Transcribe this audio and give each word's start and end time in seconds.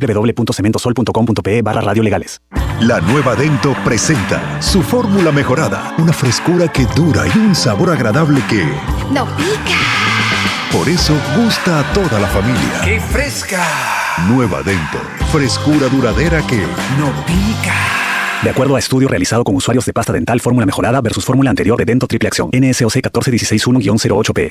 www.cementosol.com.pe 0.00 1.62
barra 1.62 1.80
radiolegales. 1.80 2.40
La 2.80 3.00
nueva 3.00 3.34
Dento 3.34 3.74
presenta 3.84 4.60
su 4.60 4.82
fórmula 4.82 5.32
mejorada, 5.32 5.94
una 5.98 6.12
frescura 6.12 6.68
que 6.68 6.86
dura 6.96 7.24
y 7.26 7.38
un 7.38 7.54
sabor 7.54 7.90
agradable 7.90 8.40
que... 8.48 8.64
¡No 9.12 9.24
pica! 9.36 9.78
Por 10.72 10.88
eso 10.88 11.14
gusta 11.36 11.80
a 11.80 11.92
toda 11.92 12.18
la 12.18 12.26
familia. 12.26 12.80
¡Qué 12.84 13.00
fresca! 13.00 13.64
Nueva 14.28 14.62
Dento, 14.62 14.98
frescura 15.30 15.88
duradera 15.88 16.44
que... 16.46 16.58
¡No 16.98 17.12
pica! 17.26 17.74
De 18.42 18.50
acuerdo 18.50 18.76
a 18.76 18.78
estudio 18.78 19.08
realizado 19.08 19.44
con 19.44 19.54
usuarios 19.54 19.86
de 19.86 19.92
pasta 19.92 20.12
dental 20.12 20.40
fórmula 20.40 20.66
mejorada 20.66 21.00
versus 21.00 21.24
fórmula 21.24 21.50
anterior 21.50 21.78
de 21.78 21.84
Dento 21.84 22.06
Triple 22.06 22.28
Acción, 22.28 22.50
NSOC 22.52 22.96
14161-08P. 22.96 24.50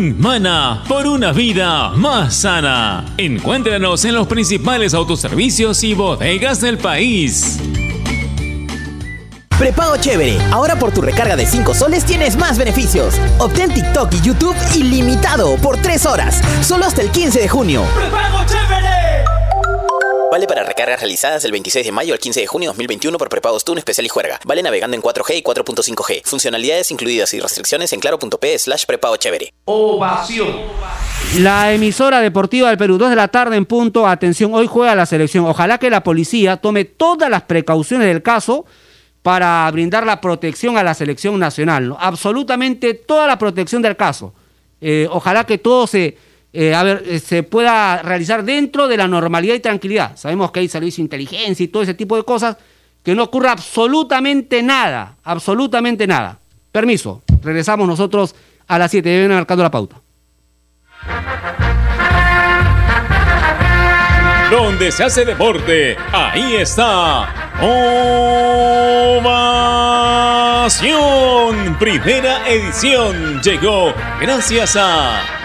Mana 0.01 0.83
por 0.87 1.05
una 1.05 1.31
vida 1.31 1.89
más 1.89 2.33
sana. 2.33 3.05
Encuéntranos 3.17 4.03
en 4.03 4.15
los 4.15 4.25
principales 4.25 4.95
autoservicios 4.95 5.83
y 5.83 5.93
bodegas 5.93 6.59
del 6.59 6.79
país. 6.79 7.59
Prepago 9.59 9.97
chévere. 9.97 10.39
Ahora 10.49 10.75
por 10.75 10.91
tu 10.91 11.03
recarga 11.03 11.35
de 11.35 11.45
5 11.45 11.75
soles 11.75 12.03
tienes 12.03 12.35
más 12.35 12.57
beneficios. 12.57 13.13
Obtén 13.37 13.71
TikTok 13.71 14.11
y 14.15 14.21
YouTube 14.21 14.55
ilimitado 14.75 15.55
por 15.57 15.77
3 15.77 16.07
horas. 16.07 16.41
Solo 16.61 16.85
hasta 16.85 17.03
el 17.03 17.11
15 17.11 17.39
de 17.39 17.47
junio. 17.47 17.83
¡Prepago 17.95 18.43
chévere! 18.47 18.90
Vale 20.31 20.47
para 20.47 20.63
recargas 20.63 21.01
realizadas 21.01 21.43
del 21.43 21.51
26 21.51 21.87
de 21.87 21.91
mayo 21.91 22.13
al 22.13 22.19
15 22.19 22.39
de 22.39 22.47
junio 22.47 22.67
de 22.67 22.71
2021 22.71 23.17
por 23.17 23.27
prepagos 23.27 23.65
TUN 23.65 23.79
especial 23.79 24.05
y 24.05 24.07
juerga. 24.07 24.39
Vale 24.45 24.63
navegando 24.63 24.95
en 24.95 25.03
4G 25.03 25.39
y 25.39 25.43
4.5G. 25.43 26.21
Funcionalidades 26.23 26.89
incluidas 26.89 27.33
y 27.33 27.41
restricciones 27.41 27.91
en 27.91 27.99
claro.p 27.99 28.57
slash 28.57 28.85
prepago 28.85 29.17
chévere. 29.17 29.53
Ovación. 29.65 30.47
La 31.39 31.73
emisora 31.73 32.21
deportiva 32.21 32.69
del 32.69 32.77
Perú, 32.77 32.97
2 32.97 33.09
de 33.09 33.15
la 33.17 33.27
tarde 33.27 33.57
en 33.57 33.65
punto. 33.65 34.07
Atención, 34.07 34.53
hoy 34.53 34.67
juega 34.67 34.95
la 34.95 35.05
selección. 35.05 35.43
Ojalá 35.47 35.79
que 35.79 35.89
la 35.89 36.01
policía 36.01 36.55
tome 36.55 36.85
todas 36.85 37.29
las 37.29 37.41
precauciones 37.41 38.07
del 38.07 38.23
caso 38.23 38.63
para 39.23 39.69
brindar 39.69 40.05
la 40.05 40.21
protección 40.21 40.77
a 40.77 40.83
la 40.83 40.93
selección 40.93 41.37
nacional. 41.39 41.89
¿no? 41.89 41.97
Absolutamente 41.99 42.93
toda 42.93 43.27
la 43.27 43.37
protección 43.37 43.81
del 43.81 43.97
caso. 43.97 44.33
Eh, 44.79 45.09
ojalá 45.11 45.43
que 45.43 45.57
todo 45.57 45.87
se, 45.87 46.15
eh, 46.53 46.75
a 46.75 46.83
ver, 46.83 47.03
eh, 47.05 47.19
se 47.19 47.43
pueda 47.43 48.01
realizar 48.01 48.43
dentro 48.43 48.87
de 48.87 48.97
la 48.97 49.07
normalidad 49.07 49.55
y 49.55 49.59
tranquilidad. 49.59 50.17
Sabemos 50.17 50.51
que 50.51 50.59
hay 50.59 50.67
servicio 50.67 51.01
de 51.01 51.05
inteligencia 51.05 51.63
y 51.63 51.67
todo 51.67 51.83
ese 51.83 51.93
tipo 51.93 52.17
de 52.17 52.23
cosas. 52.23 52.57
Que 53.03 53.15
no 53.15 53.23
ocurra 53.23 53.53
absolutamente 53.53 54.61
nada. 54.61 55.15
Absolutamente 55.23 56.05
nada. 56.05 56.37
Permiso. 56.71 57.23
Regresamos 57.41 57.87
nosotros 57.87 58.35
a 58.67 58.77
las 58.77 58.91
7. 58.91 59.09
Deben 59.09 59.31
marcando 59.31 59.63
la 59.63 59.71
pauta. 59.71 59.95
Donde 64.51 64.91
se 64.91 65.05
hace 65.05 65.25
deporte, 65.25 65.95
ahí 66.11 66.55
está. 66.55 67.33
Ovación. 69.21 69.31
Primera 71.79 72.47
edición 72.47 73.41
llegó 73.41 73.93
gracias 74.19 74.75
a 74.75 75.40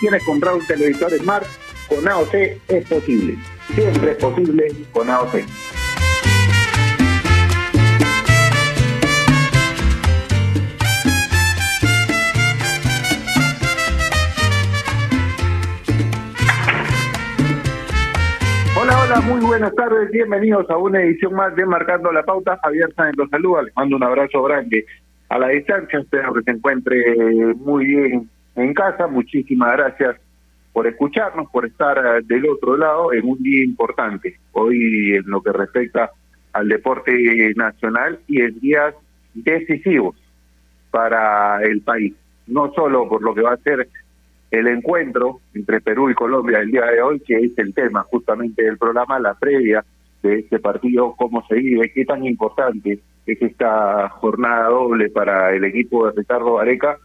Quieres 0.00 0.24
comprar 0.24 0.54
un 0.54 0.66
televisor 0.66 1.10
Smart, 1.10 1.44
con 1.86 2.08
AOC 2.08 2.34
es 2.68 2.88
posible. 2.88 3.36
Siempre 3.74 4.12
es 4.12 4.16
posible 4.16 4.72
con 4.92 5.10
AOC. 5.10 5.34
Hola, 18.80 19.02
hola, 19.02 19.20
muy 19.20 19.40
buenas 19.42 19.74
tardes, 19.74 20.10
bienvenidos 20.10 20.68
a 20.70 20.78
una 20.78 21.02
edición 21.02 21.34
más 21.34 21.54
de 21.54 21.66
Marcando 21.66 22.10
la 22.10 22.22
Pauta. 22.22 22.58
Javier 22.62 22.90
Sáenz 22.96 23.16
los 23.18 23.28
saluda, 23.28 23.62
les 23.62 23.76
mando 23.76 23.96
un 23.96 24.02
abrazo 24.02 24.42
grande 24.42 24.86
a 25.28 25.38
la 25.38 25.48
distancia, 25.48 25.98
espero 25.98 26.32
que 26.32 26.42
se 26.42 26.52
encuentre 26.52 27.54
muy 27.56 27.84
bien 27.84 28.30
en 28.56 28.74
casa. 28.74 29.06
Muchísimas 29.06 29.72
gracias 29.72 30.16
por 30.72 30.86
escucharnos, 30.86 31.50
por 31.50 31.66
estar 31.66 31.98
eh, 31.98 32.24
del 32.24 32.48
otro 32.48 32.76
lado 32.76 33.12
en 33.12 33.28
un 33.28 33.42
día 33.42 33.64
importante, 33.64 34.38
hoy 34.52 35.14
en 35.16 35.24
lo 35.26 35.42
que 35.42 35.52
respecta 35.52 36.10
al 36.52 36.68
deporte 36.68 37.12
nacional 37.56 38.18
y 38.26 38.40
en 38.40 38.58
días 38.60 38.94
decisivos 39.34 40.16
para 40.90 41.62
el 41.62 41.80
país, 41.82 42.14
no 42.46 42.72
solo 42.72 43.08
por 43.08 43.22
lo 43.22 43.34
que 43.34 43.42
va 43.42 43.52
a 43.52 43.58
ser 43.58 43.88
el 44.50 44.66
encuentro 44.66 45.40
entre 45.54 45.80
Perú 45.80 46.10
y 46.10 46.14
Colombia 46.14 46.58
el 46.58 46.70
día 46.70 46.86
de 46.86 47.02
hoy, 47.02 47.20
que 47.20 47.36
es 47.36 47.56
el 47.58 47.72
tema 47.72 48.02
justamente 48.10 48.64
del 48.64 48.78
programa, 48.78 49.20
la 49.20 49.34
previa 49.34 49.84
de 50.22 50.40
este 50.40 50.58
partido, 50.58 51.14
cómo 51.16 51.46
se 51.46 51.54
vive, 51.54 51.92
qué 51.92 52.04
tan 52.04 52.24
importante 52.24 52.98
es 53.26 53.42
esta 53.42 54.08
jornada 54.08 54.68
doble 54.68 55.08
para 55.10 55.54
el 55.54 55.64
equipo 55.64 56.06
de 56.06 56.12
Ricardo 56.16 56.54
Vareca, 56.54 56.98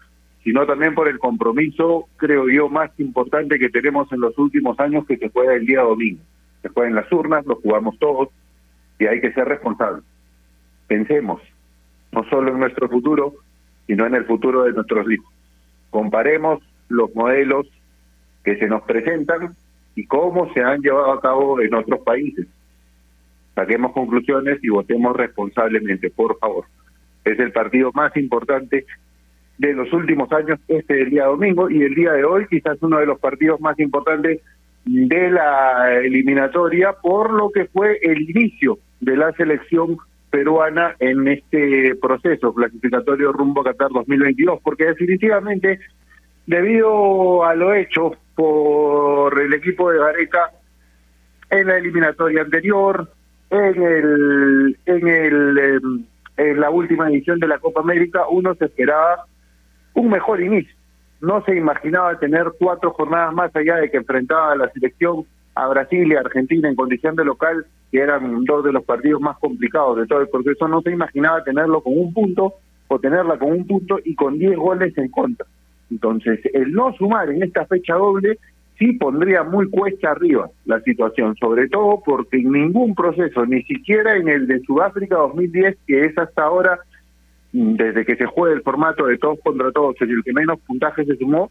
sino 0.46 0.66
también 0.66 0.96
por 0.96 1.10
el 1.10 1.20
compromiso, 1.20 2.08
creo 2.16 2.48
yo, 2.48 2.70
más 2.70 2.98
importante 3.00 3.60
que 3.60 3.68
tenemos 3.70 4.10
en 4.14 4.22
los 4.22 4.38
últimos 4.38 4.80
años 4.80 5.06
que 5.06 5.18
se 5.18 5.30
juega 5.30 5.56
el 5.56 5.66
día 5.66 5.82
domingo. 5.82 6.22
Se 6.62 6.70
juega 6.70 6.88
en 6.88 6.96
las 6.96 7.12
urnas, 7.12 7.46
lo 7.46 7.56
jugamos 7.56 8.00
todos 8.00 8.30
y 8.98 9.08
hay 9.08 9.20
que 9.20 9.34
ser 9.34 9.46
responsables. 9.50 10.06
Pensemos, 10.88 11.42
no 12.14 12.24
solo 12.30 12.54
en 12.54 12.60
nuestro 12.60 12.88
futuro, 12.88 13.34
sino 13.88 14.06
en 14.06 14.16
el 14.16 14.24
futuro 14.24 14.64
de 14.64 14.72
nuestros 14.72 15.12
hijos. 15.12 15.34
Comparemos 15.90 16.64
los 16.88 17.14
modelos 17.14 17.68
que 18.46 18.56
se 18.58 18.68
nos 18.68 18.84
presentan 18.84 19.56
y 19.96 20.06
cómo 20.06 20.54
se 20.54 20.62
han 20.62 20.80
llevado 20.80 21.12
a 21.12 21.20
cabo 21.22 21.60
en 21.60 21.74
otros 21.74 22.00
países 22.02 22.48
saquemos 23.56 23.94
conclusiones 23.94 24.60
y 24.62 24.70
votemos 24.70 25.16
responsablemente, 25.16 26.10
por 26.12 26.38
favor. 26.38 26.66
Es 27.24 27.40
el 27.40 27.52
partido 27.52 27.92
más 27.94 28.16
importante 28.18 28.86
de 29.58 29.74
los 29.74 29.92
últimos 29.94 30.32
años, 30.32 30.60
este 30.68 30.96
del 30.96 31.10
día 31.10 31.26
domingo, 31.26 31.70
y 31.70 31.82
el 31.84 31.96
día 31.96 32.12
de 32.14 32.26
hoy 32.26 32.46
quizás 32.48 32.78
uno 32.82 33.00
de 33.00 33.06
los 33.06 33.20
partidos 33.20 33.60
más 33.62 33.80
importantes 33.80 34.42
de 34.86 35.32
la 35.32 35.94
eliminatoria 35.94 36.94
por 36.94 37.32
lo 37.32 37.50
que 37.50 37.66
fue 37.66 37.98
el 38.04 38.30
inicio 38.30 38.78
de 39.00 39.18
la 39.18 39.32
selección 39.34 39.98
peruana 40.30 40.96
en 41.00 41.28
este 41.28 41.96
proceso 41.96 42.54
clasificatorio 42.54 43.32
rumbo 43.32 43.62
a 43.62 43.66
Qatar 43.66 43.90
2022, 43.92 44.60
porque 44.62 44.86
definitivamente, 44.86 45.80
debido 46.46 47.46
a 47.46 47.56
lo 47.56 47.74
hecho 47.74 48.12
por 48.36 49.40
el 49.40 49.54
equipo 49.54 49.92
de 49.92 50.00
Gareca 50.00 50.52
en 51.50 51.68
la 51.68 51.78
eliminatoria 51.78 52.42
anterior, 52.42 53.10
en 53.50 53.82
el 53.82 54.78
en 54.86 55.08
el 55.08 55.58
em, 55.58 56.06
en 56.38 56.60
la 56.60 56.70
última 56.70 57.10
edición 57.10 57.40
de 57.40 57.48
la 57.48 57.60
Copa 57.60 57.80
América, 57.80 58.28
uno 58.30 58.56
se 58.56 58.66
esperaba 58.66 59.26
un 59.96 60.10
mejor 60.10 60.42
inicio. 60.42 60.74
No 61.22 61.44
se 61.44 61.56
imaginaba 61.56 62.20
tener 62.20 62.52
cuatro 62.60 62.92
jornadas 62.92 63.34
más 63.34 63.56
allá 63.56 63.78
de 63.78 63.90
que 63.90 63.98
enfrentaba 63.98 64.52
a 64.52 64.56
la 64.56 64.70
selección 64.70 65.26
a 65.56 65.68
Brasil 65.68 66.12
y 66.12 66.16
Argentina 66.16 66.70
en 66.70 66.76
condición 66.76 67.16
de 67.16 67.26
local, 67.26 67.66
que 67.92 68.00
eran 68.00 68.44
dos 68.44 68.64
de 68.64 68.74
los 68.74 68.84
partidos 68.84 69.22
más 69.22 69.38
complicados 69.40 69.98
de 69.98 70.06
todo 70.06 70.22
el 70.22 70.30
proceso. 70.30 70.68
No 70.68 70.82
se 70.82 70.92
imaginaba 70.92 71.44
tenerlo 71.44 71.82
con 71.82 71.98
un 71.98 72.14
punto 72.14 72.56
o 72.88 73.00
tenerla 73.00 73.40
con 73.40 73.52
un 73.52 73.66
punto 73.66 74.00
y 74.04 74.16
con 74.16 74.38
diez 74.38 74.56
goles 74.56 74.96
en 74.98 75.10
contra. 75.10 75.48
Entonces, 75.90 76.40
el 76.54 76.74
no 76.74 76.94
sumar 76.94 77.30
en 77.30 77.44
esta 77.44 77.66
fecha 77.66 77.96
doble 77.96 78.38
sí 78.78 78.94
pondría 78.94 79.44
muy 79.44 79.70
cuesta 79.70 80.12
arriba 80.12 80.50
la 80.66 80.82
situación, 80.82 81.36
sobre 81.38 81.70
todo 81.70 82.02
porque 82.06 82.38
en 82.38 82.52
ningún 82.52 82.94
proceso, 82.94 83.46
ni 83.46 83.64
siquiera 83.64 84.18
en 84.18 84.28
el 84.28 84.48
de 84.48 84.60
Sudáfrica 84.62 85.16
2010, 85.16 85.78
que 85.88 86.06
es 86.06 86.18
hasta 86.18 86.44
ahora, 86.44 86.80
desde 87.56 88.04
que 88.04 88.18
se 88.18 88.26
juega 88.26 88.54
el 88.54 88.64
formato 88.64 89.06
de 89.06 89.18
todos 89.18 89.40
contra 89.42 89.72
todos, 89.72 89.96
en 90.02 90.10
el 90.10 90.24
que 90.24 90.34
menos 90.34 90.60
puntajes 90.68 91.08
se 91.08 91.16
sumó, 91.16 91.50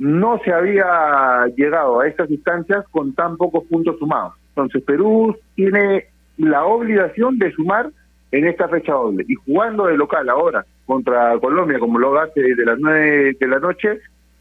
no 0.00 0.40
se 0.44 0.52
había 0.52 1.46
llegado 1.56 2.00
a 2.00 2.08
estas 2.08 2.28
instancias 2.28 2.84
con 2.90 3.14
tan 3.14 3.36
pocos 3.36 3.64
puntos 3.66 3.96
sumados. 4.00 4.34
Entonces 4.48 4.82
Perú 4.82 5.36
tiene 5.54 6.06
la 6.38 6.64
obligación 6.64 7.38
de 7.38 7.52
sumar 7.52 7.90
en 8.32 8.48
esta 8.48 8.68
fecha 8.68 8.92
doble. 8.92 9.24
Y 9.28 9.34
jugando 9.34 9.86
de 9.86 9.96
local 9.96 10.28
ahora 10.28 10.66
contra 10.86 11.38
Colombia, 11.38 11.78
como 11.78 12.00
lo 12.00 12.18
hace 12.18 12.40
de 12.40 12.64
las 12.64 12.78
nueve 12.80 13.36
de 13.38 13.46
la 13.46 13.60
noche, 13.60 14.00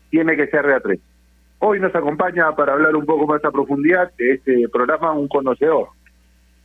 tiene 0.10 0.36
que 0.36 0.48
ser 0.48 0.66
de 0.66 0.74
a. 0.74 1.00
Hoy 1.60 1.80
nos 1.80 1.94
acompaña 1.94 2.56
para 2.56 2.74
hablar 2.74 2.96
un 2.96 3.06
poco 3.06 3.28
más 3.28 3.46
a 3.46 3.52
profundidad 3.52 4.12
de 4.18 4.34
este 4.34 4.68
programa 4.70 5.12
un 5.12 5.28
conocedor 5.28 5.90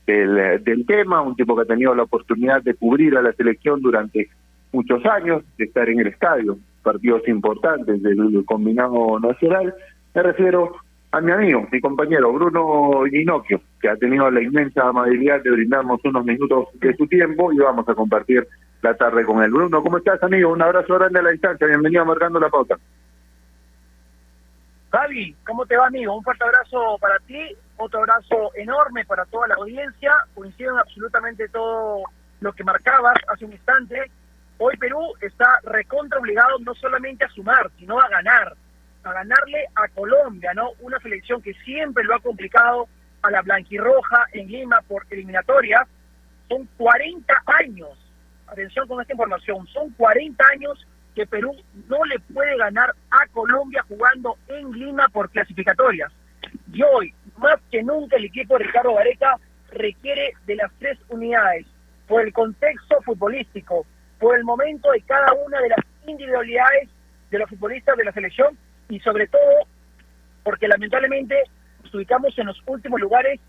del, 0.07 0.63
del 0.65 0.87
tema, 0.87 1.23
un 1.23 1.37
tipo 1.37 1.55
que 1.55 1.63
ha 1.63 1.67
tenido 1.67 1.95
la 1.95 2.05
oportunidad 2.05 2.63
de 2.63 2.75
cubrir 2.75 3.17
a 3.17 3.23
la 3.23 3.33
selección 3.33 3.81
durante 3.81 4.29
muchos 4.73 5.05
años, 5.07 5.43
de 5.59 5.65
estar 5.65 5.89
en 5.89 6.01
el 6.01 6.09
estadio, 6.09 6.59
partidos 6.83 7.27
importantes 7.29 8.03
del 8.03 8.45
combinado 8.45 9.21
nacional. 9.21 9.75
Me 10.15 10.23
refiero 10.23 10.73
a 11.13 11.21
mi 11.21 11.31
amigo, 11.31 11.69
mi 11.71 11.81
compañero 11.81 12.33
Bruno 12.33 13.05
Ginocchio, 13.09 13.61
que 13.81 13.89
ha 13.89 13.97
tenido 13.97 14.31
la 14.31 14.43
inmensa 14.43 14.89
amabilidad 14.89 15.43
de 15.43 15.51
brindarnos 15.51 16.01
unos 16.05 16.25
minutos 16.25 16.69
de 16.81 16.97
su 16.97 17.07
tiempo 17.07 17.53
y 17.53 17.59
vamos 17.59 17.87
a 17.89 17.95
compartir 17.95 18.47
la 18.81 18.95
tarde 18.97 19.25
con 19.25 19.43
él. 19.43 19.51
Bruno, 19.51 19.83
¿cómo 19.83 19.99
estás, 19.99 20.23
amigo? 20.23 20.51
Un 20.51 20.63
abrazo 20.63 20.95
grande 20.95 21.19
a 21.19 21.23
la 21.23 21.31
distancia. 21.31 21.67
Bienvenido 21.67 22.03
a 22.03 22.07
Marcando 22.07 22.41
la 22.41 22.49
Pauta. 22.49 22.79
Javi, 24.93 25.35
¿cómo 25.47 25.65
te 25.65 25.75
va, 25.75 25.87
amigo? 25.87 26.15
Un 26.15 26.23
fuerte 26.23 26.45
abrazo 26.45 26.99
para 27.01 27.19
ti, 27.21 27.57
otro 27.79 28.01
abrazo 28.01 28.53
enorme 28.55 29.07
para 29.07 29.25
toda 29.25 29.49
la 29.49 29.55
audiencia. 29.55 30.13
Coinciden 30.35 30.77
absolutamente 30.77 31.49
todo 31.49 32.03
lo 32.41 32.53
que 32.53 32.63
marcabas 32.63 33.15
hace 33.29 33.47
un 33.47 33.53
instante. 33.53 34.11
Hoy 34.59 34.77
Perú 34.77 35.15
está 35.23 35.61
recontra 35.63 36.19
obligado 36.19 36.59
no 36.59 36.75
solamente 36.75 37.25
a 37.25 37.31
sumar, 37.31 37.71
sino 37.79 37.99
a 37.99 38.07
ganar, 38.11 38.55
a 39.03 39.13
ganarle 39.15 39.65
a 39.75 39.89
Colombia, 39.89 40.53
¿no? 40.53 40.73
Una 40.81 41.01
selección 41.01 41.41
que 41.41 41.55
siempre 41.65 42.05
lo 42.05 42.15
ha 42.15 42.21
complicado 42.21 42.87
a 43.23 43.31
la 43.31 43.41
blanquirroja 43.41 44.27
en 44.33 44.49
Lima 44.49 44.83
por 44.83 45.07
eliminatoria. 45.09 45.87
Son 46.51 46.69
40 46.77 47.33
años, 47.47 47.99
atención 48.47 48.87
con 48.87 49.01
esta 49.01 49.15
información, 49.15 49.67
son 49.69 49.89
40 49.95 50.45
años 50.53 50.87
que 51.15 51.27
Perú 51.27 51.55
no 51.89 52.05
le 52.05 52.19
puede 52.21 52.57
ganar 52.57 52.95
a 53.11 53.27
Colombia 53.29 53.85
jugando 53.89 54.37
en 54.49 54.73
Lima 54.73 55.09
por 55.09 55.31
clasificatorias. 55.31 56.11
Y 56.73 56.83
hoy, 56.83 57.15
más 57.37 57.59
que 57.71 57.83
nunca, 57.83 58.17
el 58.17 58.25
equipo 58.25 58.57
de 58.57 58.65
Ricardo 58.65 58.95
Gareca 58.95 59.37
requiere 59.71 60.35
de 60.47 60.57
las 60.57 60.73
tres 60.79 60.99
unidades, 61.09 61.67
por 62.07 62.23
el 62.23 62.33
contexto 62.33 63.01
futbolístico, 63.03 63.87
por 64.19 64.37
el 64.37 64.45
momento 64.45 64.91
de 64.91 65.01
cada 65.03 65.33
una 65.33 65.61
de 65.61 65.71
las 65.71 65.79
individualidades 66.07 66.89
de 67.31 67.39
los 67.39 67.49
futbolistas 67.49 67.97
de 67.97 68.05
la 68.05 68.13
selección 68.13 68.59
y 68.89 69.01
sobre 69.01 69.27
todo 69.29 69.67
porque 70.43 70.69
lamentablemente 70.69 71.43
nos 71.83 71.95
ubicamos 71.95 72.37
en 72.39 72.47
los 72.47 72.61
últimos 72.67 73.01
lugares 73.01 73.41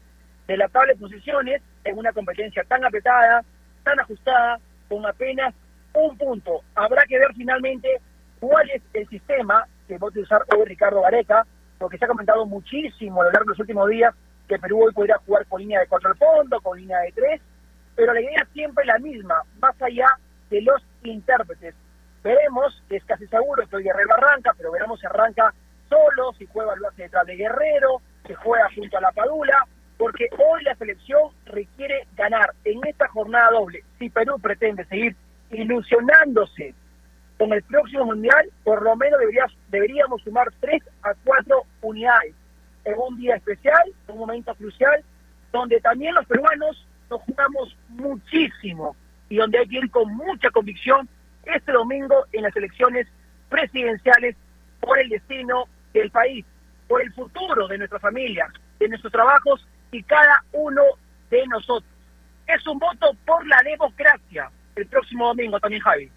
de 0.47 0.57
la 0.57 0.67
tabla 0.67 0.93
de 0.93 0.99
posiciones 0.99 1.61
en 1.83 1.97
una 1.97 2.13
competencia 2.13 2.63
tan 2.63 2.85
apretada, 2.85 3.43
tan 3.83 3.99
ajustada, 3.99 4.59
con 4.87 5.05
apenas 5.05 5.53
un 5.93 6.17
punto. 6.17 6.61
Habrá 6.75 7.03
que 7.05 7.19
ver 7.19 7.33
finalmente 7.35 8.01
cuál 8.39 8.69
es 8.69 8.81
el 8.93 9.07
sistema 9.09 9.65
que 9.87 9.97
va 9.97 10.07
a 10.07 10.09
utilizar 10.09 10.43
hoy 10.55 10.65
Ricardo 10.65 11.01
Gareca, 11.01 11.45
porque 11.77 11.97
se 11.97 12.05
ha 12.05 12.07
comentado 12.07 12.45
muchísimo 12.45 13.21
a 13.21 13.25
lo 13.25 13.31
largo 13.31 13.45
de 13.45 13.51
los 13.51 13.59
últimos 13.59 13.89
días 13.89 14.13
que 14.47 14.59
Perú 14.59 14.83
hoy 14.85 14.93
podría 14.93 15.17
jugar 15.25 15.45
con 15.47 15.61
línea 15.61 15.79
de 15.79 15.87
cuatro 15.87 16.09
al 16.09 16.17
fondo, 16.17 16.59
con 16.61 16.77
línea 16.77 16.99
de 16.99 17.11
tres, 17.11 17.41
pero 17.95 18.13
la 18.13 18.21
idea 18.21 18.45
siempre 18.53 18.83
es 18.83 18.87
la 18.87 18.99
misma, 18.99 19.41
más 19.59 19.79
allá 19.81 20.07
de 20.49 20.61
los 20.61 20.81
intérpretes. 21.03 21.75
Veremos, 22.23 22.81
es 22.89 23.03
casi 23.05 23.27
seguro 23.27 23.67
que 23.67 23.75
hoy 23.75 23.83
Guerrero 23.83 24.13
arranca, 24.13 24.53
pero 24.57 24.71
veremos 24.71 24.99
si 24.99 25.05
arranca 25.05 25.53
solo, 25.89 26.33
si 26.37 26.45
juega 26.47 26.75
lo 26.75 26.87
hace 26.87 27.03
detrás 27.03 27.25
de 27.25 27.35
Guerrero, 27.35 28.01
si 28.25 28.33
juega 28.33 28.69
junto 28.75 28.97
a 28.97 29.01
la 29.01 29.11
Padula, 29.11 29.65
porque 29.97 30.29
hoy 30.37 30.63
la 30.63 30.75
selección 30.75 31.31
requiere 31.45 32.07
ganar 32.15 32.53
en 32.63 32.79
esta 32.87 33.07
jornada 33.09 33.51
doble. 33.51 33.83
Si 33.99 34.09
Perú 34.09 34.39
pretende 34.41 34.85
seguir 34.85 35.15
ilusionándose 35.55 36.73
con 37.37 37.51
el 37.53 37.63
próximo 37.63 38.05
mundial, 38.05 38.49
por 38.63 38.81
lo 38.81 38.95
menos 38.95 39.19
deberíamos, 39.19 39.57
deberíamos 39.69 40.21
sumar 40.21 40.47
tres 40.59 40.81
a 41.03 41.13
cuatro 41.23 41.63
unidades 41.81 42.33
en 42.85 42.95
un 42.97 43.17
día 43.17 43.35
especial, 43.35 43.81
un 44.07 44.19
momento 44.19 44.53
crucial, 44.55 45.03
donde 45.51 45.79
también 45.81 46.15
los 46.15 46.25
peruanos 46.25 46.85
nos 47.09 47.21
jugamos 47.21 47.75
muchísimo 47.89 48.95
y 49.29 49.37
donde 49.37 49.59
hay 49.59 49.67
que 49.67 49.77
ir 49.77 49.91
con 49.91 50.13
mucha 50.15 50.49
convicción 50.51 51.07
este 51.45 51.71
domingo 51.71 52.25
en 52.31 52.43
las 52.43 52.55
elecciones 52.55 53.07
presidenciales 53.49 54.35
por 54.79 54.99
el 54.99 55.09
destino 55.09 55.65
del 55.93 56.09
país, 56.11 56.45
por 56.87 57.01
el 57.01 57.11
futuro 57.13 57.67
de 57.67 57.77
nuestra 57.77 57.99
familia, 57.99 58.47
de 58.79 58.89
nuestros 58.89 59.11
trabajos 59.11 59.65
y 59.91 60.03
cada 60.03 60.43
uno 60.51 60.81
de 61.29 61.45
nosotros. 61.47 61.91
Es 62.47 62.65
un 62.67 62.79
voto 62.79 63.15
por 63.25 63.45
la 63.47 63.61
democracia, 63.63 64.49
el 64.75 64.87
próximo 64.87 65.27
domingo 65.27 65.59
también, 65.59 65.81
Javi. 65.81 66.09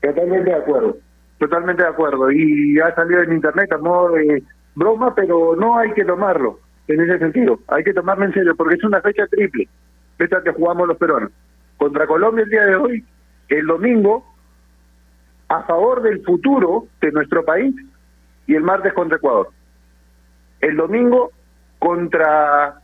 Totalmente 0.00 0.50
de 0.50 0.56
acuerdo, 0.56 0.96
totalmente 1.38 1.82
de 1.82 1.88
acuerdo. 1.88 2.30
Y 2.30 2.78
ha 2.80 2.94
salido 2.94 3.22
en 3.22 3.32
internet 3.32 3.72
a 3.72 3.78
modo 3.78 4.12
de 4.12 4.42
broma, 4.74 5.14
pero 5.14 5.56
no 5.56 5.78
hay 5.78 5.92
que 5.92 6.04
tomarlo 6.04 6.60
en 6.86 7.00
ese 7.00 7.18
sentido. 7.18 7.58
Hay 7.68 7.84
que 7.84 7.94
tomarlo 7.94 8.24
en 8.24 8.32
serio, 8.32 8.54
porque 8.56 8.76
es 8.76 8.84
una 8.84 9.00
fecha 9.00 9.26
triple, 9.26 9.68
esta 10.18 10.42
que 10.42 10.52
jugamos 10.52 10.88
los 10.88 10.96
peruanos. 10.96 11.30
Contra 11.76 12.06
Colombia 12.06 12.44
el 12.44 12.50
día 12.50 12.64
de 12.64 12.76
hoy, 12.76 13.04
el 13.48 13.66
domingo, 13.66 14.24
a 15.48 15.62
favor 15.62 16.02
del 16.02 16.22
futuro 16.24 16.86
de 17.00 17.12
nuestro 17.12 17.44
país, 17.44 17.74
y 18.46 18.54
el 18.54 18.62
martes 18.62 18.92
contra 18.94 19.18
Ecuador. 19.18 19.48
El 20.60 20.76
domingo 20.76 21.30
contra 21.78 22.80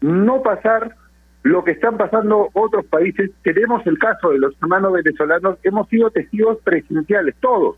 no 0.00 0.42
pasar 0.42 0.94
lo 1.42 1.64
que 1.64 1.72
están 1.72 1.96
pasando 1.96 2.48
otros 2.52 2.84
países. 2.86 3.30
Tenemos 3.42 3.86
el 3.86 3.98
caso 3.98 4.30
de 4.30 4.38
los 4.38 4.54
hermanos 4.62 4.92
venezolanos, 4.92 5.58
hemos 5.62 5.88
sido 5.88 6.10
testigos 6.10 6.58
presenciales, 6.62 7.34
todos, 7.40 7.76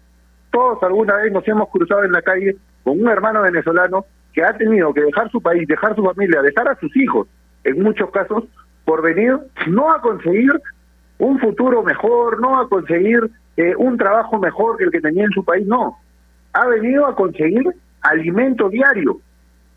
todos 0.50 0.83
alguna 0.83 1.16
vez 1.16 1.33
nos 1.33 1.47
hemos 1.47 1.69
cruzado 1.71 2.04
en 2.04 2.12
la 2.12 2.23
calle 2.23 2.57
con 2.83 3.00
un 3.00 3.09
hermano 3.09 3.42
venezolano 3.42 4.04
que 4.33 4.42
ha 4.45 4.57
tenido 4.57 4.92
que 4.92 5.02
dejar 5.02 5.31
su 5.31 5.40
país, 5.40 5.66
dejar 5.69 5.95
su 5.95 6.02
familia, 6.02 6.42
dejar 6.42 6.69
a 6.69 6.76
sus 6.76 6.95
hijos, 6.97 7.28
en 7.64 7.83
muchos 7.83 8.11
casos, 8.11 8.45
por 8.85 9.02
venir 9.02 9.38
no 9.69 9.92
a 9.92 10.00
conseguir 10.00 10.52
un 11.19 11.38
futuro 11.38 11.83
mejor, 11.83 12.40
no 12.40 12.61
a 12.61 12.69
conseguir 12.69 13.31
eh, 13.57 13.75
un 13.76 13.97
trabajo 13.97 14.38
mejor 14.38 14.76
que 14.76 14.85
el 14.85 14.90
que 14.90 15.00
tenía 15.00 15.25
en 15.25 15.31
su 15.31 15.45
país, 15.45 15.66
no. 15.66 15.99
Ha 16.52 16.66
venido 16.66 17.07
a 17.07 17.14
conseguir 17.14 17.62
alimento 18.00 18.69
diario 18.69 19.21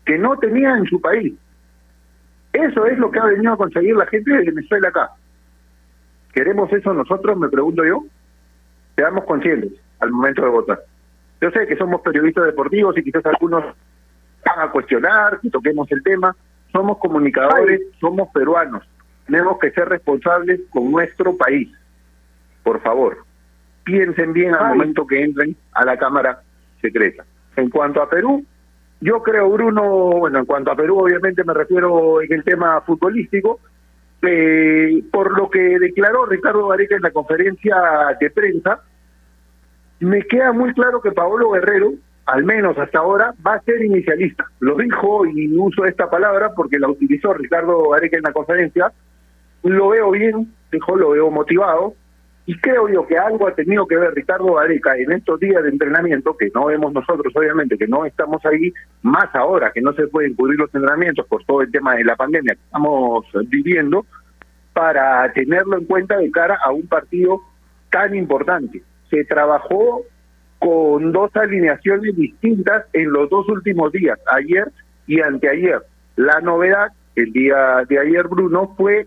que 0.04 0.18
no 0.18 0.36
tenía 0.38 0.76
en 0.76 0.86
su 0.86 1.00
país. 1.00 1.34
Eso 2.52 2.86
es 2.86 2.98
lo 2.98 3.10
que 3.10 3.18
ha 3.18 3.26
venido 3.26 3.52
a 3.52 3.56
conseguir 3.56 3.96
la 3.96 4.06
gente 4.06 4.30
de 4.30 4.50
Venezuela 4.50 4.88
acá. 4.88 5.10
¿Queremos 6.32 6.72
eso 6.72 6.92
nosotros, 6.92 7.36
me 7.36 7.48
pregunto 7.48 7.84
yo? 7.84 8.04
Seamos 8.94 9.24
conscientes 9.24 9.72
al 10.00 10.10
momento 10.10 10.42
de 10.42 10.48
votar. 10.48 10.80
Yo 11.40 11.50
sé 11.50 11.66
que 11.66 11.76
somos 11.76 12.00
periodistas 12.00 12.46
deportivos 12.46 12.96
y 12.96 13.02
quizás 13.02 13.24
algunos 13.26 13.64
van 14.44 14.68
a 14.68 14.70
cuestionar 14.70 15.40
que 15.40 15.50
toquemos 15.50 15.90
el 15.92 16.02
tema. 16.02 16.34
Somos 16.72 16.98
comunicadores, 16.98 17.80
somos 18.00 18.28
peruanos. 18.32 18.82
Tenemos 19.26 19.58
que 19.58 19.70
ser 19.72 19.88
responsables 19.88 20.60
con 20.70 20.90
nuestro 20.90 21.36
país. 21.36 21.68
Por 22.62 22.80
favor, 22.80 23.18
piensen 23.84 24.32
bien 24.32 24.54
al 24.54 24.68
momento 24.68 25.06
que 25.06 25.22
entren 25.22 25.56
a 25.72 25.84
la 25.84 25.96
Cámara 25.96 26.40
Secreta. 26.80 27.24
En 27.56 27.70
cuanto 27.70 28.02
a 28.02 28.08
Perú, 28.08 28.44
yo 29.00 29.22
creo, 29.22 29.50
Bruno, 29.50 29.82
bueno, 30.18 30.38
en 30.38 30.46
cuanto 30.46 30.70
a 30.70 30.76
Perú, 30.76 30.98
obviamente 30.98 31.44
me 31.44 31.54
refiero 31.54 32.22
en 32.22 32.32
el 32.32 32.44
tema 32.44 32.80
futbolístico, 32.80 33.60
eh, 34.22 35.02
por 35.12 35.36
lo 35.36 35.50
que 35.50 35.78
declaró 35.78 36.24
Ricardo 36.26 36.68
Gareca 36.68 36.96
en 36.96 37.02
la 37.02 37.10
conferencia 37.10 37.76
de 38.18 38.30
prensa, 38.30 38.80
me 40.00 40.22
queda 40.22 40.52
muy 40.52 40.72
claro 40.74 41.00
que 41.00 41.12
Paolo 41.12 41.50
Guerrero, 41.50 41.92
al 42.26 42.44
menos 42.44 42.76
hasta 42.78 42.98
ahora, 42.98 43.34
va 43.46 43.54
a 43.54 43.62
ser 43.62 43.84
inicialista. 43.84 44.46
Lo 44.60 44.76
dijo 44.76 45.26
y 45.26 45.56
uso 45.56 45.84
esta 45.84 46.10
palabra 46.10 46.52
porque 46.54 46.78
la 46.78 46.88
utilizó 46.88 47.34
Ricardo 47.34 47.90
Gareca 47.90 48.16
en 48.16 48.22
la 48.24 48.32
conferencia. 48.32 48.92
Lo 49.62 49.88
veo 49.90 50.10
bien, 50.10 50.52
dijo, 50.72 50.96
lo 50.96 51.10
veo 51.10 51.30
motivado. 51.30 51.94
Y 52.48 52.56
creo 52.60 52.88
yo 52.88 53.04
que 53.06 53.18
algo 53.18 53.48
ha 53.48 53.54
tenido 53.54 53.86
que 53.88 53.96
ver 53.96 54.14
Ricardo 54.14 54.54
Gareca 54.54 54.96
en 54.96 55.10
estos 55.10 55.40
días 55.40 55.64
de 55.64 55.68
entrenamiento, 55.68 56.36
que 56.36 56.48
no 56.54 56.66
vemos 56.66 56.92
nosotros, 56.92 57.32
obviamente, 57.34 57.76
que 57.76 57.88
no 57.88 58.06
estamos 58.06 58.44
ahí, 58.46 58.72
más 59.02 59.34
ahora 59.34 59.72
que 59.72 59.80
no 59.80 59.92
se 59.94 60.06
pueden 60.06 60.34
cubrir 60.34 60.56
los 60.58 60.72
entrenamientos 60.72 61.26
por 61.26 61.44
todo 61.44 61.62
el 61.62 61.72
tema 61.72 61.96
de 61.96 62.04
la 62.04 62.14
pandemia 62.14 62.54
que 62.54 62.60
estamos 62.62 63.26
viviendo, 63.48 64.06
para 64.72 65.32
tenerlo 65.32 65.76
en 65.76 65.86
cuenta 65.86 66.18
de 66.18 66.30
cara 66.30 66.58
a 66.64 66.70
un 66.70 66.86
partido 66.86 67.40
tan 67.90 68.14
importante. 68.14 68.80
Se 69.10 69.24
trabajó 69.24 70.02
con 70.60 71.10
dos 71.10 71.34
alineaciones 71.34 72.14
distintas 72.14 72.84
en 72.92 73.12
los 73.12 73.28
dos 73.28 73.48
últimos 73.48 73.90
días, 73.90 74.20
ayer 74.30 74.70
y 75.08 75.20
anteayer. 75.20 75.82
La 76.14 76.40
novedad 76.40 76.92
el 77.16 77.32
día 77.32 77.84
de 77.88 77.98
ayer, 77.98 78.28
Bruno, 78.28 78.74
fue 78.76 79.06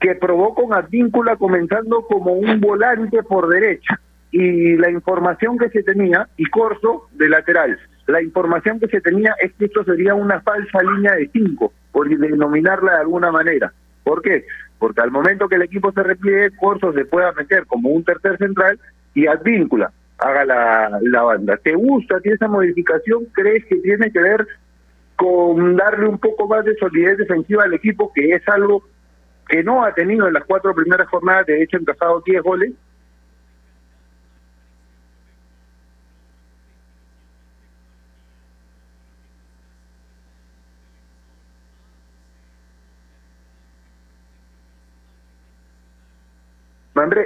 que 0.00 0.14
probó 0.14 0.54
con 0.54 0.72
Advíncula 0.72 1.36
comenzando 1.36 2.02
como 2.02 2.32
un 2.32 2.60
volante 2.60 3.22
por 3.22 3.48
derecha 3.48 4.00
y 4.30 4.76
la 4.76 4.90
información 4.90 5.58
que 5.58 5.70
se 5.70 5.82
tenía, 5.82 6.28
y 6.36 6.44
Corso 6.46 7.08
de 7.12 7.28
lateral, 7.28 7.78
la 8.06 8.22
información 8.22 8.78
que 8.78 8.88
se 8.88 9.00
tenía 9.00 9.34
es 9.40 9.52
que 9.54 9.66
esto 9.66 9.84
sería 9.84 10.14
una 10.14 10.40
falsa 10.40 10.82
línea 10.82 11.14
de 11.14 11.28
cinco, 11.32 11.72
por 11.92 12.08
denominarla 12.08 12.92
de 12.92 13.00
alguna 13.00 13.32
manera. 13.32 13.72
¿Por 14.04 14.22
qué? 14.22 14.44
Porque 14.78 15.00
al 15.00 15.10
momento 15.10 15.48
que 15.48 15.56
el 15.56 15.62
equipo 15.62 15.92
se 15.92 16.02
repliegue, 16.02 16.56
Corso 16.56 16.92
se 16.92 17.04
pueda 17.04 17.32
meter 17.32 17.66
como 17.66 17.90
un 17.90 18.04
tercer 18.04 18.38
central 18.38 18.78
y 19.14 19.26
Advíncula 19.26 19.90
haga 20.18 20.44
la, 20.44 20.98
la 21.02 21.22
banda. 21.22 21.56
¿Te 21.56 21.74
gusta 21.74 22.20
ti 22.20 22.30
esa 22.30 22.48
modificación? 22.48 23.26
¿Crees 23.32 23.64
que 23.66 23.76
tiene 23.76 24.10
que 24.10 24.20
ver 24.20 24.46
con 25.16 25.76
darle 25.76 26.06
un 26.06 26.18
poco 26.18 26.46
más 26.46 26.64
de 26.64 26.76
solidez 26.76 27.18
defensiva 27.18 27.64
al 27.64 27.74
equipo, 27.74 28.12
que 28.14 28.34
es 28.34 28.48
algo 28.48 28.84
que 29.48 29.62
no 29.62 29.84
ha 29.84 29.92
tenido 29.94 30.28
en 30.28 30.34
las 30.34 30.44
cuatro 30.44 30.74
primeras 30.74 31.08
jornadas, 31.08 31.46
de 31.46 31.62
hecho, 31.62 31.78
encajado 31.78 32.22
10 32.24 32.42
goles. 32.42 32.72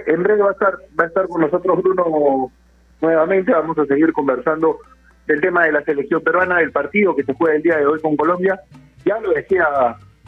En 0.07 0.23
breve 0.23 0.43
va 0.43 0.51
a 0.51 0.53
estar 0.53 0.75
va 0.99 1.05
a 1.05 1.07
estar 1.07 1.27
con 1.29 1.41
nosotros 1.41 1.83
Bruno 1.83 2.53
nuevamente. 3.01 3.53
Vamos 3.53 3.79
a 3.79 3.87
seguir 3.87 4.13
conversando 4.13 4.79
del 5.27 5.41
tema 5.41 5.65
de 5.65 5.73
la 5.73 5.83
selección 5.83 6.23
peruana, 6.23 6.59
del 6.59 6.73
partido 6.73 7.17
que 7.17 7.25
se 7.25 7.33
juega 7.33 7.57
el 7.57 7.63
día 7.63 7.79
de 7.79 7.87
hoy 7.87 8.01
con 8.01 8.17
Colombia. 8.17 8.61
Ya 9.05 9.19
lo 9.21 9.33
decía 9.33 9.67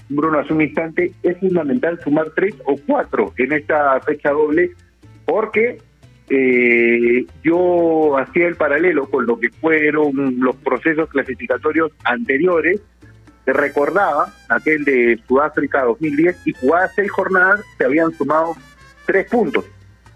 Bruno, 0.08 0.38
hace 0.38 0.52
un 0.52 0.62
instante, 0.62 1.12
es 1.22 1.38
fundamental 1.38 1.98
sumar 2.02 2.30
tres 2.34 2.54
o 2.66 2.76
cuatro 2.86 3.32
en 3.38 3.52
esta 3.52 3.98
fecha 4.00 4.30
doble, 4.30 4.72
porque 5.24 5.78
eh, 6.28 7.26
yo 7.42 8.16
hacía 8.18 8.46
el 8.46 8.56
paralelo 8.56 9.08
con 9.10 9.26
lo 9.26 9.38
que 9.38 9.50
fueron 9.50 10.40
los 10.40 10.56
procesos 10.56 11.08
clasificatorios 11.08 11.92
anteriores, 12.04 12.80
te 13.44 13.52
recordaba 13.52 14.32
aquel 14.48 14.84
de 14.84 15.20
Sudáfrica 15.26 15.84
2010 15.84 16.46
y 16.46 16.52
jugadas 16.54 16.92
seis 16.94 17.10
jornadas 17.10 17.60
se 17.76 17.84
habían 17.84 18.12
sumado 18.12 18.56
tres 19.06 19.28
puntos. 19.30 19.64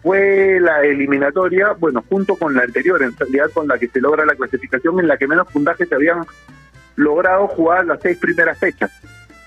Fue 0.03 0.59
la 0.61 0.83
eliminatoria, 0.83 1.73
bueno, 1.73 2.03
junto 2.09 2.37
con 2.37 2.55
la 2.55 2.63
anterior, 2.63 3.03
en 3.03 3.15
realidad 3.17 3.51
con 3.53 3.69
la 3.69 3.79
que 3.79 3.89
se 3.89 4.01
logra 4.01 4.25
la 4.25 4.35
clasificación, 4.35 5.01
en 5.01 5.09
la 5.09 5.19
que 5.19 5.27
menos 5.27 5.49
puntajes 5.49 5.89
se 5.89 5.95
habían 5.95 6.25
logrado 6.97 7.49
jugar 7.49 7.85
las 7.85 8.01
seis 8.01 8.17
primeras 8.19 8.59
fechas 8.59 8.91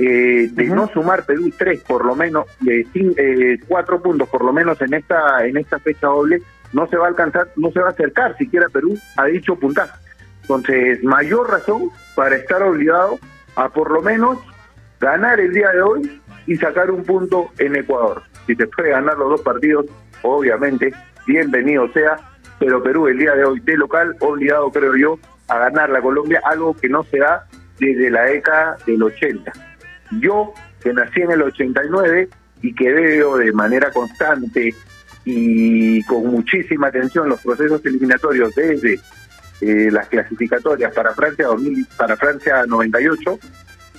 eh, 0.03 0.49
de 0.51 0.65
no 0.65 0.87
sumar 0.87 1.25
Perú 1.25 1.51
tres 1.55 1.83
por 1.83 2.05
lo 2.05 2.15
menos, 2.15 2.45
de 2.61 2.87
eh, 2.95 3.59
cuatro 3.67 4.01
puntos 4.01 4.27
por 4.29 4.43
lo 4.43 4.51
menos 4.51 4.81
en 4.81 4.95
esta 4.95 5.45
en 5.45 5.57
esta 5.57 5.77
fecha 5.77 6.07
doble, 6.07 6.41
no 6.73 6.87
se 6.87 6.97
va 6.97 7.05
a 7.05 7.09
alcanzar, 7.09 7.49
no 7.55 7.69
se 7.71 7.79
va 7.79 7.89
a 7.89 7.91
acercar 7.91 8.35
siquiera 8.37 8.67
Perú 8.69 8.97
a 9.17 9.25
dicho 9.25 9.55
puntaje. 9.55 9.91
Entonces, 10.41 11.03
mayor 11.03 11.51
razón 11.51 11.91
para 12.15 12.35
estar 12.35 12.63
obligado 12.63 13.19
a 13.55 13.69
por 13.69 13.91
lo 13.91 14.01
menos 14.01 14.39
ganar 14.99 15.39
el 15.39 15.53
día 15.53 15.69
de 15.69 15.81
hoy 15.83 16.21
y 16.47 16.55
sacar 16.55 16.89
un 16.89 17.03
punto 17.03 17.51
en 17.59 17.75
Ecuador. 17.75 18.23
Si 18.47 18.55
te 18.55 18.65
puede 18.67 18.89
ganar 18.89 19.17
los 19.19 19.29
dos 19.29 19.41
partidos, 19.41 19.85
obviamente, 20.23 20.93
bienvenido 21.27 21.87
sea, 21.93 22.17
pero 22.59 22.81
Perú 22.81 23.07
el 23.07 23.19
día 23.19 23.35
de 23.35 23.45
hoy 23.45 23.59
de 23.59 23.77
local, 23.77 24.15
obligado 24.19 24.71
creo 24.71 24.95
yo, 24.95 25.19
a 25.47 25.59
ganar 25.59 25.91
la 25.91 26.01
Colombia, 26.01 26.41
algo 26.43 26.75
que 26.75 26.89
no 26.89 27.03
se 27.03 27.19
da 27.19 27.47
desde 27.79 28.09
la 28.09 28.23
década 28.23 28.77
del 28.87 29.03
80. 29.03 29.70
Yo, 30.19 30.53
que 30.81 30.93
nací 30.93 31.21
en 31.21 31.31
el 31.31 31.41
89 31.43 32.29
y 32.61 32.73
que 32.75 32.91
veo 32.91 33.37
de 33.37 33.51
manera 33.51 33.91
constante 33.91 34.73
y 35.23 36.03
con 36.03 36.27
muchísima 36.27 36.87
atención 36.87 37.29
los 37.29 37.41
procesos 37.41 37.85
eliminatorios 37.85 38.53
desde 38.55 38.99
eh, 39.61 39.89
las 39.91 40.07
clasificatorias 40.07 40.93
para 40.93 41.13
Francia 41.13 41.47
2000, 41.47 41.87
para 41.95 42.17
Francia 42.17 42.65
98, 42.65 43.39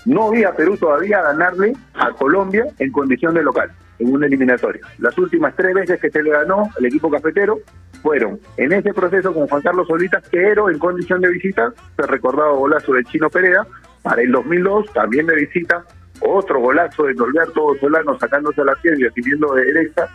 no 0.07 0.31
vi 0.31 0.43
a 0.43 0.53
Perú 0.53 0.77
todavía 0.77 1.23
ganarle 1.23 1.75
a 1.95 2.11
Colombia 2.11 2.67
en 2.79 2.91
condición 2.91 3.35
de 3.35 3.43
local, 3.45 3.71
en 4.01 4.13
un 4.13 4.25
eliminatorio. 4.25 4.85
Las 4.99 5.17
últimas 5.19 5.55
tres 5.55 5.73
veces 5.75 6.01
que 6.01 6.11
se 6.11 6.23
le 6.23 6.31
ganó 6.31 6.69
al 6.77 6.85
equipo 6.85 7.09
cafetero 7.09 7.61
fueron 8.03 8.41
en 8.57 8.73
ese 8.73 8.93
proceso 8.93 9.33
con 9.33 9.47
Juan 9.47 9.63
Carlos 9.63 9.87
Solitas, 9.87 10.25
pero 10.31 10.69
en 10.69 10.79
condición 10.81 11.21
de 11.21 11.29
visita, 11.29 11.73
se 11.97 12.07
recordaba 12.09 12.53
golazo 12.53 12.95
del 12.95 13.05
Chino 13.05 13.31
Perea, 13.31 13.65
para 14.03 14.23
el 14.23 14.33
2002 14.33 14.93
también 14.93 15.27
de 15.27 15.37
visita 15.37 15.85
otro 16.25 16.61
golazo 16.61 17.05
de 17.05 17.15
Norberto 17.15 17.75
Solano 17.81 18.19
sacándose 18.19 18.65
la 18.65 18.75
piel 18.77 19.01
y 19.01 19.05
recibiendo 19.05 19.55
de 19.55 19.65
derecha, 19.65 20.09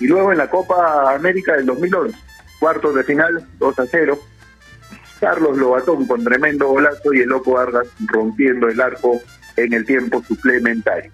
y 0.00 0.06
luego 0.06 0.32
en 0.32 0.38
la 0.38 0.48
Copa 0.48 1.14
América 1.14 1.56
del 1.56 1.66
2011, 1.66 2.16
cuartos 2.60 2.94
de 2.94 3.04
final, 3.04 3.46
2 3.58 3.78
a 3.78 3.86
0, 3.86 4.18
Carlos 5.20 5.56
Lobatón 5.56 6.06
con 6.06 6.22
tremendo 6.22 6.68
golazo 6.68 7.12
y 7.12 7.20
el 7.20 7.28
Loco 7.28 7.52
Vargas 7.52 7.88
rompiendo 8.06 8.68
el 8.68 8.80
arco 8.80 9.20
en 9.56 9.72
el 9.72 9.84
tiempo 9.84 10.22
suplementario. 10.22 11.10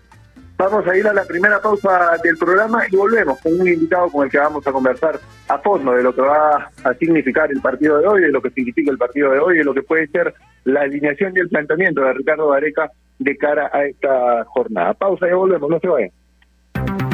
Vamos 0.57 0.87
a 0.87 0.97
ir 0.97 1.07
a 1.07 1.13
la 1.13 1.25
primera 1.25 1.61
pausa 1.61 2.17
del 2.23 2.37
programa 2.37 2.85
y 2.89 2.95
volvemos 2.95 3.41
con 3.41 3.61
un 3.61 3.67
invitado 3.67 4.09
con 4.09 4.25
el 4.25 4.31
que 4.31 4.39
vamos 4.39 4.65
a 4.65 4.73
conversar 4.73 5.19
a 5.49 5.59
fondo 5.59 5.93
de 5.93 6.03
lo 6.03 6.15
que 6.15 6.21
va 6.21 6.71
a 6.85 6.95
significar 6.95 7.51
el 7.51 7.61
partido 7.61 7.99
de 7.99 8.07
hoy, 8.07 8.23
de 8.23 8.31
lo 8.31 8.41
que 8.41 8.51
significa 8.51 8.91
el 8.93 8.99
partido 8.99 9.33
de 9.33 9.41
hoy, 9.41 9.59
de 9.59 9.65
lo 9.65 9.75
que 9.75 9.83
puede 9.83 10.07
ser 10.09 10.33
la 10.65 10.83
alineación 10.83 11.33
y 11.35 11.41
el 11.41 11.49
planteamiento 11.49 12.03
de 12.03 12.13
Ricardo 12.13 12.49
Vareca 12.49 12.91
de 13.19 13.37
cara 13.37 13.69
a 13.73 13.85
esta 13.85 14.45
jornada. 14.45 14.95
Pausa 14.95 15.29
y 15.29 15.33
volvemos, 15.33 15.69
no 15.69 15.81
se 15.81 15.89
vayan. 15.89 17.14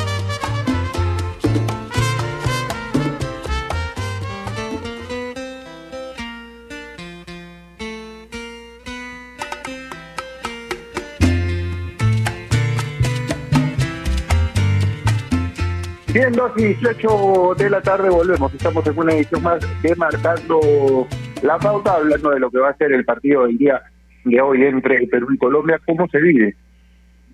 Bien, 16.21 16.33
2 16.33 16.51
y 16.57 16.63
18 16.65 17.55
de 17.57 17.69
la 17.71 17.81
tarde 17.81 18.07
volvemos. 18.07 18.53
Estamos 18.53 18.85
en 18.85 18.95
una 18.95 19.11
edición 19.11 19.41
más 19.41 19.59
de 19.81 19.95
Marcando 19.95 21.07
la 21.41 21.57
Pauta, 21.57 21.95
hablando 21.95 22.29
de 22.29 22.39
lo 22.39 22.51
que 22.51 22.59
va 22.59 22.69
a 22.69 22.77
ser 22.77 22.91
el 22.91 23.03
partido 23.03 23.47
del 23.47 23.57
día 23.57 23.81
de 24.23 24.39
hoy 24.39 24.61
entre 24.61 25.07
Perú 25.07 25.29
y 25.33 25.37
Colombia. 25.39 25.79
¿Cómo 25.83 26.07
se 26.09 26.21
vive 26.21 26.55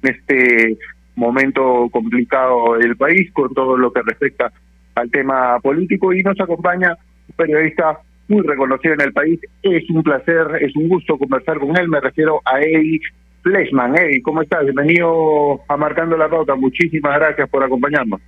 en 0.02 0.10
este 0.10 0.78
momento 1.16 1.90
complicado 1.92 2.76
del 2.76 2.96
país 2.96 3.30
con 3.34 3.54
todo 3.54 3.76
lo 3.76 3.92
que 3.92 4.04
respecta 4.04 4.54
al 4.96 5.12
tema 5.12 5.60
político? 5.60 6.14
Y 6.14 6.24
nos 6.24 6.40
acompaña 6.40 6.96
un 7.28 7.36
periodista 7.36 8.00
muy 8.30 8.42
reconocido 8.44 8.94
en 8.94 9.02
el 9.02 9.12
país. 9.12 9.38
Es 9.64 9.84
un 9.90 10.02
placer, 10.02 10.48
es 10.62 10.74
un 10.78 10.88
gusto 10.88 11.18
conversar 11.18 11.60
con 11.60 11.78
él. 11.78 11.90
Me 11.90 12.00
refiero 12.00 12.40
a 12.46 12.62
Eddie 12.62 13.02
Fleshman. 13.42 13.98
Eddie, 13.98 14.22
¿cómo 14.22 14.44
estás? 14.44 14.64
Bienvenido 14.64 15.60
a 15.68 15.76
Marcando 15.76 16.16
la 16.16 16.30
Pauta. 16.30 16.56
Muchísimas 16.56 17.20
gracias 17.20 17.50
por 17.50 17.62
acompañarnos. 17.66 18.22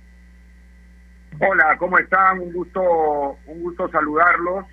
Hola, 1.42 1.74
¿cómo 1.78 1.98
están? 1.98 2.38
Un 2.38 2.52
gusto, 2.52 2.82
un 3.46 3.62
gusto 3.62 3.88
saludarlos 3.88 4.66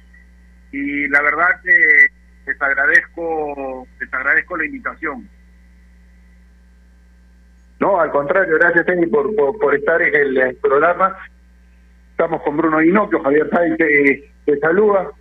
y 0.74 1.08
la 1.08 1.22
verdad 1.22 1.62
que 1.64 2.08
les 2.46 2.62
agradezco, 2.62 3.88
les 4.02 4.14
agradezco 4.14 4.58
la 4.58 4.66
invitación. 4.66 5.30
No, 7.80 8.02
al 8.02 8.12
contrario, 8.12 8.58
gracias 8.60 8.86
Teni 8.86 9.06
por, 9.06 9.34
por, 9.34 9.76
estar 9.76 10.02
en 10.02 10.14
el, 10.14 10.58
programa. 10.58 11.18
Estamos 12.12 12.42
con 12.42 12.58
Bruno 12.58 12.82
Ginocchio, 12.82 13.24
Javier 13.24 13.50
Sáenz 13.50 13.78
te, 13.78 14.60
saluda. 14.60 15.12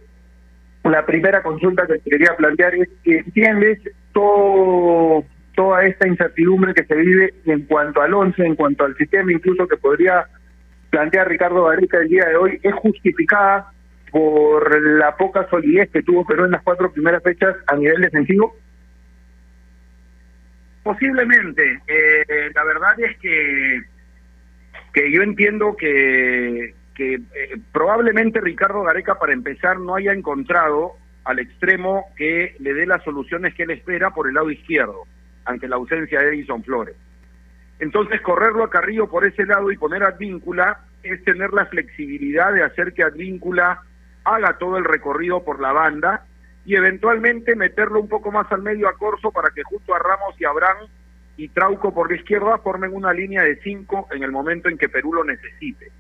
La 0.83 1.07
primera 1.07 1.45
consulta 1.45 1.87
que 1.87 1.99
te 1.99 2.11
quería 2.11 2.35
plantear 2.37 2.75
es, 2.75 2.89
¿entiendes 3.05 3.79
todo, 4.13 5.23
toda 5.55 5.85
esta 5.85 6.09
incertidumbre 6.09 6.75
que 6.75 6.87
se 6.87 6.97
vive 6.97 7.35
en 7.45 7.67
cuanto 7.67 8.03
al 8.03 8.15
once, 8.15 8.45
en 8.45 8.57
cuanto 8.57 8.85
al 8.85 8.97
sistema, 8.97 9.31
incluso 9.31 9.69
que 9.69 9.77
podría 9.77 10.27
plantea 10.97 11.25
Ricardo 11.25 11.65
Gareca 11.65 11.99
el 11.99 12.09
día 12.09 12.25
de 12.25 12.37
hoy 12.37 12.59
es 12.63 12.75
justificada 12.77 13.71
por 14.11 14.83
la 14.83 15.15
poca 15.15 15.47
solidez 15.51 15.91
que 15.91 16.03
tuvo 16.03 16.25
Perú 16.25 16.47
en 16.47 16.53
las 16.53 16.63
cuatro 16.63 16.91
primeras 16.91 17.23
fechas 17.23 17.55
a 17.67 17.77
nivel 17.77 18.01
defensivo? 18.01 18.57
Posiblemente. 20.83 21.83
Eh, 21.87 22.51
la 22.55 22.65
verdad 22.65 22.99
es 22.99 23.19
que, 23.19 23.83
que 24.95 25.13
yo 25.13 25.21
entiendo 25.21 25.77
que, 25.77 26.73
que 26.95 27.17
eh, 27.17 27.21
probablemente 27.73 28.41
Ricardo 28.41 28.83
Gareca, 28.83 29.17
para 29.17 29.35
empezar, 29.35 29.79
no 29.79 29.97
haya 29.97 30.15
encontrado 30.15 30.93
al 31.25 31.41
extremo 31.41 32.07
que 32.17 32.57
le 32.59 32.73
dé 32.73 32.87
las 32.87 33.05
soluciones 33.05 33.53
que 33.53 33.65
él 33.65 33.71
espera 33.73 34.15
por 34.15 34.29
el 34.29 34.35
lado 34.35 34.51
izquierdo, 34.51 35.03
ante 35.45 35.69
la 35.69 35.77
ausencia 35.77 36.21
de 36.21 36.29
Edison 36.29 36.65
Flores. 36.65 36.97
Entonces, 37.79 38.21
correrlo 38.23 38.65
a 38.65 38.71
Carrillo 38.71 39.09
por 39.09 39.27
ese 39.27 39.45
lado 39.45 39.71
y 39.71 39.77
poner 39.77 40.03
a 40.03 40.09
Advíncula 40.09 40.81
es 41.03 41.23
tener 41.25 41.53
la 41.53 41.67
flexibilidad 41.67 42.53
de 42.53 42.63
hacer 42.63 42.95
que 42.95 43.03
Advíncula 43.03 43.83
haga 44.25 44.59
todo 44.59 44.79
el 44.79 44.85
recorrido 44.85 45.45
por 45.45 45.61
la 45.61 45.73
banda 45.73 46.27
y 46.65 46.75
eventualmente 46.75 47.55
meterlo 47.55 48.01
un 48.01 48.09
poco 48.09 48.33
más 48.33 48.51
al 48.51 48.63
medio 48.63 48.89
a 48.89 48.97
Corso 48.97 49.31
para 49.31 49.51
que 49.51 49.63
junto 49.63 49.95
a 49.95 49.99
Ramos 49.99 50.35
y 50.39 50.45
Abraham 50.45 50.89
y 51.37 51.49
Trauco 51.49 51.95
por 51.95 52.11
la 52.11 52.17
izquierda 52.17 52.59
formen 52.59 52.93
una 52.93 53.13
línea 53.13 53.43
de 53.43 53.57
cinco 53.63 54.09
en 54.11 54.23
el 54.23 54.33
momento 54.33 54.69
en 54.69 54.79
que 54.79 54.89
Perú 54.89 55.13
lo 55.13 55.25
necesite. 55.25 55.93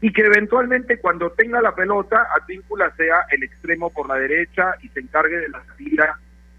Y 0.00 0.12
que 0.12 0.22
eventualmente 0.22 0.98
cuando 0.98 1.32
tenga 1.32 1.60
la 1.60 1.74
pelota, 1.74 2.28
Advíncula 2.40 2.94
sea 2.96 3.26
el 3.30 3.42
extremo 3.42 3.90
por 3.90 4.08
la 4.08 4.14
derecha 4.14 4.76
y 4.80 4.88
se 4.88 5.00
encargue 5.00 5.38
de 5.38 5.48
la 5.48 5.62
salida 5.64 6.18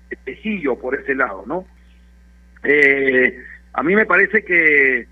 de 0.10 0.16
Tecillo 0.18 0.78
por 0.78 0.96
ese 0.96 1.16
lado, 1.16 1.44
¿no? 1.48 1.66
Eh, 2.64 3.42
a 3.74 3.84
mí 3.84 3.96
me 3.96 4.06
parece 4.06 4.44
que, 4.44 5.08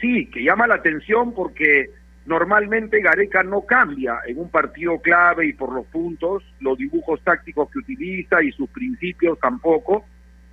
sí, 0.00 0.26
que 0.30 0.42
llama 0.42 0.66
la 0.66 0.76
atención 0.76 1.34
porque 1.34 1.90
normalmente 2.26 3.00
Gareca 3.00 3.42
no 3.42 3.62
cambia 3.62 4.20
en 4.26 4.38
un 4.38 4.50
partido 4.50 5.00
clave 5.00 5.46
y 5.46 5.52
por 5.52 5.72
los 5.72 5.86
puntos, 5.86 6.44
los 6.60 6.78
dibujos 6.78 7.22
tácticos 7.22 7.70
que 7.70 7.78
utiliza 7.78 8.42
y 8.42 8.52
sus 8.52 8.68
principios 8.70 9.38
tampoco, 9.40 10.04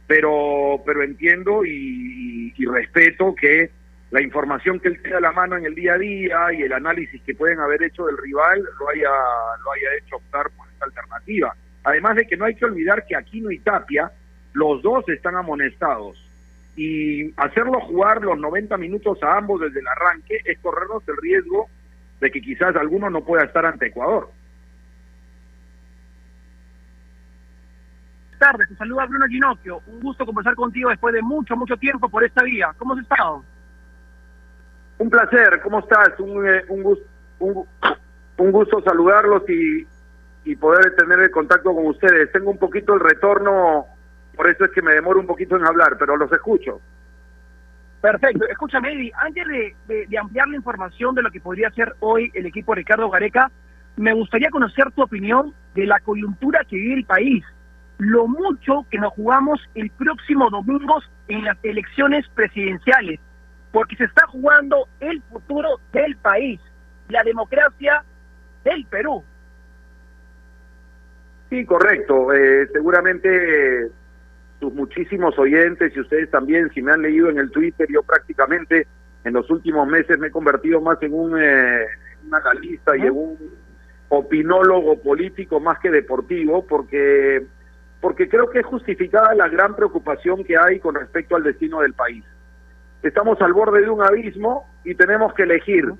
pero, 0.08 0.82
pero 0.86 1.04
entiendo 1.04 1.66
y, 1.66 2.54
y 2.56 2.66
respeto 2.66 3.36
que 3.36 3.70
la 4.12 4.22
información 4.22 4.80
que 4.80 4.90
él 4.90 5.02
tiene 5.02 5.18
a 5.18 5.22
la 5.22 5.32
mano 5.32 5.58
en 5.58 5.66
el 5.66 5.76
día 5.76 5.94
a 5.94 5.98
día 5.98 6.54
y 6.54 6.62
el 6.62 6.74
análisis 6.74 7.22
que 7.24 7.36
pueden 7.36 7.60
haber 7.60 7.84
hecho 7.84 8.06
del 8.06 8.18
rival 8.18 8.64
lo 8.80 8.90
haya, 8.90 9.10
lo 9.64 9.72
haya 9.74 9.98
hecho 10.00 10.18
optar 10.18 10.50
por 10.56 10.68
esta 10.70 10.86
alternativa. 10.86 11.56
Además 11.84 12.16
de 12.16 12.26
que 12.26 12.38
no 12.38 12.46
hay 12.46 12.56
que 12.56 12.66
olvidar 12.66 13.06
que 13.06 13.16
Aquino 13.16 13.52
y 13.52 13.60
Tapia, 13.60 14.12
los 14.54 14.82
dos 14.82 15.08
están 15.10 15.36
amonestados 15.36 16.25
y 16.76 17.34
hacerlo 17.38 17.80
jugar 17.82 18.22
los 18.22 18.38
90 18.38 18.78
minutos 18.78 19.22
a 19.24 19.38
ambos 19.38 19.62
desde 19.62 19.80
el 19.80 19.88
arranque 19.88 20.42
es 20.44 20.60
corrernos 20.60 21.04
el 21.08 21.18
riesgo 21.18 21.70
de 22.20 22.32
que 22.32 22.42
quizás 22.42 22.76
alguno 22.76 23.10
no 23.10 23.24
pueda 23.24 23.46
estar 23.46 23.66
ante 23.66 23.88
Ecuador. 23.88 24.30
Buenas 28.30 28.40
tardes, 28.40 28.70
te 28.70 28.76
saluda 28.76 29.06
Bruno 29.06 29.26
Ginocchio. 29.28 29.82
Un 29.88 30.02
gusto 30.02 30.26
conversar 30.26 30.56
contigo 30.56 30.90
después 30.90 31.14
de 31.14 31.22
mucho, 31.22 31.56
mucho 31.56 31.78
tiempo 31.78 32.10
por 32.10 32.24
esta 32.24 32.44
vía. 32.44 32.74
¿Cómo 32.78 32.94
has 32.94 33.00
estado? 33.00 33.44
Un 34.98 35.10
placer, 35.10 35.62
¿cómo 35.62 35.80
estás? 35.80 36.20
Un, 36.20 36.48
eh, 36.48 36.66
un, 36.68 36.84
gusto, 36.84 37.06
un, 37.40 37.66
un 38.38 38.52
gusto 38.52 38.82
saludarlos 38.82 39.44
y, 39.50 39.88
y 40.44 40.56
poder 40.58 40.96
tener 40.96 41.20
el 41.20 41.32
contacto 41.32 41.74
con 41.74 41.88
ustedes. 41.88 42.32
Tengo 42.34 42.52
un 42.52 42.58
poquito 42.58 42.94
el 42.94 43.00
retorno 43.00 43.88
por 44.36 44.50
eso 44.50 44.66
es 44.66 44.72
que 44.72 44.82
me 44.82 44.94
demoro 44.94 45.20
un 45.20 45.28
poquito 45.28 45.56
en 45.56 45.66
hablar, 45.66 45.98
pero 45.98 46.18
los 46.18 46.32
escucho. 46.32 46.80
Perfecto. 48.02 48.46
Escúchame, 48.48 48.94
Eddie, 48.94 49.12
antes 49.18 49.48
de, 49.48 49.76
de, 49.88 50.06
de, 50.06 50.18
ampliar 50.18 50.48
la 50.48 50.58
información 50.58 51.16
de 51.16 51.24
lo 51.24 51.32
que 51.32 51.40
podría 51.40 51.72
ser 51.72 51.96
hoy 52.02 52.32
el 52.36 52.46
equipo 52.46 52.74
de 52.74 52.78
Ricardo 52.78 53.10
Gareca, 53.10 53.52
me 53.98 54.14
gustaría 54.14 54.50
conocer 54.50 54.92
tu 54.92 55.02
opinión 55.02 55.54
de 55.74 55.86
la 55.86 56.00
coyuntura 56.00 56.64
que 56.70 56.76
vive 56.76 56.96
el 56.96 57.06
país. 57.06 57.44
Lo 57.98 58.28
mucho 58.28 58.86
que 58.92 59.00
nos 59.00 59.14
jugamos 59.14 59.60
el 59.74 59.90
próximo 59.90 60.50
domingo 60.50 61.02
en 61.28 61.46
las 61.46 61.58
elecciones 61.64 62.28
presidenciales, 62.36 63.20
porque 63.72 63.96
se 63.96 64.04
está 64.04 64.28
jugando 64.28 64.88
el 65.00 65.22
futuro 65.24 65.80
del 65.94 66.16
país, 66.18 66.60
la 67.10 67.24
democracia 67.24 68.04
del 68.64 68.86
Perú. 68.86 69.24
Sí, 71.50 71.66
correcto. 71.66 72.34
Eh, 72.34 72.68
seguramente 72.74 73.90
sus 74.60 74.74
muchísimos 74.74 75.38
oyentes 75.38 75.96
y 75.96 76.00
ustedes 76.00 76.30
también, 76.32 76.70
si 76.74 76.82
me 76.82 76.92
han 76.92 77.02
leído 77.02 77.30
en 77.30 77.38
el 77.38 77.52
Twitter, 77.52 77.88
yo 77.92 78.04
prácticamente 78.04 78.88
en 79.24 79.34
los 79.34 79.50
últimos 79.50 79.88
meses 79.88 80.18
me 80.20 80.28
he 80.28 80.32
convertido 80.32 80.82
más 80.82 81.02
en 81.02 81.14
un 81.14 81.38
eh, 81.40 81.86
un 82.26 82.34
analista 82.34 82.96
y 82.96 83.02
en 83.02 83.12
un 83.12 83.38
opinólogo 84.10 85.02
político 85.02 85.60
más 85.60 85.80
que 85.80 85.92
deportivo, 85.92 86.66
porque 86.66 87.46
porque 88.02 88.30
creo 88.30 88.50
que 88.50 88.60
es 88.60 88.66
justificada 88.66 89.34
la 89.34 89.48
gran 89.48 89.76
preocupación 89.76 90.44
que 90.44 90.58
hay 90.58 90.80
con 90.80 90.96
respecto 90.96 91.36
al 91.36 91.44
destino 91.44 91.82
del 91.82 91.94
país. 91.94 92.24
Estamos 93.02 93.42
al 93.42 93.54
borde 93.54 93.82
de 93.82 93.90
un 93.90 94.04
abismo 94.04 94.70
y 94.84 94.94
tenemos 94.96 95.34
que 95.34 95.44
elegir 95.44 95.92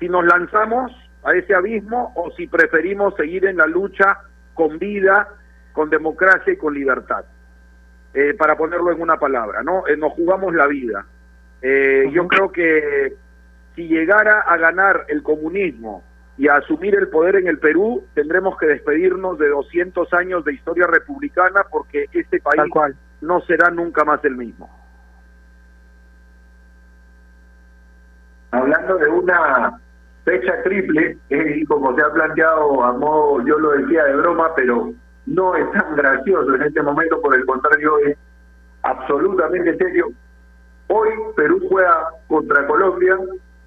si 0.00 0.08
nos 0.08 0.24
lanzamos 0.24 0.92
a 1.22 1.34
ese 1.34 1.54
abismo 1.54 2.12
o 2.16 2.30
si 2.32 2.46
preferimos 2.46 3.14
seguir 3.14 3.46
en 3.46 3.58
la 3.58 3.66
lucha 3.66 4.18
con 4.54 4.78
vida, 4.78 5.28
con 5.72 5.88
democracia 5.88 6.52
y 6.52 6.56
con 6.56 6.74
libertad 6.74 7.24
eh, 8.16 8.32
para 8.32 8.56
ponerlo 8.56 8.90
en 8.90 9.02
una 9.02 9.18
palabra, 9.18 9.62
¿no? 9.62 9.86
Eh, 9.86 9.94
nos 9.94 10.14
jugamos 10.14 10.54
la 10.54 10.66
vida. 10.66 11.04
Eh, 11.60 12.08
yo 12.10 12.26
creo 12.28 12.50
que 12.50 13.12
si 13.74 13.88
llegara 13.88 14.40
a 14.40 14.56
ganar 14.56 15.04
el 15.08 15.22
comunismo 15.22 16.02
y 16.38 16.48
a 16.48 16.56
asumir 16.56 16.94
el 16.94 17.08
poder 17.08 17.36
en 17.36 17.46
el 17.46 17.58
Perú, 17.58 18.06
tendremos 18.14 18.56
que 18.56 18.68
despedirnos 18.68 19.38
de 19.38 19.50
200 19.50 20.14
años 20.14 20.46
de 20.46 20.54
historia 20.54 20.86
republicana 20.86 21.66
porque 21.70 22.06
este 22.10 22.40
país 22.40 22.62
no 23.20 23.42
será 23.42 23.70
nunca 23.70 24.02
más 24.02 24.24
el 24.24 24.34
mismo. 24.34 24.70
Hablando 28.50 28.96
de 28.96 29.08
una 29.10 29.78
fecha 30.24 30.62
triple, 30.62 31.18
eh, 31.28 31.56
y 31.58 31.66
como 31.66 31.94
se 31.94 32.00
ha 32.00 32.10
planteado 32.14 32.82
a 32.82 32.94
modo, 32.94 33.44
yo 33.44 33.58
lo 33.58 33.72
decía 33.72 34.04
de 34.04 34.16
broma, 34.16 34.54
pero 34.56 34.94
no 35.26 35.54
es 35.56 35.70
tan 35.72 35.96
gracioso 35.96 36.54
en 36.54 36.62
este 36.62 36.82
momento, 36.82 37.20
por 37.20 37.34
el 37.34 37.44
contrario, 37.44 37.98
es 38.06 38.16
absolutamente 38.82 39.76
serio. 39.76 40.12
Hoy 40.88 41.10
Perú 41.34 41.60
juega 41.68 42.10
contra 42.28 42.66
Colombia, 42.66 43.18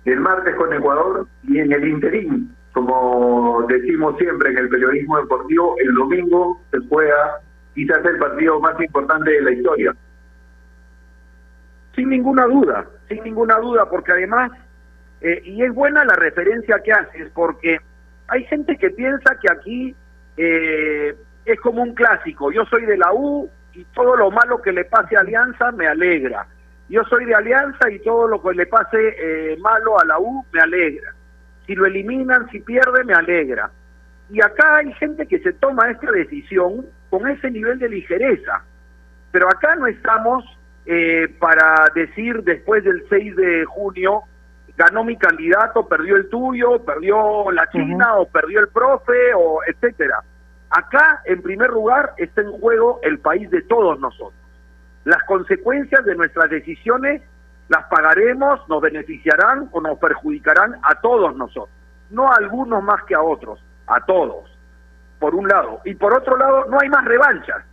el 0.05 0.19
martes 0.21 0.55
con 0.55 0.73
Ecuador 0.73 1.27
y 1.43 1.59
en 1.59 1.71
el 1.71 1.87
interín, 1.87 2.55
como 2.71 3.65
decimos 3.67 4.17
siempre 4.17 4.51
en 4.51 4.57
el 4.57 4.69
periodismo 4.69 5.17
deportivo, 5.17 5.75
el 5.83 5.93
domingo 5.93 6.61
se 6.71 6.79
juega 6.87 7.41
quizás 7.75 8.03
el 8.05 8.17
partido 8.17 8.59
más 8.61 8.79
importante 8.79 9.31
de 9.31 9.41
la 9.41 9.51
historia. 9.51 9.95
Sin 11.95 12.09
ninguna 12.09 12.45
duda, 12.45 12.85
sin 13.09 13.23
ninguna 13.23 13.57
duda, 13.57 13.89
porque 13.89 14.13
además, 14.13 14.51
eh, 15.19 15.41
y 15.43 15.61
es 15.63 15.73
buena 15.73 16.05
la 16.05 16.15
referencia 16.15 16.79
que 16.79 16.93
haces, 16.93 17.29
porque 17.33 17.79
hay 18.29 18.45
gente 18.45 18.77
que 18.77 18.91
piensa 18.91 19.37
que 19.41 19.51
aquí 19.51 19.95
eh, 20.37 21.17
es 21.45 21.59
como 21.59 21.81
un 21.81 21.93
clásico, 21.93 22.51
yo 22.51 22.65
soy 22.65 22.85
de 22.85 22.97
la 22.97 23.11
U 23.13 23.49
y 23.73 23.83
todo 23.85 24.15
lo 24.15 24.31
malo 24.31 24.61
que 24.61 24.71
le 24.71 24.85
pase 24.85 25.15
a 25.15 25.21
Alianza 25.21 25.71
me 25.71 25.87
alegra. 25.87 26.47
Yo 26.89 27.03
soy 27.03 27.25
de 27.25 27.35
Alianza 27.35 27.89
y 27.89 27.99
todo 27.99 28.27
lo 28.27 28.41
que 28.41 28.53
le 28.53 28.65
pase 28.65 28.97
eh, 28.97 29.57
malo 29.59 29.99
a 29.99 30.05
la 30.05 30.19
U 30.19 30.43
me 30.51 30.59
alegra. 30.59 31.13
Si 31.65 31.75
lo 31.75 31.85
eliminan, 31.85 32.49
si 32.49 32.59
pierde, 32.59 33.03
me 33.03 33.13
alegra. 33.13 33.69
Y 34.29 34.41
acá 34.41 34.77
hay 34.77 34.91
gente 34.93 35.27
que 35.27 35.39
se 35.39 35.53
toma 35.53 35.89
esta 35.89 36.11
decisión 36.11 36.85
con 37.09 37.27
ese 37.27 37.51
nivel 37.51 37.79
de 37.79 37.89
ligereza. 37.89 38.63
Pero 39.31 39.47
acá 39.47 39.75
no 39.75 39.85
estamos 39.87 40.43
eh, 40.85 41.27
para 41.39 41.85
decir 41.93 42.43
después 42.43 42.83
del 42.83 43.03
6 43.09 43.35
de 43.35 43.65
junio, 43.65 44.23
ganó 44.75 45.03
mi 45.03 45.17
candidato, 45.17 45.87
perdió 45.87 46.15
el 46.15 46.29
tuyo, 46.29 46.83
perdió 46.83 47.51
la 47.51 47.69
China 47.69 48.15
o 48.15 48.27
perdió 48.27 48.61
el 48.61 48.69
profe 48.69 49.33
o 49.35 49.59
etcétera. 49.67 50.23
Acá, 50.69 51.21
en 51.25 51.41
primer 51.41 51.69
lugar, 51.71 52.13
está 52.17 52.41
en 52.41 52.51
juego 52.51 52.99
el 53.03 53.19
país 53.19 53.49
de 53.49 53.61
todos 53.63 53.99
nosotros. 53.99 54.33
Las 55.05 55.23
consecuencias 55.23 56.05
de 56.05 56.15
nuestras 56.15 56.49
decisiones 56.49 57.21
las 57.69 57.85
pagaremos, 57.85 58.67
nos 58.67 58.81
beneficiarán 58.81 59.69
o 59.71 59.79
nos 59.79 59.97
perjudicarán 59.99 60.75
a 60.83 60.95
todos 61.01 61.35
nosotros, 61.35 61.69
no 62.09 62.31
a 62.31 62.35
algunos 62.35 62.83
más 62.83 63.03
que 63.03 63.13
a 63.13 63.21
otros, 63.21 63.63
a 63.87 64.03
todos, 64.05 64.49
por 65.19 65.35
un 65.35 65.47
lado. 65.47 65.79
Y 65.85 65.93
por 65.95 66.13
otro 66.13 66.35
lado, 66.35 66.65
no 66.65 66.79
hay 66.81 66.89
más 66.89 67.05
revanchas. 67.05 67.63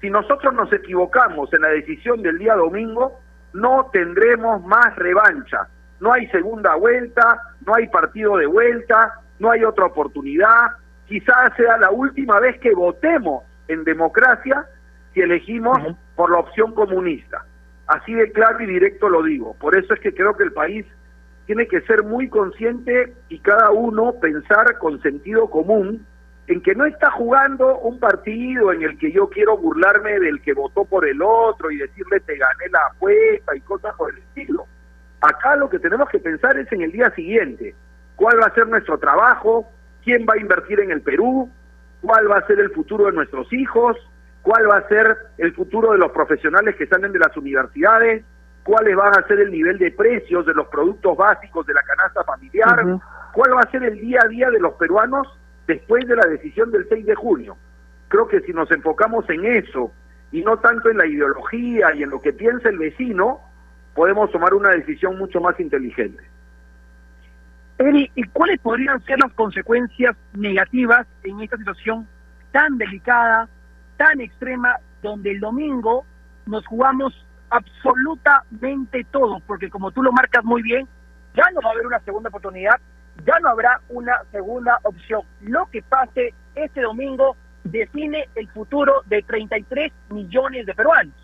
Si 0.00 0.08
nosotros 0.08 0.54
nos 0.54 0.72
equivocamos 0.72 1.52
en 1.52 1.60
la 1.60 1.68
decisión 1.68 2.22
del 2.22 2.38
día 2.38 2.54
domingo, 2.54 3.20
no 3.52 3.90
tendremos 3.92 4.64
más 4.64 4.96
revancha. 4.96 5.68
No 6.00 6.14
hay 6.14 6.26
segunda 6.28 6.74
vuelta, 6.76 7.42
no 7.66 7.74
hay 7.74 7.88
partido 7.88 8.38
de 8.38 8.46
vuelta, 8.46 9.20
no 9.38 9.50
hay 9.50 9.64
otra 9.64 9.84
oportunidad. 9.84 10.68
Quizás 11.10 11.52
sea 11.56 11.76
la 11.78 11.90
última 11.90 12.38
vez 12.38 12.56
que 12.60 12.72
votemos 12.72 13.42
en 13.66 13.82
democracia 13.82 14.64
si 15.12 15.20
elegimos 15.20 15.76
por 16.14 16.30
la 16.30 16.38
opción 16.38 16.72
comunista. 16.72 17.44
Así 17.88 18.14
de 18.14 18.30
claro 18.30 18.62
y 18.62 18.66
directo 18.66 19.08
lo 19.08 19.24
digo. 19.24 19.56
Por 19.58 19.76
eso 19.76 19.92
es 19.92 19.98
que 19.98 20.14
creo 20.14 20.36
que 20.36 20.44
el 20.44 20.52
país 20.52 20.86
tiene 21.46 21.66
que 21.66 21.80
ser 21.80 22.04
muy 22.04 22.28
consciente 22.28 23.12
y 23.28 23.40
cada 23.40 23.72
uno 23.72 24.12
pensar 24.20 24.78
con 24.78 25.02
sentido 25.02 25.50
común 25.50 26.06
en 26.46 26.62
que 26.62 26.76
no 26.76 26.84
está 26.84 27.10
jugando 27.10 27.78
un 27.78 27.98
partido 27.98 28.72
en 28.72 28.82
el 28.82 28.96
que 28.96 29.10
yo 29.10 29.28
quiero 29.30 29.56
burlarme 29.56 30.20
del 30.20 30.40
que 30.40 30.52
votó 30.52 30.84
por 30.84 31.08
el 31.08 31.20
otro 31.22 31.72
y 31.72 31.78
decirle 31.78 32.20
te 32.20 32.36
gané 32.36 32.68
la 32.70 32.86
apuesta 32.92 33.56
y 33.56 33.60
cosas 33.62 33.96
por 33.96 34.12
el 34.12 34.18
estilo. 34.18 34.64
Acá 35.20 35.56
lo 35.56 35.68
que 35.68 35.80
tenemos 35.80 36.08
que 36.08 36.20
pensar 36.20 36.56
es 36.56 36.70
en 36.70 36.82
el 36.82 36.92
día 36.92 37.10
siguiente. 37.16 37.74
¿Cuál 38.14 38.40
va 38.40 38.46
a 38.46 38.54
ser 38.54 38.68
nuestro 38.68 38.96
trabajo? 38.96 39.68
¿Quién 40.04 40.26
va 40.28 40.34
a 40.34 40.40
invertir 40.40 40.80
en 40.80 40.90
el 40.90 41.02
Perú? 41.02 41.50
¿Cuál 42.00 42.30
va 42.30 42.38
a 42.38 42.46
ser 42.46 42.58
el 42.60 42.70
futuro 42.70 43.06
de 43.06 43.12
nuestros 43.12 43.52
hijos? 43.52 43.96
cuál 44.42 44.68
va 44.70 44.78
a 44.78 44.88
ser 44.88 45.16
el 45.38 45.52
futuro 45.54 45.92
de 45.92 45.98
los 45.98 46.12
profesionales 46.12 46.76
que 46.76 46.86
salen 46.86 47.12
de 47.12 47.18
las 47.18 47.36
universidades, 47.36 48.24
cuáles 48.62 48.96
van 48.96 49.16
a 49.18 49.26
ser 49.26 49.40
el 49.40 49.50
nivel 49.50 49.78
de 49.78 49.90
precios 49.90 50.46
de 50.46 50.54
los 50.54 50.68
productos 50.68 51.16
básicos 51.16 51.66
de 51.66 51.74
la 51.74 51.82
canasta 51.82 52.24
familiar, 52.24 53.00
cuál 53.32 53.56
va 53.56 53.60
a 53.60 53.70
ser 53.70 53.84
el 53.84 54.00
día 54.00 54.20
a 54.24 54.28
día 54.28 54.50
de 54.50 54.60
los 54.60 54.74
peruanos 54.74 55.28
después 55.66 56.06
de 56.06 56.16
la 56.16 56.26
decisión 56.26 56.70
del 56.70 56.86
6 56.88 57.06
de 57.06 57.14
junio. 57.14 57.56
Creo 58.08 58.26
que 58.26 58.40
si 58.40 58.52
nos 58.52 58.70
enfocamos 58.70 59.28
en 59.30 59.44
eso 59.44 59.92
y 60.32 60.42
no 60.42 60.58
tanto 60.58 60.90
en 60.90 60.98
la 60.98 61.06
ideología 61.06 61.94
y 61.94 62.02
en 62.02 62.10
lo 62.10 62.20
que 62.20 62.32
piensa 62.32 62.68
el 62.68 62.78
vecino, 62.78 63.40
podemos 63.94 64.30
tomar 64.30 64.54
una 64.54 64.70
decisión 64.70 65.18
mucho 65.18 65.40
más 65.40 65.58
inteligente. 65.60 66.22
Eri, 67.80 68.10
¿y 68.14 68.24
cuáles 68.24 68.60
podrían 68.60 69.02
ser 69.04 69.18
las 69.18 69.32
consecuencias 69.32 70.14
negativas 70.34 71.06
en 71.22 71.40
esta 71.40 71.56
situación 71.56 72.06
tan 72.52 72.76
delicada, 72.76 73.48
tan 73.96 74.20
extrema 74.20 74.76
donde 75.02 75.30
el 75.30 75.40
domingo 75.40 76.04
nos 76.44 76.66
jugamos 76.66 77.24
absolutamente 77.48 79.06
todo, 79.10 79.40
porque 79.46 79.70
como 79.70 79.90
tú 79.92 80.02
lo 80.02 80.12
marcas 80.12 80.44
muy 80.44 80.62
bien, 80.62 80.86
ya 81.34 81.44
no 81.54 81.62
va 81.62 81.70
a 81.70 81.72
haber 81.72 81.86
una 81.86 82.00
segunda 82.00 82.28
oportunidad, 82.28 82.74
ya 83.24 83.38
no 83.40 83.48
habrá 83.48 83.80
una 83.88 84.12
segunda 84.30 84.78
opción. 84.82 85.22
Lo 85.40 85.64
que 85.70 85.80
pase 85.80 86.34
este 86.54 86.82
domingo 86.82 87.34
define 87.64 88.28
el 88.34 88.46
futuro 88.48 89.02
de 89.06 89.22
33 89.22 89.90
millones 90.10 90.66
de 90.66 90.74
peruanos. 90.74 91.14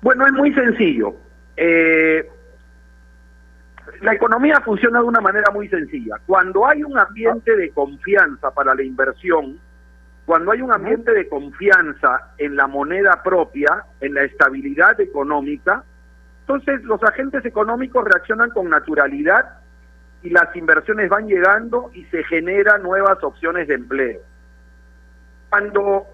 Bueno, 0.00 0.26
es 0.26 0.32
muy 0.32 0.52
sencillo. 0.52 1.14
Eh, 1.56 2.28
la 4.00 4.14
economía 4.14 4.60
funciona 4.64 5.00
de 5.00 5.04
una 5.04 5.20
manera 5.20 5.50
muy 5.52 5.68
sencilla. 5.68 6.16
Cuando 6.26 6.66
hay 6.66 6.82
un 6.82 6.98
ambiente 6.98 7.56
de 7.56 7.70
confianza 7.70 8.50
para 8.50 8.74
la 8.74 8.82
inversión, 8.82 9.58
cuando 10.24 10.52
hay 10.52 10.62
un 10.62 10.72
ambiente 10.72 11.12
de 11.12 11.28
confianza 11.28 12.32
en 12.38 12.56
la 12.56 12.66
moneda 12.66 13.22
propia, 13.22 13.84
en 14.00 14.14
la 14.14 14.22
estabilidad 14.22 15.00
económica, 15.00 15.84
entonces 16.40 16.82
los 16.84 17.02
agentes 17.02 17.44
económicos 17.44 18.04
reaccionan 18.04 18.50
con 18.50 18.68
naturalidad 18.68 19.58
y 20.22 20.30
las 20.30 20.54
inversiones 20.54 21.08
van 21.08 21.26
llegando 21.26 21.90
y 21.94 22.04
se 22.06 22.22
generan 22.24 22.82
nuevas 22.82 23.22
opciones 23.22 23.68
de 23.68 23.74
empleo. 23.74 24.20
Cuando 25.50 26.06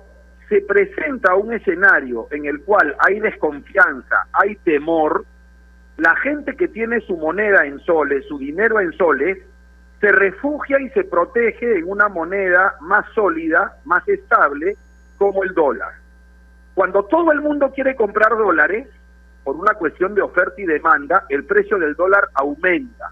se 0.48 0.62
presenta 0.62 1.34
un 1.34 1.52
escenario 1.52 2.28
en 2.30 2.46
el 2.46 2.62
cual 2.62 2.96
hay 3.00 3.20
desconfianza, 3.20 4.26
hay 4.32 4.56
temor, 4.56 5.24
la 5.98 6.14
gente 6.16 6.56
que 6.56 6.68
tiene 6.68 7.00
su 7.00 7.16
moneda 7.16 7.66
en 7.66 7.80
soles, 7.80 8.24
su 8.26 8.38
dinero 8.38 8.80
en 8.80 8.92
soles, 8.92 9.38
se 10.00 10.12
refugia 10.12 10.80
y 10.80 10.88
se 10.90 11.02
protege 11.02 11.78
en 11.78 11.90
una 11.90 12.08
moneda 12.08 12.76
más 12.80 13.04
sólida, 13.14 13.76
más 13.84 14.06
estable, 14.08 14.76
como 15.18 15.42
el 15.42 15.52
dólar. 15.54 15.92
Cuando 16.74 17.02
todo 17.04 17.32
el 17.32 17.40
mundo 17.40 17.72
quiere 17.74 17.96
comprar 17.96 18.30
dólares, 18.30 18.86
por 19.42 19.56
una 19.56 19.74
cuestión 19.74 20.14
de 20.14 20.22
oferta 20.22 20.60
y 20.60 20.66
demanda, 20.66 21.24
el 21.28 21.44
precio 21.44 21.78
del 21.78 21.94
dólar 21.94 22.28
aumenta. 22.34 23.10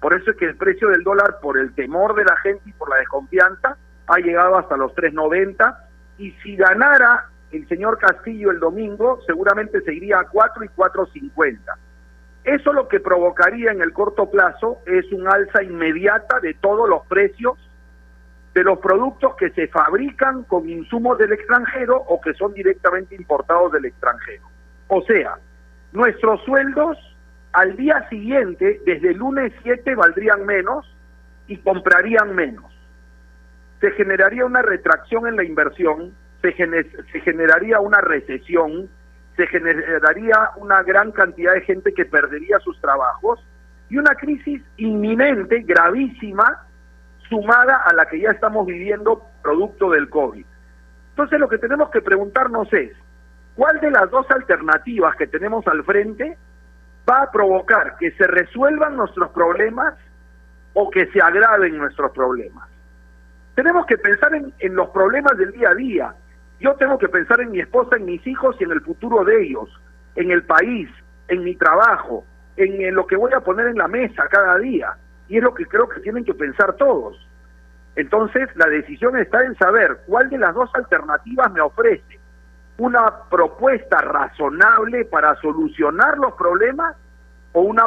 Por 0.00 0.14
eso 0.14 0.30
es 0.30 0.36
que 0.36 0.44
el 0.44 0.56
precio 0.56 0.88
del 0.88 1.02
dólar, 1.02 1.38
por 1.42 1.58
el 1.58 1.74
temor 1.74 2.14
de 2.14 2.24
la 2.24 2.36
gente 2.36 2.62
y 2.66 2.72
por 2.72 2.90
la 2.90 2.96
desconfianza, 2.96 3.76
ha 4.06 4.18
llegado 4.18 4.56
hasta 4.56 4.76
los 4.76 4.94
3.90 4.94 5.76
y 6.18 6.30
si 6.42 6.54
ganara 6.54 7.26
el 7.50 7.66
señor 7.66 7.98
Castillo 7.98 8.52
el 8.52 8.60
domingo, 8.60 9.20
seguramente 9.26 9.80
seguiría 9.80 10.20
a 10.20 10.28
4 10.28 10.62
y 10.62 10.68
4.50. 10.68 11.58
Eso 12.44 12.72
lo 12.72 12.88
que 12.88 13.00
provocaría 13.00 13.70
en 13.70 13.82
el 13.82 13.92
corto 13.92 14.30
plazo 14.30 14.78
es 14.86 15.10
un 15.12 15.28
alza 15.28 15.62
inmediata 15.62 16.40
de 16.40 16.54
todos 16.54 16.88
los 16.88 17.06
precios 17.06 17.58
de 18.54 18.64
los 18.64 18.78
productos 18.78 19.36
que 19.36 19.50
se 19.50 19.68
fabrican 19.68 20.44
con 20.44 20.68
insumos 20.68 21.18
del 21.18 21.32
extranjero 21.32 21.96
o 21.96 22.20
que 22.20 22.34
son 22.34 22.52
directamente 22.52 23.14
importados 23.14 23.72
del 23.72 23.84
extranjero. 23.84 24.42
O 24.88 25.02
sea, 25.02 25.36
nuestros 25.92 26.42
sueldos 26.44 26.98
al 27.52 27.76
día 27.76 28.08
siguiente, 28.08 28.80
desde 28.86 29.10
el 29.10 29.18
lunes 29.18 29.52
7, 29.62 29.94
valdrían 29.94 30.46
menos 30.46 30.86
y 31.46 31.56
comprarían 31.58 32.34
menos. 32.34 32.72
Se 33.80 33.90
generaría 33.92 34.44
una 34.44 34.62
retracción 34.62 35.26
en 35.26 35.36
la 35.36 35.44
inversión, 35.44 36.12
se, 36.42 36.52
se 36.54 37.20
generaría 37.20 37.80
una 37.80 38.00
recesión, 38.00 38.88
se 39.36 39.46
generaría 39.46 40.50
una 40.56 40.82
gran 40.82 41.12
cantidad 41.12 41.54
de 41.54 41.62
gente 41.62 41.94
que 41.94 42.04
perdería 42.04 42.58
sus 42.60 42.80
trabajos 42.80 43.40
y 43.88 43.98
una 43.98 44.14
crisis 44.14 44.62
inminente, 44.76 45.60
gravísima, 45.60 46.64
sumada 47.28 47.82
a 47.84 47.92
la 47.94 48.06
que 48.06 48.20
ya 48.20 48.30
estamos 48.30 48.66
viviendo 48.66 49.22
producto 49.42 49.90
del 49.90 50.08
COVID. 50.10 50.44
Entonces 51.10 51.40
lo 51.40 51.48
que 51.48 51.58
tenemos 51.58 51.90
que 51.90 52.00
preguntarnos 52.00 52.72
es, 52.72 52.92
¿cuál 53.54 53.80
de 53.80 53.90
las 53.90 54.10
dos 54.10 54.30
alternativas 54.30 55.16
que 55.16 55.26
tenemos 55.26 55.66
al 55.66 55.84
frente 55.84 56.36
va 57.08 57.22
a 57.22 57.30
provocar 57.30 57.96
que 57.98 58.10
se 58.12 58.26
resuelvan 58.26 58.96
nuestros 58.96 59.30
problemas 59.30 59.94
o 60.74 60.90
que 60.90 61.06
se 61.06 61.20
agraven 61.20 61.78
nuestros 61.78 62.12
problemas? 62.12 62.68
Tenemos 63.54 63.86
que 63.86 63.98
pensar 63.98 64.34
en, 64.34 64.52
en 64.58 64.74
los 64.74 64.90
problemas 64.90 65.36
del 65.36 65.52
día 65.52 65.70
a 65.70 65.74
día 65.74 66.14
Yo 66.60 66.74
tengo 66.74 66.98
que 66.98 67.08
pensar 67.08 67.40
en 67.40 67.50
mi 67.50 67.60
esposa, 67.60 67.96
en 67.96 68.04
mis 68.04 68.24
hijos 68.26 68.54
y 68.60 68.64
en 68.64 68.72
el 68.72 68.82
futuro 68.82 69.24
de 69.24 69.42
ellos, 69.42 69.68
en 70.14 70.30
el 70.30 70.44
país, 70.44 70.90
en 71.28 71.42
mi 71.42 71.56
trabajo, 71.56 72.24
en, 72.56 72.94
lo 72.94 73.06
que 73.06 73.16
voy 73.16 73.32
a 73.32 73.40
poner 73.40 73.68
en 73.68 73.78
la 73.78 73.88
mesa 73.88 74.28
cada 74.28 74.58
día. 74.58 74.92
Y 75.28 75.38
es 75.38 75.42
lo 75.42 75.54
que 75.54 75.64
creo 75.64 75.88
que 75.88 76.00
tienen 76.00 76.24
que 76.24 76.34
pensar 76.34 76.74
todos. 76.74 77.26
Entonces, 77.96 78.48
la 78.56 78.66
decisión 78.66 79.16
está 79.16 79.42
en 79.42 79.56
saber 79.56 80.00
cuál 80.06 80.28
de 80.28 80.38
las 80.38 80.54
dos 80.54 80.70
alternativas 80.74 81.50
me 81.50 81.62
ofrece 81.62 82.20
una 82.76 83.24
propuesta 83.30 83.98
razonable 83.98 85.04
para 85.06 85.34
solucionar 85.36 86.18
los 86.18 86.34
problemas 86.34 86.96
o 87.52 87.62
una 87.62 87.86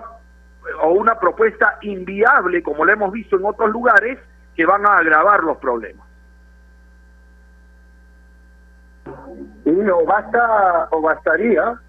o 0.81 0.91
una 0.91 1.19
propuesta 1.19 1.77
inviable, 1.81 2.63
como 2.63 2.86
lo 2.86 2.91
hemos 2.91 3.12
visto 3.12 3.36
en 3.36 3.45
otros 3.45 3.69
lugares, 3.69 4.17
que 4.55 4.65
van 4.65 4.86
a 4.86 4.97
agravar 4.97 5.43
los 5.43 5.57
problemas. 5.57 6.02
Y 9.65 9.71
no 9.71 10.05
basta 10.05 10.87
o 10.91 11.01
bastaría 11.01 11.79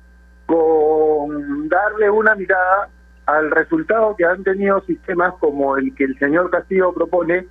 con 0.46 1.68
darle 1.68 2.10
una 2.10 2.34
mirada 2.34 2.88
al 3.26 3.50
resultado 3.50 4.14
que 4.16 4.24
han 4.24 4.42
tenido 4.44 4.80
sistemas 4.82 5.34
como 5.40 5.76
el 5.76 5.94
que 5.94 6.04
el 6.04 6.18
señor 6.18 6.50
Castillo 6.50 6.92
propone 6.92 7.46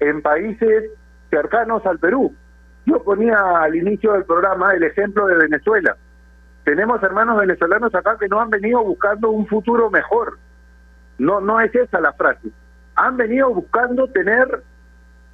en 0.00 0.22
países 0.22 0.90
cercanos 1.30 1.84
al 1.86 1.98
Perú. 1.98 2.34
Yo 2.86 3.02
ponía 3.02 3.38
al 3.58 3.76
inicio 3.76 4.12
del 4.12 4.24
programa 4.24 4.72
el 4.72 4.82
ejemplo 4.82 5.26
de 5.26 5.36
Venezuela. 5.36 5.96
Tenemos 6.64 7.02
hermanos 7.02 7.38
venezolanos 7.38 7.94
acá 7.94 8.16
que 8.18 8.28
no 8.28 8.40
han 8.40 8.50
venido 8.50 8.82
buscando 8.82 9.30
un 9.30 9.46
futuro 9.46 9.90
mejor. 9.90 10.38
No, 11.18 11.40
no 11.40 11.60
es 11.60 11.74
esa 11.74 12.00
la 12.00 12.12
frase. 12.12 12.48
Han 12.96 13.16
venido 13.16 13.52
buscando 13.54 14.08
tener 14.08 14.62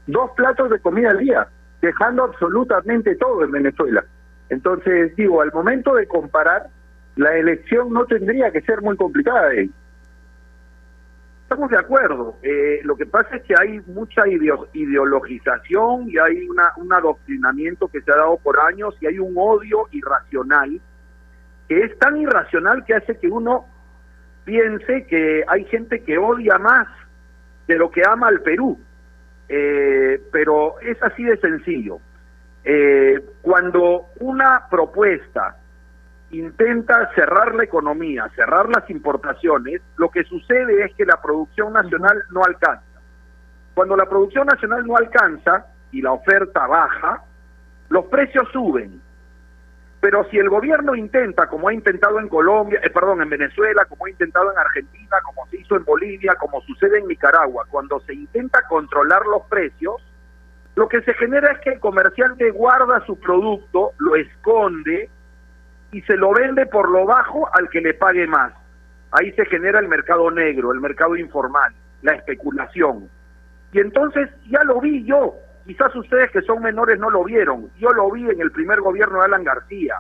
dos 0.07 0.31
platos 0.33 0.71
de 0.71 0.79
comida 0.81 1.11
al 1.11 1.19
día, 1.19 1.49
dejando 1.81 2.25
absolutamente 2.25 3.15
todo 3.17 3.45
en 3.45 3.51
Venezuela. 3.53 4.05
Entonces, 4.49 5.15
digo, 5.17 5.41
al 5.43 5.53
momento 5.53 5.95
de 5.95 6.07
comparar, 6.07 6.67
la 7.17 7.37
elección 7.37 7.93
no 7.93 8.07
tendría 8.07 8.51
que 8.51 8.61
ser 8.63 8.81
muy 8.81 8.97
complicada. 8.97 9.51
Estamos 11.43 11.71
de 11.71 11.79
acuerdo. 11.79 12.37
Eh, 12.43 12.81
lo 12.85 12.97
que 12.97 13.07
pasa 13.07 13.37
es 13.37 13.43
que 13.43 13.55
hay 13.59 13.81
mucha 13.87 14.27
ideo- 14.27 14.69
ideologización 14.73 16.09
y 16.09 16.19
hay 16.19 16.49
una, 16.49 16.73
un 16.77 16.93
adoctrinamiento 16.93 17.89
que 17.89 18.01
se 18.03 18.13
ha 18.13 18.17
dado 18.17 18.37
por 18.39 18.59
años 18.61 18.95
y 19.01 19.07
hay 19.07 19.19
un 19.19 19.35
odio 19.37 19.89
irracional 19.93 20.81
que 21.69 21.81
es 21.85 21.99
tan 21.99 22.17
irracional 22.17 22.85
que 22.85 22.95
hace 22.95 23.19
que 23.19 23.29
uno 23.29 23.67
piense 24.45 25.07
que 25.07 25.45
hay 25.47 25.65
gente 25.65 26.03
que 26.03 26.17
odia 26.17 26.59
más 26.59 26.87
de 27.67 27.77
lo 27.77 27.91
que 27.91 28.03
ama 28.07 28.29
al 28.29 28.41
Perú. 28.41 28.79
Eh, 29.49 30.21
pero 30.31 30.79
es 30.81 31.03
así 31.03 31.25
de 31.25 31.39
sencillo. 31.39 32.01
Eh, 32.65 33.25
cuando 33.41 34.07
una 34.21 34.69
propuesta 34.71 35.57
intenta 36.31 37.11
cerrar 37.15 37.55
la 37.55 37.65
economía, 37.65 38.29
cerrar 38.35 38.69
las 38.69 38.89
importaciones, 38.91 39.81
lo 39.97 40.11
que 40.11 40.25
sucede 40.25 40.85
es 40.85 40.95
que 40.95 41.07
la 41.07 41.21
producción 41.23 41.73
nacional 41.73 42.23
no 42.31 42.43
alcanza. 42.45 42.83
Cuando 43.75 43.97
la 43.97 44.07
producción 44.07 44.47
nacional 44.47 44.87
no 44.87 44.97
alcanza 44.97 45.67
y 45.93 46.03
la 46.03 46.13
oferta 46.13 46.67
baja, 46.67 47.23
los 47.89 48.05
precios 48.07 48.47
suben. 48.53 49.01
Pero 50.01 50.25
si 50.31 50.39
el 50.39 50.49
gobierno 50.49 50.95
intenta, 50.95 51.49
como 51.49 51.69
ha 51.69 51.75
intentado 51.75 52.21
en 52.21 52.29
Colombia, 52.29 52.81
eh, 52.85 52.91
perdón, 52.91 53.21
en 53.23 53.31
Venezuela, 53.31 53.85
como 53.87 54.07
ha 54.07 54.11
intentado 54.11 54.53
en 54.53 54.59
Argentina, 54.59 55.17
como 55.25 55.47
se 55.49 55.59
hizo 55.61 55.77
en 55.77 55.85
Bolivia, 55.85 56.37
como 56.37 56.61
sucede 56.63 56.99
en 56.99 57.09
Nicaragua, 57.09 57.67
cuando 57.69 57.99
se 58.01 58.15
intenta 58.15 58.63
controlar 58.69 59.27
los 59.27 59.43
precios, 59.49 59.97
lo 60.77 60.89
que 60.89 61.03
se 61.03 61.13
genera 61.15 61.51
es 61.53 61.59
que 61.61 61.71
el 61.71 61.81
comerciante 61.81 62.51
guarda 62.53 63.05
su 63.07 63.19
producto, 63.19 63.93
lo 63.99 64.15
esconde 64.15 65.11
y 65.91 66.03
se 66.03 66.17
lo 66.17 66.33
vende 66.33 66.67
por 66.67 66.89
lo 66.89 67.05
bajo 67.05 67.49
al 67.53 67.69
que 67.69 67.81
le 67.81 67.95
pague 67.95 68.29
más. 68.29 68.53
Ahí 69.11 69.33
se 69.33 69.47
genera 69.47 69.81
el 69.81 69.89
mercado 69.89 70.31
negro, 70.31 70.73
el 70.73 70.81
mercado 70.81 71.17
informal, 71.17 71.73
la 72.03 72.13
especulación. 72.13 73.09
Y 73.73 73.81
entonces 73.81 74.31
ya 74.49 74.63
lo 74.63 74.81
vi 74.81 75.03
yo, 75.05 75.35
quizás 75.69 75.95
ustedes 75.97 76.31
que 76.31 76.41
son 76.41 76.63
menores 76.63 76.99
no 76.99 77.11
lo 77.11 77.23
vieron, 77.25 77.69
yo 77.77 77.91
lo 77.91 78.11
vi 78.11 78.27
en 78.27 78.41
el 78.41 78.51
primer 78.51 78.81
gobierno 78.81 79.19
de 79.19 79.27
Alan 79.27 79.45
García. 79.45 79.97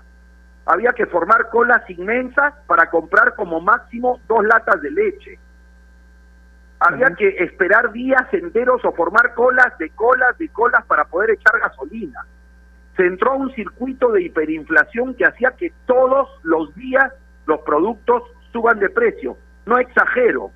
Había 0.64 0.94
que 0.94 1.04
formar 1.04 1.50
colas 1.50 1.82
inmensas 1.90 2.54
para 2.66 2.88
comprar 2.88 3.34
como 3.34 3.60
máximo 3.60 4.18
dos 4.26 4.42
latas 4.46 4.80
de 4.80 4.90
leche. 4.90 5.38
Había 6.80 7.10
que 7.10 7.28
esperar 7.44 7.92
días 7.92 8.32
enteros 8.32 8.82
o 8.82 8.92
formar 8.92 9.34
colas 9.34 9.76
de 9.76 9.90
colas 9.90 10.38
de 10.38 10.48
colas 10.48 10.86
para 10.86 11.04
poder 11.04 11.32
echar 11.32 11.60
gasolina. 11.60 12.24
Se 12.96 13.04
entró 13.04 13.32
a 13.32 13.36
un 13.36 13.52
circuito 13.54 14.10
de 14.10 14.22
hiperinflación 14.22 15.16
que 15.16 15.26
hacía 15.26 15.50
que 15.50 15.74
todos 15.84 16.30
los 16.44 16.74
días 16.76 17.12
los 17.44 17.60
productos 17.60 18.22
suban 18.52 18.78
de 18.78 18.88
precio. 18.88 19.36
No 19.66 19.78
exagero. 19.78 20.50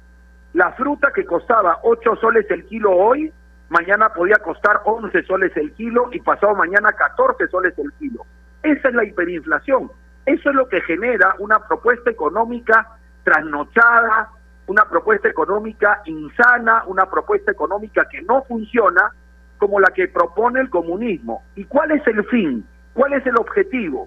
La 0.55 0.73
fruta 0.73 1.13
que 1.15 1.27
costaba 1.27 1.81
8 1.83 2.17
soles 2.17 2.51
el 2.51 2.65
kilo 2.65 2.93
hoy, 2.93 3.31
mañana 3.73 4.11
podía 4.11 4.37
costar 4.37 4.83
11 4.85 5.23
soles 5.23 5.57
el 5.57 5.73
kilo 5.73 6.11
y 6.13 6.21
pasado 6.21 6.55
mañana 6.55 6.93
14 6.93 7.49
soles 7.49 7.73
el 7.79 7.91
kilo. 7.95 8.27
Esa 8.63 8.89
es 8.89 8.95
la 8.95 9.05
hiperinflación. 9.05 9.91
Eso 10.27 10.51
es 10.51 10.55
lo 10.55 10.69
que 10.69 10.83
genera 10.83 11.35
una 11.39 11.59
propuesta 11.67 12.11
económica 12.11 12.87
trasnochada, 13.25 14.29
una 14.67 14.85
propuesta 14.85 15.29
económica 15.29 16.03
insana, 16.05 16.85
una 16.87 17.07
propuesta 17.07 17.51
económica 17.51 18.07
que 18.11 18.21
no 18.23 18.43
funciona 18.45 19.11
como 19.57 19.81
la 19.81 19.89
que 19.89 20.07
propone 20.07 20.61
el 20.61 20.69
comunismo. 20.69 21.43
¿Y 21.57 21.65
cuál 21.65 21.93
es 21.93 22.07
el 22.07 22.25
fin? 22.27 22.67
¿Cuál 22.93 23.15
es 23.15 23.25
el 23.27 23.37
objetivo? 23.39 24.07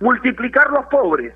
Multiplicar 0.00 0.70
los 0.70 0.86
pobres, 0.86 1.34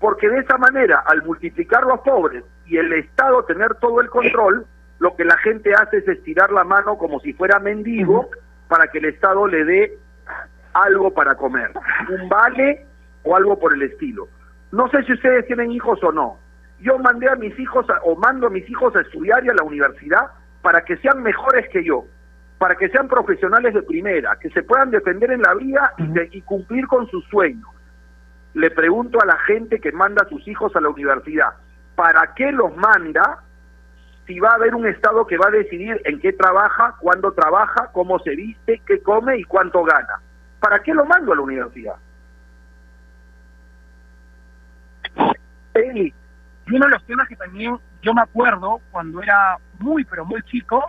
porque 0.00 0.28
de 0.28 0.38
esa 0.38 0.56
manera, 0.56 1.04
al 1.06 1.22
multiplicar 1.22 1.84
los 1.84 2.00
pobres 2.00 2.44
y 2.64 2.78
el 2.78 2.92
Estado 2.94 3.44
tener 3.44 3.74
todo 3.74 4.00
el 4.00 4.08
control, 4.08 4.66
lo 5.00 5.14
que 5.16 5.24
la 5.24 5.36
gente 5.38 5.72
hace 5.74 5.98
es 5.98 6.08
estirar 6.08 6.50
la 6.52 6.64
mano 6.64 6.98
como 6.98 7.20
si 7.20 7.32
fuera 7.32 7.58
mendigo 7.58 8.30
para 8.68 8.88
que 8.88 8.98
el 8.98 9.06
Estado 9.06 9.46
le 9.46 9.64
dé 9.64 9.98
algo 10.74 11.12
para 11.14 11.34
comer, 11.36 11.70
un 12.08 12.28
vale 12.28 12.86
o 13.24 13.36
algo 13.36 13.58
por 13.58 13.72
el 13.74 13.82
estilo. 13.82 14.28
No 14.72 14.88
sé 14.90 15.02
si 15.04 15.12
ustedes 15.12 15.46
tienen 15.46 15.72
hijos 15.72 16.02
o 16.02 16.12
no. 16.12 16.38
Yo 16.80 16.98
mandé 16.98 17.28
a 17.28 17.34
mis 17.36 17.58
hijos 17.58 17.88
a- 17.90 18.00
o 18.04 18.14
mando 18.16 18.46
a 18.46 18.50
mis 18.50 18.68
hijos 18.68 18.94
a 18.94 19.00
estudiar 19.00 19.44
y 19.44 19.48
a 19.48 19.54
la 19.54 19.64
universidad 19.64 20.30
para 20.62 20.82
que 20.84 20.96
sean 20.98 21.22
mejores 21.22 21.68
que 21.70 21.82
yo, 21.84 22.04
para 22.58 22.74
que 22.76 22.88
sean 22.90 23.08
profesionales 23.08 23.74
de 23.74 23.82
primera, 23.82 24.36
que 24.40 24.50
se 24.50 24.62
puedan 24.62 24.90
defender 24.90 25.30
en 25.32 25.42
la 25.42 25.54
vida 25.54 25.94
y, 25.96 26.06
de- 26.08 26.28
y 26.32 26.42
cumplir 26.42 26.86
con 26.86 27.08
sus 27.08 27.24
sueños. 27.26 27.68
Le 28.54 28.70
pregunto 28.70 29.20
a 29.22 29.26
la 29.26 29.38
gente 29.38 29.80
que 29.80 29.92
manda 29.92 30.22
a 30.24 30.28
sus 30.28 30.46
hijos 30.46 30.74
a 30.76 30.80
la 30.80 30.88
universidad, 30.88 31.50
¿para 31.96 32.34
qué 32.34 32.52
los 32.52 32.76
manda 32.76 33.40
si 34.28 34.38
va 34.38 34.50
a 34.50 34.54
haber 34.56 34.74
un 34.74 34.86
Estado 34.86 35.26
que 35.26 35.38
va 35.38 35.48
a 35.48 35.50
decidir 35.50 36.00
en 36.04 36.20
qué 36.20 36.34
trabaja, 36.34 36.94
cuándo 37.00 37.32
trabaja, 37.32 37.90
cómo 37.92 38.18
se 38.18 38.36
viste, 38.36 38.82
qué 38.86 39.00
come 39.00 39.38
y 39.38 39.44
cuánto 39.44 39.82
gana? 39.82 40.20
¿Para 40.60 40.80
qué 40.82 40.92
lo 40.92 41.06
mando 41.06 41.32
a 41.32 41.36
la 41.36 41.40
universidad? 41.40 41.96
Eli, 45.72 46.12
y 46.66 46.76
uno 46.76 46.84
de 46.84 46.92
los 46.92 47.04
temas 47.04 47.26
que 47.26 47.36
también 47.36 47.78
yo 48.02 48.12
me 48.12 48.20
acuerdo 48.20 48.82
cuando 48.90 49.22
era 49.22 49.56
muy, 49.78 50.04
pero 50.04 50.26
muy 50.26 50.42
chico, 50.42 50.84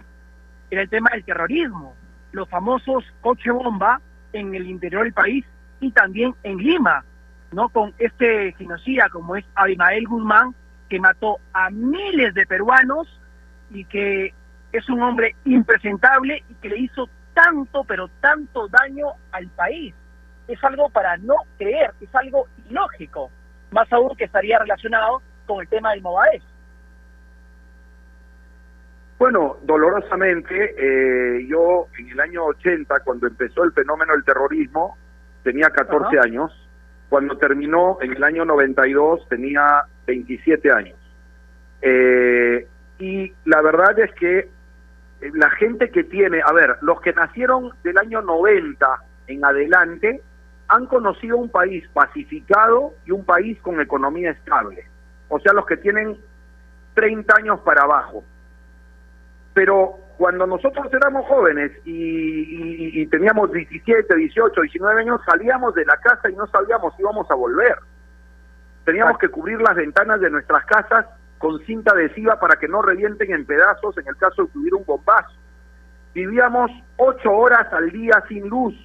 era 0.69 0.81
el 0.81 0.89
tema 0.89 1.09
del 1.11 1.23
terrorismo. 1.23 1.95
Los 2.33 2.49
famosos 2.49 3.05
coche 3.21 3.51
bomba 3.51 4.01
en 4.33 4.53
el 4.53 4.67
interior 4.67 5.03
del 5.03 5.13
país 5.13 5.45
y 5.79 5.91
también 5.91 6.35
en 6.43 6.57
Lima, 6.57 7.05
¿no? 7.53 7.69
Con 7.69 7.93
este 7.99 8.51
genocida 8.57 9.07
como 9.09 9.37
es 9.37 9.45
Abimael 9.55 10.05
Guzmán, 10.07 10.53
que 10.89 10.99
mató 10.99 11.37
a 11.53 11.69
miles 11.69 12.33
de 12.33 12.45
peruanos 12.45 13.07
y 13.71 13.85
que 13.85 14.33
es 14.71 14.89
un 14.89 15.01
hombre 15.01 15.35
impresentable 15.45 16.43
y 16.49 16.53
que 16.55 16.69
le 16.69 16.79
hizo 16.79 17.09
tanto, 17.33 17.83
pero 17.83 18.07
tanto 18.21 18.67
daño 18.67 19.07
al 19.31 19.47
país. 19.49 19.93
Es 20.47 20.63
algo 20.63 20.89
para 20.89 21.17
no 21.17 21.35
creer, 21.57 21.91
es 22.01 22.13
algo 22.15 22.47
ilógico, 22.69 23.29
más 23.71 23.91
aún 23.93 24.15
que 24.15 24.25
estaría 24.25 24.59
relacionado 24.59 25.21
con 25.45 25.61
el 25.61 25.67
tema 25.67 25.91
del 25.91 26.01
Movadez. 26.01 26.43
Bueno, 29.19 29.57
dolorosamente, 29.63 30.75
eh, 30.77 31.45
yo 31.47 31.87
en 31.97 32.09
el 32.09 32.19
año 32.21 32.45
80, 32.45 33.01
cuando 33.01 33.27
empezó 33.27 33.65
el 33.65 33.73
fenómeno 33.73 34.13
del 34.13 34.23
terrorismo, 34.23 34.97
tenía 35.43 35.69
14 35.69 36.17
Ajá. 36.17 36.25
años. 36.25 36.69
Cuando 37.09 37.37
terminó 37.37 37.97
en 38.01 38.13
el 38.13 38.23
año 38.23 38.45
92, 38.45 39.27
tenía 39.27 39.83
27 40.07 40.71
años. 40.71 40.97
Eh, 41.81 42.65
y 42.99 43.33
la 43.45 43.61
verdad 43.61 43.97
es 43.99 44.13
que 44.15 44.39
eh, 44.39 45.31
la 45.33 45.49
gente 45.51 45.89
que 45.89 46.03
tiene, 46.03 46.41
a 46.45 46.51
ver, 46.53 46.77
los 46.81 47.01
que 47.01 47.13
nacieron 47.13 47.71
del 47.83 47.97
año 47.97 48.21
90 48.21 48.87
en 49.27 49.43
adelante, 49.45 50.21
han 50.67 50.85
conocido 50.85 51.37
un 51.37 51.49
país 51.49 51.87
pacificado 51.93 52.93
y 53.05 53.11
un 53.11 53.25
país 53.25 53.59
con 53.61 53.79
economía 53.81 54.31
estable. 54.31 54.85
O 55.29 55.39
sea, 55.39 55.53
los 55.53 55.65
que 55.65 55.77
tienen 55.77 56.17
30 56.93 57.35
años 57.37 57.59
para 57.61 57.83
abajo. 57.83 58.23
Pero 59.53 59.97
cuando 60.17 60.45
nosotros 60.45 60.87
éramos 60.93 61.25
jóvenes 61.27 61.71
y, 61.85 61.91
y- 61.93 63.01
y 63.01 63.07
teníamos 63.07 63.51
17, 63.51 64.15
18, 64.15 64.61
19 64.61 65.01
años, 65.01 65.21
salíamos 65.25 65.73
de 65.75 65.85
la 65.85 65.97
casa 65.97 66.29
y 66.29 66.35
no 66.35 66.45
sabíamos 66.47 66.93
si 66.95 67.01
íbamos 67.01 67.29
a 67.31 67.35
volver. 67.35 67.75
Teníamos 68.85 69.17
que 69.17 69.29
cubrir 69.29 69.61
las 69.61 69.75
ventanas 69.75 70.19
de 70.19 70.29
nuestras 70.29 70.65
casas 70.65 71.05
con 71.39 71.59
cinta 71.65 71.93
adhesiva 71.93 72.39
para 72.39 72.57
que 72.57 72.67
no 72.67 72.81
revienten 72.81 73.33
en 73.33 73.45
pedazos 73.45 73.97
en 73.97 74.07
el 74.07 74.15
caso 74.17 74.43
de 74.43 74.49
que 74.51 74.57
hubiera 74.59 74.77
un 74.77 74.85
bombazo. 74.85 75.35
Vivíamos 76.13 76.69
ocho 76.97 77.31
horas 77.31 77.71
al 77.73 77.89
día 77.91 78.23
sin 78.27 78.47
luz, 78.47 78.75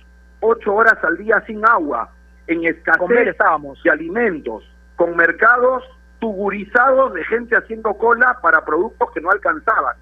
ocho 0.40 0.74
horas 0.74 0.96
al 1.02 1.18
día 1.18 1.42
sin 1.46 1.66
agua, 1.66 2.10
en 2.46 2.64
escasez 2.64 3.28
estábamos. 3.28 3.82
de 3.82 3.90
alimentos, 3.90 4.64
con 4.96 5.16
mercados 5.16 5.82
tugurizados 6.20 7.12
de 7.12 7.24
gente 7.24 7.56
haciendo 7.56 7.94
cola 7.94 8.38
para 8.40 8.64
productos 8.64 9.10
que 9.12 9.20
no 9.20 9.30
alcanzaban. 9.30 9.96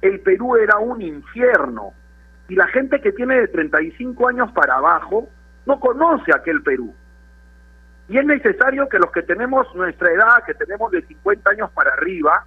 El 0.00 0.20
Perú 0.20 0.56
era 0.56 0.78
un 0.78 1.02
infierno. 1.02 1.92
Y 2.48 2.54
la 2.54 2.66
gente 2.68 3.00
que 3.00 3.12
tiene 3.12 3.40
de 3.40 3.48
35 3.48 4.28
años 4.28 4.52
para 4.52 4.76
abajo 4.76 5.28
no 5.66 5.80
conoce 5.80 6.32
aquel 6.32 6.62
Perú. 6.62 6.94
Y 8.08 8.18
es 8.18 8.24
necesario 8.24 8.88
que 8.88 8.98
los 8.98 9.10
que 9.10 9.22
tenemos 9.22 9.72
nuestra 9.74 10.12
edad, 10.12 10.44
que 10.44 10.54
tenemos 10.54 10.90
de 10.92 11.02
50 11.02 11.50
años 11.50 11.70
para 11.72 11.92
arriba, 11.92 12.44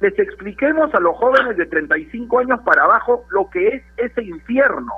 les 0.00 0.18
expliquemos 0.18 0.94
a 0.94 1.00
los 1.00 1.16
jóvenes 1.16 1.56
de 1.56 1.66
35 1.66 2.38
años 2.38 2.60
para 2.64 2.84
abajo 2.84 3.26
lo 3.30 3.48
que 3.50 3.68
es 3.68 3.82
ese 3.96 4.22
infierno. 4.22 4.94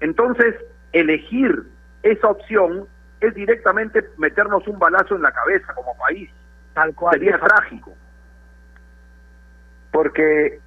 Entonces, 0.00 0.56
elegir 0.92 1.64
esa 2.02 2.28
opción 2.28 2.86
es 3.20 3.34
directamente 3.34 4.04
meternos 4.18 4.66
un 4.66 4.78
balazo 4.78 5.14
en 5.14 5.22
la 5.22 5.32
cabeza 5.32 5.72
como 5.74 5.96
país. 5.96 6.30
Tal 6.74 6.94
cual. 6.94 7.14
Sería 7.14 7.38
trágico. 7.38 7.94
porque 9.92 10.58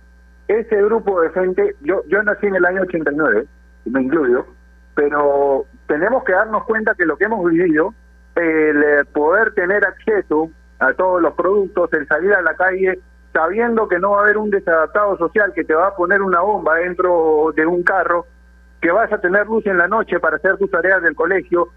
ese 0.48 0.76
grupo 0.84 1.20
de 1.22 1.32
gente, 1.32 1.76
yo, 1.82 2.04
yo 2.08 2.22
nací 2.24 2.46
en 2.46 2.56
el 2.56 2.66
año 2.66 2.84
89, 2.84 3.46
y 3.86 3.90
me 3.90 4.04
incluyo, 4.04 4.46
pero 4.94 5.66
tenemos 5.88 6.24
que 6.24 6.34
darnos 6.34 6.64
cuenta 6.66 6.94
que 6.96 7.06
lo 7.06 7.18
que 7.18 7.26
hemos 7.26 7.44
vivido, 7.50 7.94
el 8.36 8.84
eh, 8.84 9.06
poder 9.14 9.54
tener 9.54 9.86
acceso 9.86 10.50
a 10.80 10.94
todos 10.94 11.22
los 11.22 11.34
productos, 11.34 11.92
el 11.94 12.08
salir 12.08 12.34
a 12.34 12.42
la 12.42 12.56
calle 12.56 13.00
sabiendo 13.36 13.90
que 13.90 14.00
no 14.00 14.12
va 14.12 14.20
a 14.20 14.24
haber 14.24 14.38
un 14.38 14.50
desadaptado 14.50 15.18
social 15.18 15.52
que 15.54 15.66
te 15.66 15.76
va 15.76 15.88
a 15.88 15.96
poner 15.96 16.22
una 16.22 16.40
bomba 16.40 16.76
dentro 16.76 17.52
de 17.54 17.66
un 17.66 17.84
carro, 17.84 18.26
que 18.80 18.92
vas 18.92 19.12
a 19.12 19.20
tener 19.20 19.46
luz 19.46 19.66
en 19.66 19.78
la 19.78 19.90
noche 19.90 20.22
para 20.22 20.38
hacer 20.38 20.58
tus 20.58 20.72
tareas 20.72 21.02
del 21.02 21.16
colegio, 21.16 21.68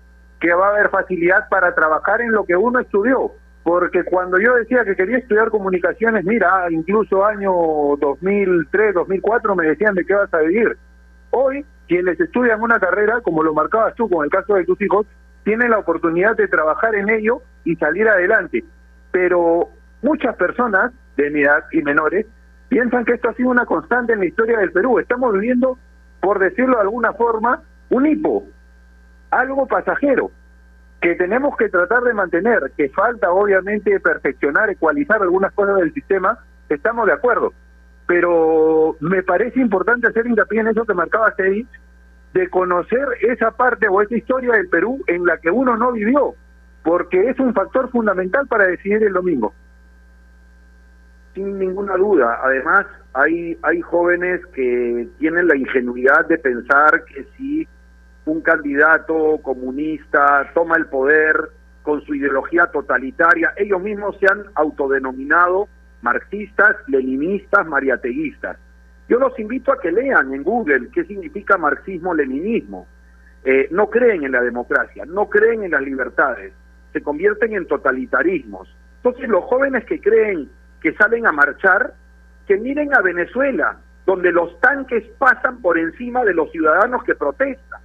que 0.40 0.54
va 0.54 0.68
a 0.68 0.70
haber 0.70 0.88
facilidad 0.88 1.48
para 1.48 1.74
trabajar 1.74 2.20
en 2.20 2.30
lo 2.30 2.44
que 2.44 2.54
uno 2.54 2.78
estudió. 2.78 3.32
Porque 3.64 4.04
cuando 4.04 4.38
yo 4.38 4.54
decía 4.54 4.84
que 4.84 4.94
quería 4.94 5.18
estudiar 5.18 5.50
comunicaciones, 5.50 6.24
mira, 6.24 6.64
incluso 6.70 7.24
año 7.24 7.52
2003, 7.98 8.94
2004 8.94 9.56
me 9.56 9.66
decían 9.66 9.94
de 9.94 10.04
qué 10.04 10.14
vas 10.14 10.32
a 10.32 10.38
vivir. 10.38 10.76
Hoy, 11.30 11.66
quienes 11.88 12.20
estudian 12.20 12.62
una 12.62 12.78
carrera, 12.78 13.20
como 13.20 13.42
lo 13.42 13.52
marcabas 13.52 13.96
tú 13.96 14.08
con 14.08 14.24
el 14.24 14.30
caso 14.30 14.54
de 14.54 14.64
tus 14.64 14.80
hijos, 14.80 15.06
tienen 15.48 15.70
la 15.70 15.78
oportunidad 15.78 16.36
de 16.36 16.46
trabajar 16.46 16.94
en 16.94 17.08
ello 17.08 17.40
y 17.64 17.74
salir 17.76 18.06
adelante. 18.06 18.64
Pero 19.10 19.70
muchas 20.02 20.36
personas 20.36 20.92
de 21.16 21.30
mi 21.30 21.40
edad 21.40 21.64
y 21.72 21.80
menores 21.80 22.26
piensan 22.68 23.06
que 23.06 23.14
esto 23.14 23.30
ha 23.30 23.32
sido 23.32 23.48
una 23.48 23.64
constante 23.64 24.12
en 24.12 24.18
la 24.18 24.26
historia 24.26 24.58
del 24.58 24.72
Perú. 24.72 24.98
Estamos 24.98 25.32
viviendo, 25.32 25.78
por 26.20 26.38
decirlo 26.38 26.76
de 26.76 26.82
alguna 26.82 27.14
forma, 27.14 27.62
un 27.88 28.06
hipo, 28.06 28.44
algo 29.30 29.66
pasajero 29.66 30.30
que 31.00 31.14
tenemos 31.14 31.56
que 31.56 31.70
tratar 31.70 32.02
de 32.02 32.12
mantener, 32.12 32.70
que 32.76 32.90
falta 32.90 33.32
obviamente 33.32 33.98
perfeccionar, 34.00 34.68
ecualizar 34.68 35.22
algunas 35.22 35.54
cosas 35.54 35.76
del 35.76 35.94
sistema, 35.94 36.38
estamos 36.68 37.06
de 37.06 37.14
acuerdo. 37.14 37.54
Pero 38.06 38.96
me 39.00 39.22
parece 39.22 39.60
importante 39.60 40.08
hacer 40.08 40.26
hincapié 40.26 40.60
en 40.60 40.68
eso 40.68 40.84
que 40.84 40.92
marcaba 40.92 41.32
Cedric, 41.38 41.68
de 42.34 42.48
conocer 42.48 43.06
esa 43.22 43.50
parte 43.50 43.88
o 43.88 44.02
esa 44.02 44.16
historia 44.16 44.52
del 44.52 44.68
Perú 44.68 45.02
en 45.06 45.24
la 45.24 45.38
que 45.38 45.50
uno 45.50 45.76
no 45.76 45.92
vivió, 45.92 46.34
porque 46.82 47.30
es 47.30 47.38
un 47.38 47.54
factor 47.54 47.90
fundamental 47.90 48.46
para 48.46 48.66
decidir 48.66 49.02
el 49.02 49.12
domingo. 49.12 49.54
Sin 51.34 51.58
ninguna 51.58 51.96
duda. 51.96 52.40
Además, 52.42 52.86
hay, 53.14 53.56
hay 53.62 53.80
jóvenes 53.80 54.44
que 54.54 55.08
tienen 55.18 55.48
la 55.48 55.56
ingenuidad 55.56 56.26
de 56.26 56.38
pensar 56.38 57.04
que 57.04 57.24
si 57.36 57.66
un 58.26 58.40
candidato 58.42 59.38
comunista 59.42 60.50
toma 60.54 60.76
el 60.76 60.86
poder 60.86 61.50
con 61.82 62.02
su 62.02 62.14
ideología 62.14 62.66
totalitaria, 62.66 63.52
ellos 63.56 63.80
mismos 63.80 64.18
se 64.18 64.26
han 64.26 64.44
autodenominado 64.54 65.68
marxistas, 66.02 66.76
leninistas, 66.86 67.66
mariateguistas. 67.66 68.58
Yo 69.08 69.18
los 69.18 69.38
invito 69.38 69.72
a 69.72 69.80
que 69.80 69.90
lean 69.90 70.34
en 70.34 70.42
Google 70.42 70.88
qué 70.92 71.04
significa 71.04 71.56
marxismo-leninismo. 71.56 72.86
Eh, 73.44 73.68
no 73.70 73.88
creen 73.88 74.24
en 74.24 74.32
la 74.32 74.42
democracia, 74.42 75.04
no 75.06 75.28
creen 75.30 75.62
en 75.64 75.70
las 75.70 75.82
libertades, 75.82 76.52
se 76.92 77.00
convierten 77.00 77.54
en 77.54 77.66
totalitarismos. 77.66 78.68
Entonces 78.96 79.28
los 79.28 79.44
jóvenes 79.44 79.84
que 79.86 80.00
creen 80.00 80.50
que 80.82 80.92
salen 80.94 81.26
a 81.26 81.32
marchar, 81.32 81.94
que 82.46 82.56
miren 82.56 82.94
a 82.94 83.00
Venezuela, 83.00 83.78
donde 84.04 84.32
los 84.32 84.58
tanques 84.60 85.04
pasan 85.18 85.60
por 85.60 85.78
encima 85.78 86.24
de 86.24 86.34
los 86.34 86.50
ciudadanos 86.50 87.04
que 87.04 87.14
protestan 87.14 87.80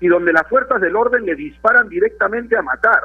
y 0.00 0.08
donde 0.08 0.32
las 0.32 0.46
fuerzas 0.48 0.80
del 0.80 0.96
orden 0.96 1.24
le 1.24 1.34
disparan 1.34 1.88
directamente 1.88 2.56
a 2.56 2.62
matar. 2.62 3.00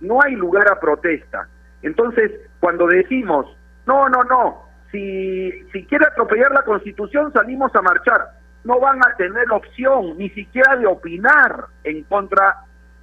No 0.00 0.22
hay 0.22 0.34
lugar 0.34 0.70
a 0.70 0.78
protesta. 0.78 1.48
Entonces, 1.82 2.30
cuando 2.60 2.86
decimos, 2.86 3.56
no, 3.86 4.08
no, 4.10 4.22
no, 4.24 4.67
si, 4.90 5.50
si 5.72 5.84
quiere 5.84 6.06
atropellar 6.06 6.52
la 6.52 6.62
constitución 6.62 7.32
salimos 7.32 7.74
a 7.74 7.82
marchar, 7.82 8.32
no 8.64 8.80
van 8.80 9.00
a 9.04 9.16
tener 9.16 9.50
opción 9.52 10.16
ni 10.18 10.30
siquiera 10.30 10.76
de 10.76 10.86
opinar 10.86 11.66
en 11.84 12.02
contra 12.04 12.56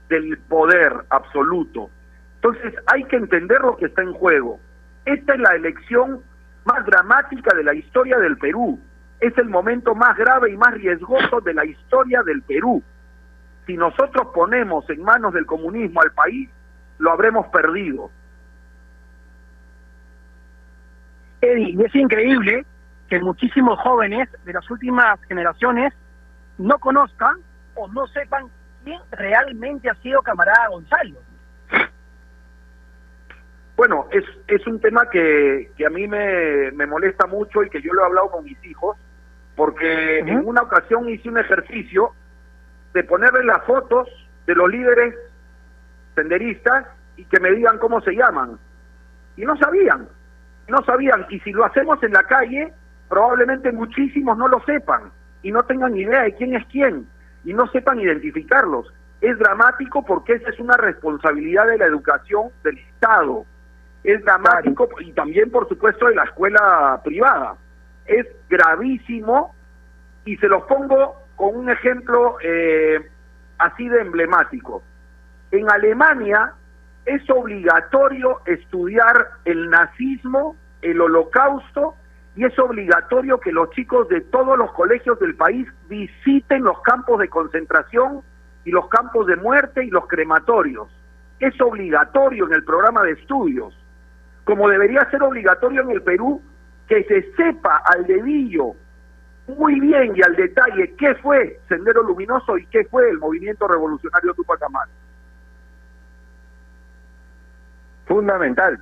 del 0.10 0.38
poder 0.38 0.94
absoluto. 1.10 1.90
Entonces 2.36 2.74
hay 2.88 3.04
que 3.06 3.16
entender 3.16 3.62
lo 3.62 3.78
que 3.78 3.86
está 3.86 4.02
en 4.02 4.14
juego. 4.14 4.60
Esta 5.06 5.34
es 5.34 5.40
la 5.40 5.56
elección 5.56 6.22
más 6.66 6.86
dramática 6.86 7.56
de 7.56 7.64
la 7.64 7.74
historia 7.74 8.18
del 8.18 8.38
Perú. 8.38 8.80
Es 9.20 9.38
el 9.38 9.50
momento 9.50 9.96
más 9.96 10.18
grave 10.18 10.52
y 10.52 10.58
más 10.58 10.74
riesgoso 10.74 11.42
de 11.42 11.54
la 11.54 11.66
historia 11.66 12.22
del 12.24 12.42
Perú. 12.42 12.84
Si 13.66 13.78
nosotros 13.78 14.28
ponemos 14.34 14.88
en 14.90 15.02
manos 15.04 15.34
del 15.34 15.46
comunismo 15.46 16.02
al 16.02 16.12
país, 16.12 16.50
lo 17.00 17.12
habremos 17.12 17.48
perdido. 17.48 18.12
Eddie, 21.42 21.72
y 21.72 21.84
es 21.84 21.96
increíble 21.96 22.66
que 23.10 23.20
muchísimos 23.20 23.80
jóvenes 23.80 24.30
de 24.46 24.54
las 24.54 24.70
últimas 24.70 25.20
generaciones 25.28 25.94
no 26.58 26.78
conozcan 26.80 27.36
o 27.76 27.88
no 27.90 28.08
sepan 28.08 28.48
quién 28.84 29.00
realmente 29.12 29.90
ha 29.90 29.96
sido 29.96 30.22
camarada 30.22 30.70
Gonzalo. 30.70 31.20
Bueno, 33.76 34.08
es, 34.12 34.24
es 34.48 34.66
un 34.68 34.80
tema 34.80 35.10
que, 35.10 35.72
que 35.76 35.86
a 35.86 35.90
mí 35.90 36.08
me, 36.08 36.72
me 36.72 36.86
molesta 36.86 37.28
mucho 37.28 37.62
y 37.62 37.70
que 37.70 37.82
yo 37.82 37.94
lo 37.94 38.04
he 38.04 38.06
hablado 38.06 38.32
con 38.32 38.46
mis 38.46 38.64
hijos, 38.66 38.98
porque 39.56 40.20
en 40.20 40.46
una 40.46 40.62
ocasión 40.62 41.10
hice 41.10 41.30
un 41.30 41.38
ejercicio 41.38 42.12
de 42.94 43.04
ponerle 43.04 43.44
las 43.44 43.64
fotos 43.66 44.08
de 44.48 44.56
los 44.56 44.70
líderes 44.70 45.16
senderistas 46.16 46.88
y 47.18 47.26
que 47.26 47.40
me 47.40 47.52
digan 47.52 47.78
cómo 47.78 48.00
se 48.02 48.12
llaman. 48.12 48.58
Y 49.36 49.44
no 49.44 49.58
sabían, 49.58 50.08
no 50.68 50.84
sabían. 50.84 51.26
Y 51.30 51.40
si 51.42 51.52
lo 51.52 51.66
hacemos 51.66 52.02
en 52.04 52.14
la 52.14 52.24
calle, 52.24 52.74
probablemente 53.10 53.72
muchísimos 53.72 54.38
no 54.38 54.48
lo 54.48 54.60
sepan 54.62 55.12
y 55.42 55.52
no 55.52 55.64
tengan 55.64 55.96
idea 55.96 56.24
de 56.24 56.34
quién 56.34 56.56
es 56.56 56.66
quién 56.68 57.08
y 57.44 57.54
no 57.54 57.68
sepan 57.68 58.00
identificarlos. 58.00 58.92
Es 59.22 59.38
dramático 59.40 60.04
porque 60.04 60.34
esa 60.34 60.50
es 60.50 60.60
una 60.60 60.78
responsabilidad 60.78 61.68
de 61.68 61.78
la 61.78 61.86
educación 61.86 62.50
del 62.64 62.78
Estado. 62.78 63.46
Es 64.04 64.24
dramático 64.24 64.90
y 65.00 65.12
también, 65.14 65.50
por 65.52 65.68
supuesto, 65.68 66.08
de 66.08 66.16
la 66.16 66.24
escuela 66.24 67.02
privada. 67.04 67.56
Es 68.06 68.28
gravísimo 68.50 69.56
y 70.26 70.38
se 70.38 70.48
los 70.48 70.64
pongo 70.64 71.22
con 71.36 71.56
un 71.56 71.70
ejemplo 71.70 72.38
eh, 72.42 73.10
así 73.58 73.88
de 73.88 74.02
emblemático. 74.02 74.84
En 75.52 75.72
Alemania 75.72 76.54
es 77.06 77.30
obligatorio 77.30 78.42
estudiar 78.46 79.30
el 79.46 79.70
nazismo, 79.70 80.56
el 80.82 81.00
holocausto, 81.00 81.96
y 82.36 82.44
es 82.44 82.58
obligatorio 82.60 83.40
que 83.40 83.52
los 83.52 83.70
chicos 83.72 84.10
de 84.10 84.22
todos 84.22 84.58
los 84.58 84.72
colegios 84.74 85.20
del 85.20 85.36
país 85.36 85.68
visiten 85.88 86.64
los 86.64 86.82
campos 86.82 87.20
de 87.20 87.30
concentración 87.30 88.22
y 88.66 88.72
los 88.72 88.90
campos 88.90 89.28
de 89.28 89.38
muerte 89.38 89.86
y 89.86 89.90
los 89.90 90.08
crematorios. 90.08 90.90
Es 91.40 91.60
obligatorio 91.62 92.48
en 92.48 92.54
el 92.54 92.64
programa 92.64 93.04
de 93.04 93.12
estudios, 93.12 93.78
como 94.44 94.68
debería 94.68 95.10
ser 95.12 95.24
obligatorio 95.24 95.82
en 95.84 95.92
el 95.92 96.02
Perú 96.02 96.42
que 96.88 97.04
se 97.06 97.32
sepa 97.36 97.82
al 97.86 98.06
dedillo 98.06 98.74
muy 99.48 99.80
bien 99.80 100.14
y 100.16 100.22
al 100.24 100.36
detalle 100.36 100.94
qué 100.98 101.16
fue 101.16 101.60
Sendero 101.70 102.02
Luminoso 102.04 102.58
y 102.58 102.66
qué 102.68 102.84
fue 102.86 103.10
el 103.10 103.20
movimiento 103.20 103.68
revolucionario 103.68 104.34
Tupac 104.34 104.62
Amaru. 104.64 104.90
Fundamental. 108.06 108.80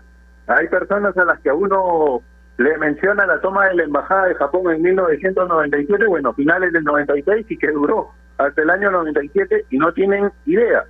Hay 0.47 0.67
personas 0.67 1.17
a 1.17 1.25
las 1.25 1.39
que 1.39 1.49
a 1.49 1.53
uno 1.53 2.21
le 2.57 2.77
menciona 2.77 3.25
la 3.25 3.39
toma 3.41 3.67
de 3.67 3.75
la 3.75 3.83
embajada 3.83 4.25
de 4.27 4.35
Japón 4.35 4.71
en 4.73 4.81
1997, 4.81 6.05
bueno, 6.07 6.33
finales 6.33 6.71
del 6.73 6.83
96 6.83 7.45
y 7.49 7.57
que 7.57 7.71
duró 7.71 8.09
hasta 8.37 8.61
el 8.61 8.69
año 8.69 8.91
97 8.91 9.65
y 9.69 9.77
no 9.77 9.91
tienen 9.93 10.31
idea 10.45 10.83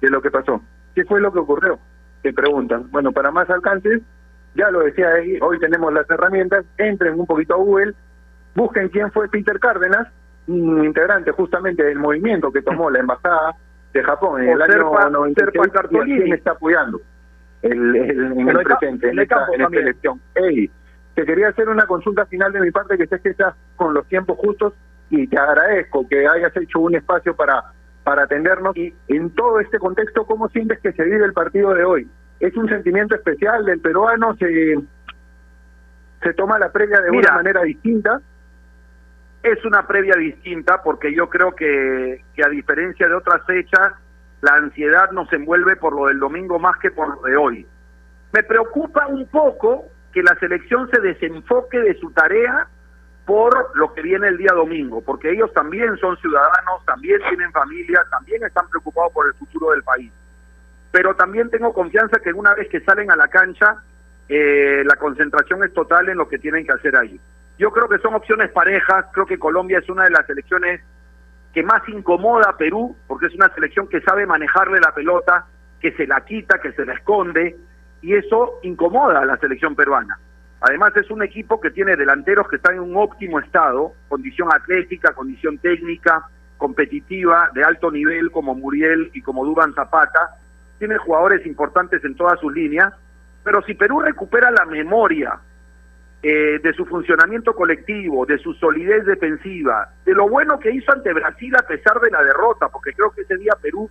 de 0.00 0.08
lo 0.10 0.22
que 0.22 0.30
pasó. 0.30 0.62
¿Qué 0.94 1.04
fue 1.04 1.20
lo 1.20 1.32
que 1.32 1.40
ocurrió? 1.40 1.78
Se 2.22 2.32
preguntan. 2.32 2.90
Bueno, 2.90 3.12
para 3.12 3.30
más 3.30 3.48
alcances, 3.50 4.00
ya 4.54 4.70
lo 4.70 4.80
decía 4.80 5.08
ahí, 5.08 5.38
hoy 5.40 5.58
tenemos 5.58 5.92
las 5.92 6.08
herramientas, 6.08 6.64
entren 6.78 7.18
un 7.18 7.26
poquito 7.26 7.54
a 7.54 7.58
Google, 7.58 7.94
busquen 8.54 8.88
quién 8.88 9.10
fue 9.12 9.28
Peter 9.28 9.58
Cárdenas, 9.58 10.08
un 10.46 10.84
integrante 10.84 11.32
justamente 11.32 11.82
del 11.82 11.98
movimiento 11.98 12.50
que 12.50 12.62
tomó 12.62 12.90
la 12.90 13.00
embajada 13.00 13.54
de 13.92 14.02
Japón 14.02 14.42
en 14.42 14.50
O 14.50 14.52
el 14.52 14.62
año 14.62 14.72
Serpa- 14.72 15.10
96 15.10 15.72
Serpa 15.72 15.88
y 15.92 15.98
a 15.98 16.04
quién 16.04 16.32
está 16.32 16.50
apoyando 16.52 17.00
el, 17.62 17.96
el- 17.96 18.32
en 18.38 18.48
el 18.48 18.58
presente, 18.62 19.10
en 19.10 19.18
esta, 19.18 19.36
campo 19.36 19.54
en 19.54 19.60
esta 19.62 19.76
elección. 19.76 20.20
Ey, 20.34 20.70
te 21.14 21.24
quería 21.24 21.48
hacer 21.48 21.68
una 21.68 21.86
consulta 21.86 22.24
final 22.26 22.52
de 22.52 22.60
mi 22.60 22.70
parte, 22.70 22.96
que 22.96 23.06
sé 23.06 23.20
que 23.20 23.30
estás 23.30 23.54
con 23.76 23.92
los 23.94 24.06
tiempos 24.06 24.38
justos 24.38 24.72
y 25.10 25.26
te 25.26 25.38
agradezco 25.38 26.06
que 26.08 26.26
hayas 26.26 26.56
hecho 26.56 26.80
un 26.80 26.94
espacio 26.94 27.34
para, 27.34 27.64
para 28.04 28.22
atendernos. 28.22 28.76
Y 28.76 28.94
en 29.08 29.30
todo 29.30 29.60
este 29.60 29.78
contexto, 29.78 30.24
¿cómo 30.24 30.48
sientes 30.48 30.78
que 30.80 30.92
se 30.92 31.02
vive 31.04 31.24
el 31.24 31.32
partido 31.32 31.74
de 31.74 31.84
hoy? 31.84 32.08
¿Es 32.38 32.56
un 32.56 32.68
sentimiento 32.68 33.14
especial 33.16 33.66
del 33.66 33.80
peruano? 33.80 34.34
¿Se, 34.36 34.76
se 36.22 36.32
toma 36.34 36.58
la 36.58 36.70
previa 36.70 37.00
de 37.00 37.10
Mira, 37.10 37.30
una 37.30 37.36
manera 37.38 37.62
distinta? 37.62 38.20
es 39.42 39.64
una 39.64 39.86
previa 39.86 40.14
distinta 40.16 40.82
porque 40.82 41.14
yo 41.14 41.30
creo 41.30 41.54
que, 41.54 42.22
que 42.34 42.44
a 42.44 42.48
diferencia 42.50 43.08
de 43.08 43.14
otras 43.14 43.42
fechas, 43.46 43.94
la 44.40 44.54
ansiedad 44.54 45.10
nos 45.10 45.32
envuelve 45.32 45.76
por 45.76 45.94
lo 45.94 46.06
del 46.06 46.18
domingo 46.18 46.58
más 46.58 46.76
que 46.78 46.90
por 46.90 47.16
lo 47.16 47.22
de 47.22 47.36
hoy. 47.36 47.66
Me 48.32 48.42
preocupa 48.42 49.06
un 49.06 49.26
poco 49.26 49.86
que 50.12 50.22
la 50.22 50.34
selección 50.38 50.88
se 50.90 51.00
desenfoque 51.00 51.78
de 51.78 51.94
su 51.98 52.10
tarea 52.12 52.68
por 53.26 53.76
lo 53.76 53.92
que 53.92 54.02
viene 54.02 54.28
el 54.28 54.38
día 54.38 54.52
domingo, 54.52 55.02
porque 55.02 55.30
ellos 55.30 55.52
también 55.52 55.96
son 55.98 56.16
ciudadanos, 56.16 56.84
también 56.84 57.20
tienen 57.28 57.52
familia, 57.52 58.02
también 58.10 58.42
están 58.42 58.68
preocupados 58.68 59.12
por 59.12 59.26
el 59.26 59.34
futuro 59.34 59.70
del 59.70 59.82
país. 59.82 60.12
Pero 60.90 61.14
también 61.14 61.48
tengo 61.50 61.72
confianza 61.72 62.18
que 62.18 62.32
una 62.32 62.54
vez 62.54 62.68
que 62.68 62.80
salen 62.80 63.10
a 63.10 63.16
la 63.16 63.28
cancha, 63.28 63.76
eh, 64.28 64.82
la 64.84 64.96
concentración 64.96 65.62
es 65.62 65.72
total 65.72 66.08
en 66.08 66.18
lo 66.18 66.28
que 66.28 66.38
tienen 66.38 66.64
que 66.64 66.72
hacer 66.72 66.96
ahí. 66.96 67.20
Yo 67.58 67.70
creo 67.70 67.88
que 67.88 67.98
son 67.98 68.14
opciones 68.14 68.50
parejas, 68.50 69.06
creo 69.12 69.26
que 69.26 69.38
Colombia 69.38 69.78
es 69.78 69.88
una 69.88 70.04
de 70.04 70.10
las 70.10 70.26
selecciones 70.26 70.80
que 71.52 71.62
más 71.62 71.86
incomoda 71.88 72.50
a 72.50 72.56
Perú, 72.56 72.96
porque 73.06 73.26
es 73.26 73.34
una 73.34 73.52
selección 73.54 73.88
que 73.88 74.00
sabe 74.00 74.26
manejarle 74.26 74.80
la 74.80 74.94
pelota, 74.94 75.46
que 75.80 75.92
se 75.92 76.06
la 76.06 76.20
quita, 76.24 76.60
que 76.60 76.72
se 76.72 76.84
la 76.84 76.94
esconde, 76.94 77.56
y 78.02 78.14
eso 78.14 78.60
incomoda 78.62 79.20
a 79.20 79.24
la 79.24 79.36
selección 79.38 79.74
peruana. 79.74 80.18
Además 80.60 80.94
es 80.96 81.10
un 81.10 81.22
equipo 81.22 81.60
que 81.60 81.70
tiene 81.70 81.96
delanteros 81.96 82.48
que 82.48 82.56
están 82.56 82.74
en 82.74 82.80
un 82.80 82.96
óptimo 82.96 83.40
estado, 83.40 83.94
condición 84.08 84.48
atlética, 84.52 85.14
condición 85.14 85.58
técnica, 85.58 86.26
competitiva, 86.58 87.50
de 87.54 87.64
alto 87.64 87.90
nivel 87.90 88.30
como 88.30 88.54
Muriel 88.54 89.10
y 89.14 89.22
como 89.22 89.44
Duban 89.44 89.74
Zapata. 89.74 90.36
Tiene 90.78 90.98
jugadores 90.98 91.46
importantes 91.46 92.04
en 92.04 92.14
todas 92.14 92.38
sus 92.38 92.52
líneas, 92.52 92.92
pero 93.42 93.62
si 93.62 93.74
Perú 93.74 94.00
recupera 94.00 94.50
la 94.50 94.66
memoria 94.66 95.40
eh, 96.22 96.60
de 96.62 96.72
su 96.74 96.84
funcionamiento 96.84 97.54
colectivo, 97.54 98.26
de 98.26 98.38
su 98.38 98.52
solidez 98.54 99.06
defensiva, 99.06 99.88
de 100.04 100.14
lo 100.14 100.28
bueno 100.28 100.58
que 100.58 100.70
hizo 100.70 100.92
ante 100.92 101.12
Brasil 101.12 101.54
a 101.56 101.66
pesar 101.66 101.98
de 102.00 102.10
la 102.10 102.22
derrota, 102.22 102.68
porque 102.68 102.92
creo 102.92 103.10
que 103.10 103.22
ese 103.22 103.36
día 103.38 103.52
Perú 103.60 103.88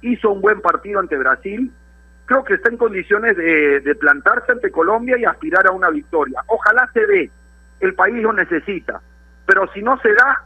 hizo 0.00 0.30
un 0.30 0.40
buen 0.40 0.60
partido 0.60 1.00
ante 1.00 1.16
Brasil, 1.16 1.70
creo 2.24 2.44
que 2.44 2.54
está 2.54 2.70
en 2.70 2.78
condiciones 2.78 3.36
de, 3.36 3.80
de 3.80 3.94
plantarse 3.94 4.52
ante 4.52 4.70
Colombia 4.70 5.18
y 5.18 5.24
aspirar 5.24 5.66
a 5.66 5.72
una 5.72 5.90
victoria. 5.90 6.42
Ojalá 6.46 6.88
se 6.94 7.06
dé, 7.06 7.30
el 7.80 7.94
país 7.94 8.22
lo 8.22 8.32
necesita, 8.32 9.00
pero 9.44 9.70
si 9.72 9.82
no 9.82 9.98
se 10.00 10.12
da, 10.14 10.44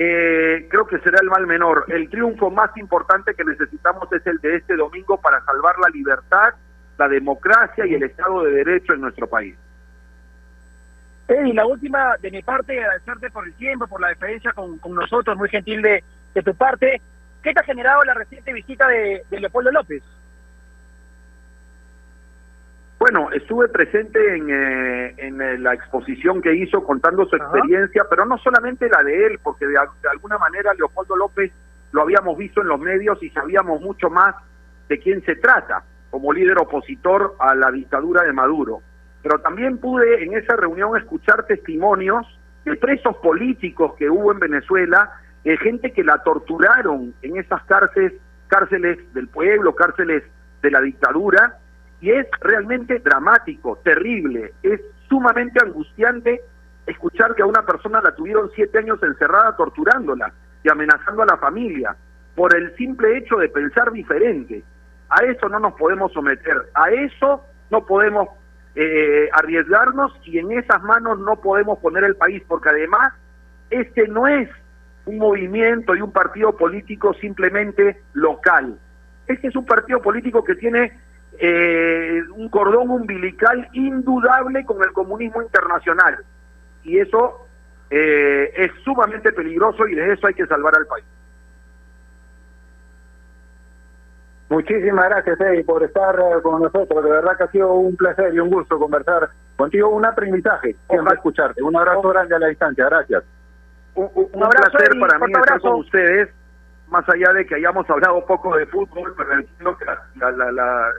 eh, 0.00 0.68
creo 0.70 0.86
que 0.86 1.00
será 1.00 1.18
el 1.20 1.28
mal 1.28 1.46
menor. 1.46 1.84
El 1.88 2.08
triunfo 2.08 2.50
más 2.50 2.76
importante 2.76 3.34
que 3.34 3.44
necesitamos 3.44 4.12
es 4.12 4.24
el 4.26 4.38
de 4.38 4.56
este 4.56 4.76
domingo 4.76 5.20
para 5.20 5.44
salvar 5.44 5.76
la 5.80 5.88
libertad, 5.88 6.54
la 6.96 7.08
democracia 7.08 7.84
y 7.84 7.94
el 7.94 8.04
Estado 8.04 8.44
de 8.44 8.52
Derecho 8.52 8.92
en 8.92 9.00
nuestro 9.00 9.26
país. 9.26 9.56
Eddie, 11.28 11.52
la 11.52 11.66
última 11.66 12.16
de 12.22 12.30
mi 12.30 12.42
parte, 12.42 12.78
agradecerte 12.80 13.30
por 13.30 13.46
el 13.46 13.52
tiempo, 13.54 13.86
por 13.86 14.00
la 14.00 14.08
deferencia 14.08 14.52
con, 14.52 14.78
con 14.78 14.94
nosotros, 14.94 15.36
muy 15.36 15.50
gentil 15.50 15.82
de, 15.82 16.02
de 16.34 16.42
tu 16.42 16.54
parte. 16.54 17.00
¿Qué 17.42 17.52
te 17.52 17.60
ha 17.60 17.64
generado 17.64 18.02
la 18.04 18.14
reciente 18.14 18.52
visita 18.52 18.88
de, 18.88 19.22
de 19.30 19.40
Leopoldo 19.40 19.70
López? 19.70 20.02
Bueno, 22.98 23.30
estuve 23.30 23.68
presente 23.68 24.18
en, 24.36 24.50
eh, 24.50 25.14
en 25.18 25.40
eh, 25.40 25.58
la 25.58 25.74
exposición 25.74 26.42
que 26.42 26.54
hizo 26.54 26.82
contando 26.82 27.26
su 27.26 27.36
experiencia, 27.36 28.04
pero 28.10 28.26
no 28.26 28.38
solamente 28.38 28.88
la 28.88 29.04
de 29.04 29.26
él, 29.26 29.38
porque 29.40 29.66
de 29.66 29.78
alguna 30.10 30.38
manera 30.38 30.74
Leopoldo 30.74 31.14
López 31.14 31.52
lo 31.92 32.02
habíamos 32.02 32.36
visto 32.36 32.60
en 32.60 32.68
los 32.68 32.80
medios 32.80 33.22
y 33.22 33.30
sabíamos 33.30 33.80
mucho 33.80 34.10
más 34.10 34.34
de 34.88 34.98
quién 34.98 35.22
se 35.24 35.36
trata 35.36 35.84
como 36.10 36.32
líder 36.32 36.58
opositor 36.58 37.36
a 37.38 37.54
la 37.54 37.70
dictadura 37.70 38.24
de 38.24 38.32
Maduro. 38.32 38.80
Pero 39.22 39.40
también 39.40 39.78
pude 39.78 40.22
en 40.22 40.34
esa 40.34 40.56
reunión 40.56 40.96
escuchar 40.96 41.46
testimonios 41.46 42.26
de 42.64 42.76
presos 42.76 43.16
políticos 43.16 43.94
que 43.98 44.10
hubo 44.10 44.32
en 44.32 44.38
Venezuela, 44.38 45.10
de 45.44 45.56
gente 45.58 45.92
que 45.92 46.04
la 46.04 46.22
torturaron 46.22 47.14
en 47.22 47.36
esas 47.36 47.62
cárceles, 47.64 48.14
cárceles 48.48 48.98
del 49.14 49.28
pueblo, 49.28 49.74
cárceles 49.74 50.22
de 50.62 50.70
la 50.70 50.80
dictadura, 50.80 51.58
y 52.00 52.10
es 52.10 52.26
realmente 52.40 52.98
dramático, 53.00 53.78
terrible, 53.82 54.52
es 54.62 54.80
sumamente 55.08 55.58
angustiante 55.64 56.42
escuchar 56.86 57.34
que 57.34 57.42
a 57.42 57.46
una 57.46 57.62
persona 57.62 58.00
la 58.00 58.14
tuvieron 58.14 58.50
siete 58.54 58.78
años 58.78 59.02
encerrada 59.02 59.56
torturándola 59.56 60.32
y 60.62 60.70
amenazando 60.70 61.22
a 61.22 61.26
la 61.26 61.36
familia 61.36 61.96
por 62.34 62.54
el 62.54 62.74
simple 62.76 63.18
hecho 63.18 63.36
de 63.36 63.48
pensar 63.48 63.90
diferente. 63.92 64.62
A 65.10 65.24
eso 65.24 65.48
no 65.48 65.58
nos 65.58 65.74
podemos 65.74 66.12
someter, 66.12 66.56
a 66.74 66.90
eso 66.90 67.44
no 67.70 67.84
podemos 67.84 68.28
eh, 68.80 69.28
arriesgarnos 69.32 70.12
y 70.24 70.38
en 70.38 70.52
esas 70.52 70.80
manos 70.84 71.18
no 71.18 71.40
podemos 71.40 71.80
poner 71.80 72.04
el 72.04 72.14
país, 72.14 72.44
porque 72.46 72.68
además 72.68 73.12
este 73.70 74.06
no 74.06 74.28
es 74.28 74.48
un 75.04 75.18
movimiento 75.18 75.96
y 75.96 76.00
un 76.00 76.12
partido 76.12 76.56
político 76.56 77.12
simplemente 77.14 78.00
local. 78.12 78.78
Este 79.26 79.48
es 79.48 79.56
un 79.56 79.66
partido 79.66 80.00
político 80.00 80.44
que 80.44 80.54
tiene 80.54 80.92
eh, 81.40 82.22
un 82.36 82.48
cordón 82.50 82.90
umbilical 82.90 83.68
indudable 83.72 84.64
con 84.64 84.80
el 84.84 84.92
comunismo 84.92 85.42
internacional. 85.42 86.18
Y 86.84 86.98
eso 86.98 87.48
eh, 87.90 88.52
es 88.56 88.70
sumamente 88.84 89.32
peligroso 89.32 89.88
y 89.88 89.96
de 89.96 90.12
eso 90.12 90.28
hay 90.28 90.34
que 90.34 90.46
salvar 90.46 90.76
al 90.76 90.86
país. 90.86 91.04
Muchísimas 94.50 95.04
gracias, 95.10 95.38
Eddie, 95.40 95.64
por 95.64 95.82
estar 95.82 96.14
eh, 96.18 96.42
con 96.42 96.62
nosotros. 96.62 97.04
De 97.04 97.10
verdad 97.10 97.36
que 97.36 97.44
ha 97.44 97.50
sido 97.50 97.74
un 97.74 97.96
placer 97.96 98.32
y 98.34 98.40
un 98.40 98.48
gusto 98.50 98.78
conversar 98.78 99.28
contigo. 99.56 99.90
Un 99.90 100.06
aprendizaje, 100.06 100.74
siempre 100.88 101.14
escucharte. 101.14 101.62
Un 101.62 101.76
abrazo 101.76 102.00
grande 102.08 102.34
a 102.34 102.38
la 102.38 102.46
distancia. 102.46 102.86
Gracias. 102.86 103.24
Un, 103.94 104.08
un- 104.14 104.28
un 104.32 104.42
abrazo, 104.44 104.70
placer 104.72 104.88
Eddie, 104.92 105.00
para 105.00 105.18
mí 105.18 105.32
estar 105.32 105.60
con 105.60 105.80
ustedes, 105.80 106.28
más 106.88 107.06
allá 107.10 107.32
de 107.34 107.46
que 107.46 107.56
hayamos 107.56 107.88
hablado 107.90 108.24
poco 108.24 108.56
de 108.56 108.64
fútbol, 108.66 109.12
pero 109.18 109.32
entiendo 109.34 109.76
que 109.76 109.84
la, 109.84 110.02
la, 110.16 110.30
la, 110.30 110.52
la- 110.52 110.90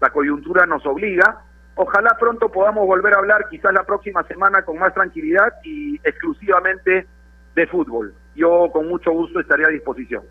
la 0.00 0.10
coyuntura 0.10 0.66
nos 0.66 0.84
obliga. 0.86 1.38
Ojalá 1.76 2.16
pronto 2.18 2.50
podamos 2.50 2.86
volver 2.86 3.14
a 3.14 3.18
hablar, 3.18 3.46
quizás 3.48 3.72
la 3.72 3.84
próxima 3.84 4.22
semana 4.24 4.62
con 4.62 4.78
más 4.78 4.92
tranquilidad 4.92 5.54
y 5.62 5.96
exclusivamente 6.04 7.06
de 7.54 7.66
fútbol. 7.68 8.12
Yo 8.34 8.68
con 8.72 8.86
mucho 8.88 9.12
gusto 9.12 9.40
estaré 9.40 9.64
a 9.64 9.68
disposición. 9.68 10.24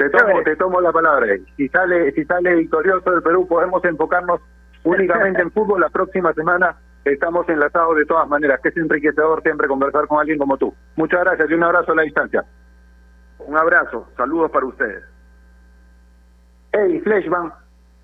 Te 0.00 0.08
tomo, 0.08 0.42
te 0.42 0.56
tomo 0.56 0.80
la 0.80 0.92
palabra. 0.92 1.26
Si 1.58 1.68
sale, 1.68 2.10
si 2.12 2.24
sale 2.24 2.54
victorioso 2.54 3.12
el 3.12 3.22
Perú, 3.22 3.46
podemos 3.46 3.84
enfocarnos 3.84 4.40
únicamente 4.84 5.42
en 5.42 5.50
fútbol. 5.50 5.82
La 5.82 5.90
próxima 5.90 6.32
semana 6.32 6.74
estamos 7.04 7.46
enlazados 7.50 7.96
de 7.96 8.06
todas 8.06 8.26
maneras, 8.26 8.60
que 8.62 8.70
es 8.70 8.76
enriquecedor 8.78 9.42
siempre 9.42 9.68
conversar 9.68 10.06
con 10.06 10.18
alguien 10.18 10.38
como 10.38 10.56
tú. 10.56 10.72
Muchas 10.96 11.20
gracias 11.20 11.50
y 11.50 11.52
un 11.52 11.64
abrazo 11.64 11.92
a 11.92 11.96
la 11.96 12.02
distancia. 12.02 12.46
Un 13.40 13.58
abrazo, 13.58 14.08
saludos 14.16 14.50
para 14.50 14.64
ustedes. 14.64 15.04
Eddie 16.72 17.02
Fleshman, 17.02 17.52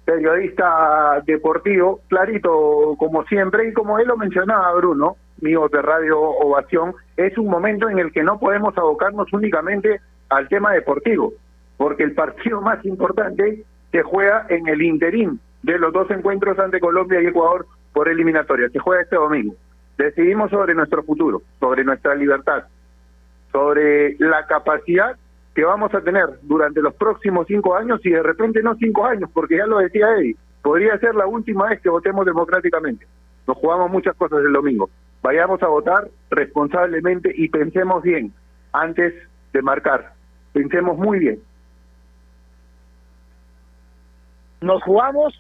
periodista 0.04 1.22
deportivo, 1.24 2.00
clarito 2.08 2.94
como 2.98 3.24
siempre, 3.24 3.70
y 3.70 3.72
como 3.72 3.98
él 3.98 4.08
lo 4.08 4.18
mencionaba 4.18 4.74
Bruno, 4.74 5.16
mío 5.40 5.66
de 5.72 5.80
Radio 5.80 6.20
Ovación, 6.20 6.94
es 7.16 7.38
un 7.38 7.48
momento 7.48 7.88
en 7.88 8.00
el 8.00 8.12
que 8.12 8.22
no 8.22 8.38
podemos 8.38 8.76
abocarnos 8.76 9.32
únicamente 9.32 10.02
al 10.28 10.46
tema 10.48 10.72
deportivo, 10.72 11.32
porque 11.76 12.04
el 12.04 12.12
partido 12.12 12.60
más 12.60 12.84
importante 12.84 13.64
se 13.92 14.02
juega 14.02 14.46
en 14.48 14.66
el 14.68 14.82
interín 14.82 15.40
de 15.62 15.78
los 15.78 15.92
dos 15.92 16.10
encuentros 16.10 16.58
ante 16.58 16.80
Colombia 16.80 17.20
y 17.20 17.26
Ecuador 17.26 17.66
por 17.92 18.08
eliminatoria, 18.08 18.68
se 18.68 18.78
juega 18.78 19.02
este 19.02 19.16
domingo. 19.16 19.54
Decidimos 19.96 20.50
sobre 20.50 20.74
nuestro 20.74 21.02
futuro, 21.02 21.42
sobre 21.58 21.82
nuestra 21.84 22.14
libertad, 22.14 22.64
sobre 23.50 24.16
la 24.18 24.46
capacidad 24.46 25.16
que 25.54 25.64
vamos 25.64 25.94
a 25.94 26.02
tener 26.02 26.26
durante 26.42 26.82
los 26.82 26.94
próximos 26.94 27.46
cinco 27.46 27.74
años 27.74 28.04
y 28.04 28.10
de 28.10 28.22
repente 28.22 28.62
no 28.62 28.74
cinco 28.74 29.06
años, 29.06 29.30
porque 29.32 29.56
ya 29.56 29.66
lo 29.66 29.78
decía 29.78 30.14
Eddie, 30.18 30.36
podría 30.62 30.98
ser 30.98 31.14
la 31.14 31.26
última 31.26 31.68
vez 31.70 31.80
que 31.80 31.88
votemos 31.88 32.26
democráticamente. 32.26 33.06
Nos 33.46 33.56
jugamos 33.56 33.90
muchas 33.90 34.14
cosas 34.16 34.40
el 34.44 34.52
domingo. 34.52 34.90
Vayamos 35.22 35.62
a 35.62 35.68
votar 35.68 36.08
responsablemente 36.30 37.32
y 37.34 37.48
pensemos 37.48 38.02
bien 38.02 38.32
antes 38.72 39.14
de 39.52 39.62
marcar. 39.62 40.12
Pensemos 40.52 40.98
muy 40.98 41.18
bien. 41.18 41.38
Nos 44.60 44.82
jugamos 44.82 45.34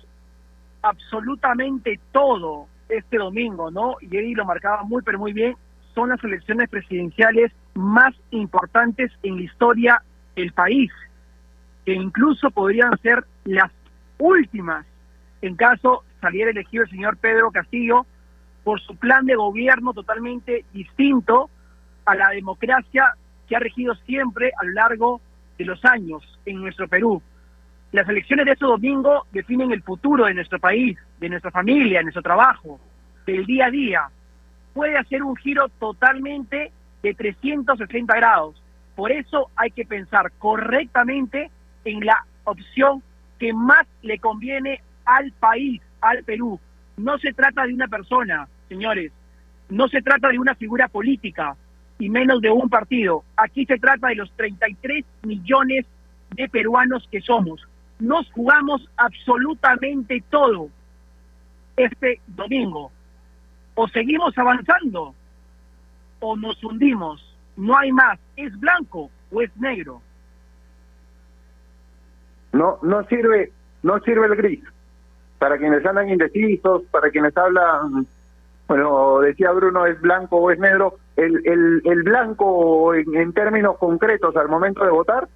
absolutamente 0.82 1.98
todo 2.12 2.68
este 2.88 3.18
domingo, 3.18 3.70
¿no? 3.70 3.96
Y 4.00 4.16
Eddie 4.16 4.36
lo 4.36 4.44
marcaba 4.44 4.82
muy, 4.84 5.02
pero 5.02 5.18
muy 5.18 5.32
bien. 5.32 5.56
Son 5.94 6.10
las 6.10 6.22
elecciones 6.22 6.68
presidenciales 6.68 7.52
más 7.74 8.14
importantes 8.30 9.10
en 9.22 9.36
la 9.36 9.42
historia 9.42 10.02
del 10.34 10.52
país, 10.52 10.90
que 11.84 11.94
incluso 11.94 12.50
podrían 12.50 12.96
ser 12.98 13.24
las 13.44 13.70
últimas 14.18 14.86
en 15.42 15.56
caso 15.56 16.02
saliera 16.20 16.50
elegido 16.50 16.84
el 16.84 16.90
señor 16.90 17.16
Pedro 17.18 17.50
Castillo 17.50 18.06
por 18.64 18.80
su 18.80 18.96
plan 18.96 19.26
de 19.26 19.36
gobierno 19.36 19.92
totalmente 19.92 20.64
distinto 20.72 21.50
a 22.04 22.14
la 22.14 22.30
democracia 22.30 23.14
que 23.48 23.56
ha 23.56 23.60
regido 23.60 23.94
siempre 24.06 24.50
a 24.60 24.64
lo 24.64 24.72
largo 24.72 25.20
de 25.58 25.64
los 25.64 25.84
años 25.84 26.22
en 26.46 26.60
nuestro 26.60 26.88
Perú. 26.88 27.22
Las 27.92 28.08
elecciones 28.08 28.46
de 28.46 28.52
este 28.52 28.66
domingo 28.66 29.26
definen 29.32 29.72
el 29.72 29.82
futuro 29.82 30.26
de 30.26 30.34
nuestro 30.34 30.58
país, 30.58 30.98
de 31.18 31.28
nuestra 31.28 31.50
familia, 31.50 31.98
de 31.98 32.04
nuestro 32.04 32.22
trabajo, 32.22 32.80
del 33.26 33.46
día 33.46 33.66
a 33.66 33.70
día. 33.70 34.08
Puede 34.74 34.98
hacer 34.98 35.22
un 35.22 35.36
giro 35.36 35.68
totalmente 35.78 36.72
de 37.02 37.14
360 37.14 38.14
grados. 38.14 38.60
Por 38.94 39.12
eso 39.12 39.50
hay 39.56 39.70
que 39.70 39.84
pensar 39.84 40.32
correctamente 40.38 41.50
en 41.84 42.04
la 42.04 42.24
opción 42.44 43.02
que 43.38 43.52
más 43.52 43.86
le 44.02 44.18
conviene 44.18 44.80
al 45.04 45.32
país, 45.32 45.80
al 46.00 46.24
Perú. 46.24 46.58
No 46.96 47.18
se 47.18 47.32
trata 47.32 47.66
de 47.66 47.74
una 47.74 47.88
persona, 47.88 48.48
señores, 48.68 49.12
no 49.68 49.88
se 49.88 50.02
trata 50.02 50.28
de 50.28 50.38
una 50.38 50.54
figura 50.54 50.88
política 50.88 51.56
y 51.98 52.08
menos 52.08 52.40
de 52.40 52.50
un 52.50 52.68
partido. 52.68 53.24
Aquí 53.36 53.64
se 53.66 53.78
trata 53.78 54.08
de 54.08 54.16
los 54.16 54.30
33 54.32 55.04
millones 55.22 55.86
de 56.34 56.48
peruanos 56.48 57.06
que 57.10 57.20
somos. 57.20 57.66
Nos 57.98 58.30
jugamos 58.32 58.88
absolutamente 58.96 60.22
todo 60.30 60.68
este 61.76 62.20
domingo. 62.26 62.90
O 63.74 63.88
seguimos 63.88 64.36
avanzando 64.38 65.14
o 66.20 66.36
nos 66.36 66.62
hundimos. 66.64 67.22
No 67.56 67.76
hay 67.76 67.92
más. 67.92 68.18
¿Es 68.36 68.58
blanco 68.58 69.10
o 69.30 69.40
es 69.42 69.54
negro? 69.56 70.00
No, 72.52 72.78
no 72.82 73.04
sirve, 73.04 73.52
no 73.82 73.98
sirve 74.00 74.26
el 74.26 74.36
gris. 74.36 74.64
Para 75.38 75.58
quienes 75.58 75.84
andan 75.84 76.08
indecisos, 76.08 76.82
para 76.90 77.10
quienes 77.10 77.36
hablan, 77.36 78.06
bueno, 78.68 79.20
decía 79.20 79.50
Bruno, 79.52 79.84
es 79.86 80.00
blanco 80.00 80.36
o 80.36 80.50
es 80.50 80.58
negro. 80.58 80.98
El, 81.16 81.42
el, 81.46 81.82
el 81.84 82.02
blanco 82.02 82.94
en, 82.94 83.14
en 83.14 83.32
términos 83.32 83.76
concretos 83.78 84.34
al 84.36 84.48
momento 84.48 84.84
de 84.84 84.90
votar 84.90 85.28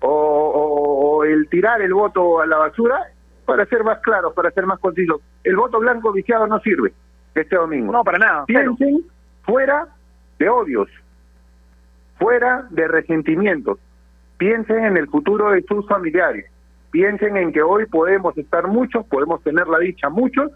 o, 0.00 0.08
o- 0.08 0.91
o 1.22 1.24
el 1.24 1.48
tirar 1.48 1.80
el 1.80 1.94
voto 1.94 2.40
a 2.40 2.46
la 2.46 2.58
basura, 2.58 2.98
para 3.44 3.66
ser 3.66 3.84
más 3.84 4.00
claros, 4.00 4.32
para 4.34 4.50
ser 4.50 4.66
más 4.66 4.78
concisos. 4.78 5.20
El 5.44 5.56
voto 5.56 5.78
blanco 5.80 6.12
viciado 6.12 6.46
no 6.46 6.60
sirve 6.60 6.92
este 7.34 7.56
domingo. 7.56 7.92
No, 7.92 8.04
para 8.04 8.18
nada. 8.18 8.44
Piensen 8.46 9.04
fuera 9.42 9.88
de 10.38 10.48
odios, 10.48 10.88
fuera 12.18 12.66
de 12.70 12.88
resentimientos. 12.88 13.78
Piensen 14.36 14.84
en 14.84 14.96
el 14.96 15.08
futuro 15.08 15.50
de 15.50 15.62
sus 15.62 15.86
familiares. 15.86 16.46
Piensen 16.90 17.36
en 17.36 17.52
que 17.52 17.62
hoy 17.62 17.86
podemos 17.86 18.36
estar 18.36 18.66
muchos, 18.66 19.06
podemos 19.06 19.42
tener 19.42 19.66
la 19.66 19.78
dicha 19.78 20.08
muchos 20.08 20.52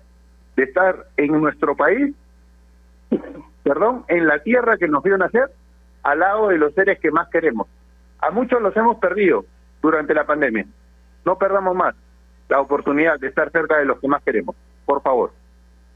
de 0.57 0.65
estar 0.65 1.07
en 1.17 1.41
nuestro 1.41 1.75
país, 1.77 2.15
perdón, 3.63 4.05
en 4.09 4.27
la 4.27 4.43
tierra 4.43 4.77
que 4.77 4.89
nos 4.89 5.03
vio 5.03 5.17
nacer, 5.17 5.51
al 6.03 6.19
lado 6.19 6.49
de 6.49 6.59
los 6.59 6.75
seres 6.75 6.99
que 7.01 7.11
más 7.11 7.29
queremos. 7.29 7.69
A 8.21 8.31
muchos 8.31 8.61
los 8.61 8.77
hemos 8.77 8.99
perdido 8.99 9.45
durante 9.83 10.15
la 10.15 10.25
pandemia. 10.25 10.67
No 11.25 11.37
perdamos 11.37 11.75
más 11.75 11.95
la 12.49 12.61
oportunidad 12.61 13.19
de 13.19 13.29
estar 13.29 13.51
cerca 13.51 13.79
de 13.79 13.85
los 13.85 13.99
que 14.01 14.09
más 14.09 14.23
queremos. 14.23 14.55
Por 14.85 15.03
favor. 15.03 15.33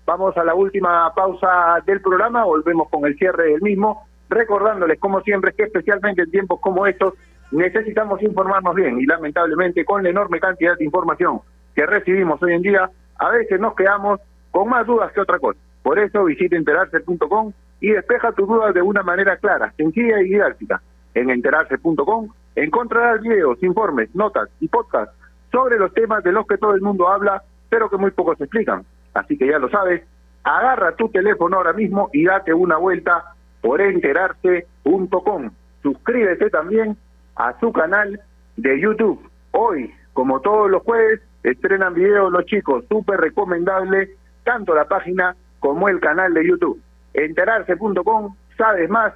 Vamos 0.07 0.37
a 0.37 0.45
la 0.45 0.55
última 0.55 1.13
pausa 1.15 1.81
del 1.87 2.01
programa, 2.01 2.45
volvemos 2.45 2.89
con 2.89 3.07
el 3.07 3.17
cierre 3.17 3.53
del 3.53 3.63
mismo, 3.63 4.09
recordándoles 4.29 4.99
como 4.99 5.21
siempre 5.21 5.53
que 5.53 5.65
especialmente 5.65 6.23
en 6.23 6.31
tiempos 6.31 6.59
como 6.61 6.87
estos 6.87 7.15
necesitamos 7.53 8.23
informarnos 8.23 8.75
bien 8.75 9.01
y 9.01 9.07
lamentablemente 9.07 9.85
con 9.85 10.03
la 10.03 10.11
enorme 10.11 10.41
cantidad 10.41 10.77
de 10.77 10.85
información 10.85 11.41
que 11.75 11.87
recibimos 11.87 12.43
hoy 12.43 12.55
en 12.55 12.63
día, 12.63 12.91
a 13.19 13.31
veces 13.31 13.61
nos 13.61 13.75
quedamos 13.75 14.21
con 14.51 14.69
más 14.69 14.87
dudas 14.87 15.13
que 15.13 15.21
otra 15.21 15.39
cosa. 15.39 15.59
Por 15.83 15.99
eso 15.99 16.25
visita 16.25 16.57
enterarse.com 16.57 17.53
y 17.81 17.91
despeja 17.91 18.33
tus 18.33 18.49
dudas 18.49 18.75
de 18.75 18.83
una 18.83 19.03
manera 19.03 19.37
clara, 19.37 19.73
sencilla 19.77 20.21
y 20.21 20.25
didáctica. 20.25 20.83
En 21.15 21.31
enterarse.com 21.31 22.29
encontrarás 22.55 23.21
videos, 23.21 23.63
informes, 23.63 24.15
notas 24.15 24.49
y 24.61 24.69
podcasts 24.69 25.15
sobre 25.53 25.79
los 25.79 25.93
temas 25.95 26.23
de 26.25 26.33
los 26.33 26.47
que 26.47 26.59
todo 26.59 26.75
el 26.75 26.81
mundo 26.81 27.09
habla, 27.09 27.43
pero 27.69 27.89
que 27.89 27.97
muy 27.97 28.11
pocos 28.11 28.41
explican. 28.41 28.85
Así 29.15 29.37
que 29.37 29.49
ya 29.49 29.59
lo 29.59 29.69
sabes, 29.69 30.03
agarra 30.45 30.97
tu 30.97 31.09
teléfono 31.09 31.57
ahora 31.57 31.73
mismo 31.73 32.09
y 32.13 32.25
date 32.25 32.55
una 32.55 32.77
vuelta 32.77 33.35
por 33.61 33.81
enterarse.com. 33.81 35.51
Suscríbete 35.83 36.51
también 36.51 36.97
a 37.37 37.59
su 37.59 37.73
canal 37.73 38.21
de 38.57 38.81
YouTube. 38.81 39.29
Hoy, 39.53 39.93
como 40.13 40.41
todos 40.41 40.71
los 40.71 40.83
jueves, 40.83 41.21
estrenan 41.43 41.95
videos 41.95 42.33
los 42.33 42.45
chicos, 42.47 42.85
súper 42.89 43.21
recomendable, 43.21 44.11
tanto 44.45 44.75
la 44.75 44.85
página 44.85 45.37
como 45.59 45.89
el 45.89 46.01
canal 46.01 46.35
de 46.35 46.47
YouTube. 46.47 46.81
Enterarse.com, 47.15 48.37
sabes 48.57 48.89
más, 48.89 49.13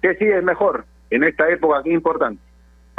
te 0.00 0.16
sigues 0.16 0.42
mejor 0.42 0.84
en 1.10 1.24
esta 1.24 1.48
época 1.48 1.82
que 1.82 1.92
importante. 1.92 2.49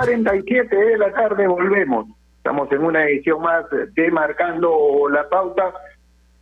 47 0.00 0.74
de 0.74 0.96
la 0.96 1.12
tarde 1.12 1.46
volvemos. 1.46 2.06
Estamos 2.38 2.72
en 2.72 2.82
una 2.82 3.04
edición 3.04 3.42
más 3.42 3.66
de 3.94 4.10
Marcando 4.10 5.10
la 5.10 5.28
Pauta, 5.28 5.74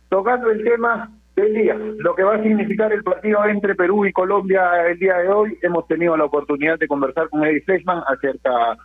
tocando 0.07 0.49
el 0.49 0.63
tema 0.63 1.11
del 1.35 1.53
día, 1.53 1.75
lo 1.75 2.15
que 2.15 2.23
va 2.23 2.35
a 2.35 2.41
significar 2.41 2.93
el 2.93 3.03
partido 3.03 3.43
entre 3.43 3.75
Perú 3.75 4.05
y 4.05 4.13
Colombia 4.13 4.87
el 4.87 4.97
día 4.97 5.17
de 5.17 5.27
hoy. 5.27 5.57
Hemos 5.61 5.85
tenido 5.87 6.15
la 6.15 6.23
oportunidad 6.23 6.79
de 6.79 6.87
conversar 6.87 7.27
con 7.27 7.43
Eddie 7.43 7.59
Fleischmann 7.63 8.01
acerca 8.07 8.77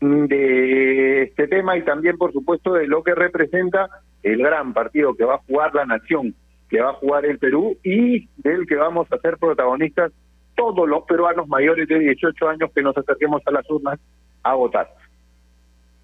de 0.00 1.24
este 1.24 1.46
tema 1.46 1.76
y 1.76 1.82
también, 1.82 2.16
por 2.16 2.32
supuesto, 2.32 2.72
de 2.72 2.86
lo 2.86 3.02
que 3.02 3.14
representa 3.14 3.90
el 4.22 4.38
gran 4.38 4.72
partido 4.72 5.14
que 5.14 5.26
va 5.26 5.34
a 5.34 5.44
jugar 5.46 5.74
la 5.74 5.84
nación, 5.84 6.34
que 6.70 6.80
va 6.80 6.90
a 6.90 6.94
jugar 6.94 7.26
el 7.26 7.38
Perú 7.38 7.76
y 7.84 8.26
del 8.38 8.66
que 8.66 8.76
vamos 8.76 9.06
a 9.12 9.18
ser 9.18 9.36
protagonistas 9.36 10.12
todos 10.54 10.88
los 10.88 11.04
peruanos 11.04 11.48
mayores 11.48 11.88
de 11.88 11.98
18 11.98 12.48
años 12.48 12.70
que 12.74 12.82
nos 12.82 12.96
acerquemos 12.96 13.42
a 13.46 13.50
las 13.50 13.68
urnas 13.70 13.98
a 14.42 14.54
votar. 14.54 14.88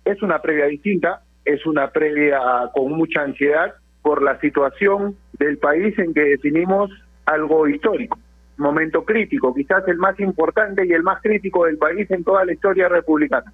Es 0.05 0.23
una 0.23 0.41
previa 0.41 0.67
distinta, 0.67 1.23
es 1.45 1.65
una 1.67 1.91
previa 1.91 2.41
con 2.75 2.93
mucha 2.93 3.23
ansiedad 3.23 3.75
por 4.03 4.23
la 4.23 4.39
situación 4.41 5.17
del 5.39 5.59
país 5.59 5.99
en 5.99 6.15
que 6.15 6.23
definimos 6.23 6.91
algo 7.27 7.69
histórico, 7.69 8.19
momento 8.57 9.05
crítico, 9.05 9.55
quizás 9.55 9.87
el 9.89 9.99
más 9.99 10.19
importante 10.21 10.87
y 10.87 10.93
el 10.93 11.03
más 11.03 11.21
crítico 11.23 11.67
del 11.67 11.79
país 11.79 12.11
en 12.11 12.25
toda 12.25 12.45
la 12.45 12.53
historia 12.53 12.89
republicana. 12.89 13.53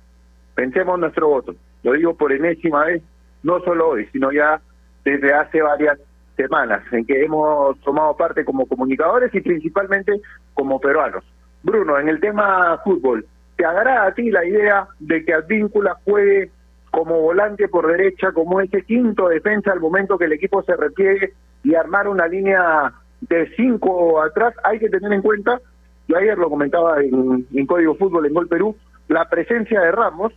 Pensemos 0.55 0.99
nuestro 0.99 1.29
voto, 1.29 1.55
lo 1.83 1.93
digo 1.93 2.17
por 2.17 2.33
enésima 2.33 2.87
vez, 2.87 3.03
no 3.43 3.61
solo 3.61 3.91
hoy, 3.91 4.07
sino 4.13 4.33
ya 4.33 4.61
desde 5.05 5.33
hace 5.33 5.61
varias 5.63 5.99
semanas 6.37 6.83
en 6.93 7.05
que 7.05 7.25
hemos 7.25 7.79
tomado 7.81 8.17
parte 8.17 8.45
como 8.45 8.67
comunicadores 8.67 9.35
y 9.35 9.41
principalmente 9.41 10.21
como 10.55 10.81
peruanos. 10.81 11.25
Bruno, 11.63 11.99
en 11.99 12.09
el 12.09 12.21
tema 12.21 12.79
fútbol, 12.85 13.27
¿te 13.57 13.65
agrada 13.65 14.07
a 14.07 14.15
ti 14.15 14.31
la 14.31 14.45
idea 14.45 14.87
de 15.01 15.25
que 15.25 15.35
Advíncula 15.35 15.97
juegue 16.05 16.51
como 16.91 17.21
volante 17.21 17.69
por 17.69 17.87
derecha, 17.87 18.33
como 18.33 18.61
ese 18.61 18.83
quinto 18.83 19.29
defensa 19.29 19.73
al 19.73 19.81
momento 19.81 20.19
que 20.19 20.27
el 20.27 20.33
equipo 20.33 20.63
se 20.63 20.77
repliegue 20.77 21.33
y 21.65 21.75
armar 21.75 22.09
una 22.09 22.29
línea 22.29 22.93
de 23.21 23.51
cinco 23.57 24.23
atrás? 24.23 24.55
Hay 24.65 24.79
que 24.79 24.89
tener 24.89 25.13
en 25.13 25.23
cuenta, 25.23 25.61
yo 26.07 26.17
ayer 26.17 26.39
lo 26.39 26.49
comentaba 26.49 27.03
en, 27.03 27.47
en 27.53 27.67
Código 27.67 27.97
Fútbol 27.97 28.27
en 28.27 28.35
Gol 28.35 28.49
Perú, 28.49 28.77
la 29.09 29.29
presencia 29.29 29.81
de 29.81 29.93
Ramos 29.93 30.33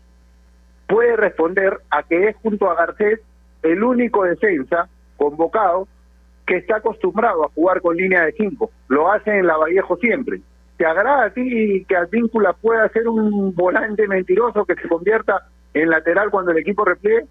puede 0.88 1.16
responder 1.16 1.78
a 1.92 2.04
que 2.04 2.30
es 2.30 2.36
junto 2.38 2.70
a 2.70 2.76
Garcés 2.76 3.20
el 3.62 3.84
único 3.84 4.24
defensa 4.24 4.90
convocado 5.20 5.88
que 6.48 6.58
está 6.58 6.78
acostumbrado 6.78 7.46
a 7.46 7.50
jugar 7.50 7.82
con 7.82 7.96
línea 7.96 8.26
de 8.26 8.32
cinco. 8.32 8.72
Lo 8.88 9.12
hace 9.12 9.38
en 9.38 9.46
la 9.46 9.58
Vallejo 9.58 9.98
siempre. 9.98 10.42
¿Te 10.78 10.86
agrada 10.86 11.26
a 11.26 11.30
ti 11.30 11.86
que 11.88 11.96
Advíncula 11.96 12.54
pueda 12.54 12.90
ser 12.90 13.08
un 13.08 13.54
volante 13.54 14.08
mentiroso 14.08 14.66
que 14.66 14.76
se 14.76 14.88
convierta 14.88 15.48
en 15.74 15.90
lateral 15.90 16.32
cuando 16.32 16.52
el 16.52 16.58
equipo 16.58 16.86
repliegue? 16.86 17.26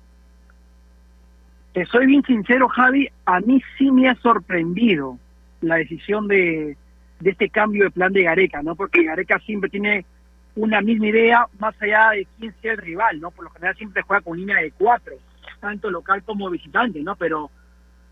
Soy 1.91 2.07
bien 2.07 2.23
sincero, 2.25 2.69
Javi, 2.69 3.09
a 3.25 3.41
mí 3.41 3.63
sí 3.77 3.91
me 3.91 4.09
ha 4.09 4.15
sorprendido 4.17 5.17
la 5.61 5.77
decisión 5.77 6.27
de, 6.29 6.77
de 7.21 7.31
este 7.31 7.49
cambio 7.49 7.85
de 7.85 7.91
plan 7.91 8.13
de 8.13 8.25
Gareca, 8.25 8.63
¿no? 8.63 8.75
Porque 8.75 9.05
Gareca 9.05 9.39
siempre 9.41 9.71
tiene 9.71 10.05
una 10.57 10.81
misma 10.81 11.07
idea 11.07 11.47
más 11.59 11.81
allá 11.81 12.11
de 12.11 12.27
quién 12.39 12.55
sea 12.61 12.73
el 12.73 12.79
rival, 12.79 13.21
¿no? 13.21 13.31
Por 13.31 13.45
lo 13.45 13.51
general 13.51 13.77
siempre 13.77 14.03
juega 14.03 14.23
con 14.23 14.37
línea 14.37 14.57
de 14.57 14.73
cuatro, 14.73 15.15
tanto 15.61 15.91
local 15.91 16.23
como 16.25 16.51
visitante, 16.51 17.01
¿no? 17.01 17.15
Pero 17.17 17.51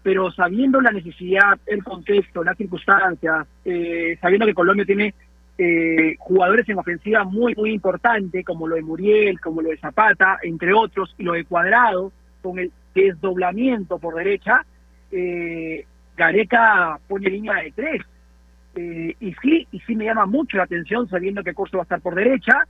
pero 0.07 0.30
sabiendo 0.30 0.80
la 0.80 0.92
necesidad, 0.92 1.59
el 1.66 1.82
contexto, 1.82 2.44
las 2.44 2.57
circunstancias, 2.57 3.44
eh, 3.64 4.16
sabiendo 4.20 4.46
que 4.46 4.54
Colombia 4.54 4.84
tiene 4.84 5.12
eh, 5.59 6.14
jugadores 6.20 6.68
en 6.68 6.78
ofensiva 6.78 7.24
muy, 7.24 7.57
muy 7.57 7.72
importante, 7.72 8.44
como 8.44 8.68
lo 8.68 8.76
de 8.76 8.82
Muriel, 8.82 9.40
como 9.40 9.62
lo 9.62 9.70
de 9.70 9.78
Zapata, 9.78 10.38
entre 10.44 10.72
otros, 10.72 11.12
y 11.18 11.24
lo 11.24 11.32
de 11.32 11.44
Cuadrado, 11.44 12.12
con 12.40 12.61
el 12.61 12.70
desdoblamiento 12.94 13.98
por 13.98 14.14
derecha, 14.14 14.64
eh, 15.11 15.84
Gareca 16.16 17.00
pone 17.09 17.28
línea 17.28 17.54
de 17.54 17.72
tres. 17.72 18.02
Eh, 18.76 19.16
y 19.18 19.34
sí, 19.42 19.66
y 19.72 19.80
sí 19.80 19.96
me 19.96 20.04
llama 20.04 20.26
mucho 20.26 20.57
la 20.57 20.62
atención 20.62 21.09
sabiendo 21.09 21.42
que 21.42 21.52
Corso 21.52 21.78
va 21.78 21.82
a 21.82 21.86
estar 21.86 22.00
por 22.00 22.14
derecha, 22.14 22.62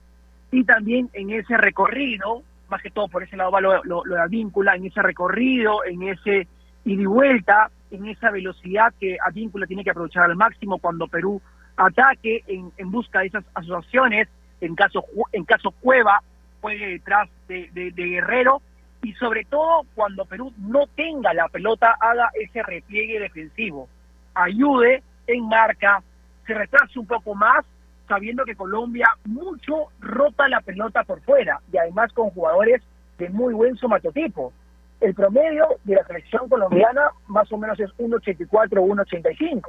y 0.51 0.63
también 0.63 1.07
en 1.13 1.29
ese 1.29 1.55
recorrido, 1.55 2.41
más 2.67 2.81
que 2.81 2.89
todo 2.89 3.07
por 3.07 3.21
ese 3.21 3.37
lado 3.37 3.51
va 3.51 3.61
lo, 3.61 3.83
lo, 3.83 4.03
lo 4.05 4.15
de 4.15 4.27
víncula, 4.27 4.75
en 4.75 4.87
ese 4.87 5.03
recorrido, 5.03 5.85
en 5.85 6.01
ese 6.01 6.47
y 6.87 6.95
de 6.95 7.05
vuelta 7.05 7.69
en 7.91 8.07
esa 8.07 8.31
velocidad 8.31 8.93
que 8.97 9.17
Advíncula 9.21 9.67
tiene 9.67 9.83
que 9.83 9.91
aprovechar 9.91 10.23
al 10.23 10.37
máximo 10.37 10.77
cuando 10.79 11.07
Perú 11.07 11.41
ataque 11.75 12.43
en, 12.47 12.71
en 12.77 12.91
busca 12.91 13.19
de 13.19 13.27
esas 13.27 13.43
asociaciones, 13.53 14.29
en 14.61 14.73
caso 14.73 15.03
en 15.33 15.43
caso 15.43 15.71
Cueva 15.71 16.21
juegue 16.61 16.87
detrás 16.87 17.29
de, 17.49 17.69
de, 17.73 17.91
Guerrero 17.91 18.61
y 19.03 19.11
sobre 19.15 19.43
todo 19.43 19.81
cuando 19.95 20.23
Perú 20.25 20.53
no 20.57 20.87
tenga 20.95 21.33
la 21.33 21.49
pelota 21.49 21.93
haga 21.99 22.29
ese 22.39 22.63
repliegue 22.63 23.19
defensivo, 23.19 23.89
ayude 24.33 25.03
en 25.27 25.45
marca, 25.45 26.01
se 26.45 26.53
retrase 26.53 26.97
un 26.97 27.05
poco 27.05 27.35
más 27.35 27.65
sabiendo 28.07 28.45
que 28.45 28.55
Colombia 28.55 29.09
mucho 29.25 29.87
rota 29.99 30.47
la 30.47 30.61
pelota 30.61 31.03
por 31.03 31.21
fuera 31.21 31.59
y 31.71 31.77
además 31.77 32.13
con 32.13 32.29
jugadores 32.29 32.81
de 33.17 33.29
muy 33.29 33.53
buen 33.53 33.75
somatotipo. 33.75 34.53
El 34.99 35.13
promedio 35.13 35.67
de 35.83 35.95
la 35.95 36.03
selección 36.05 36.49
colombiana 36.49 37.11
más 37.27 37.51
o 37.51 37.57
menos 37.57 37.79
es 37.79 37.89
1.84 37.97 38.77
o 38.79 38.87
1.85. 38.87 39.61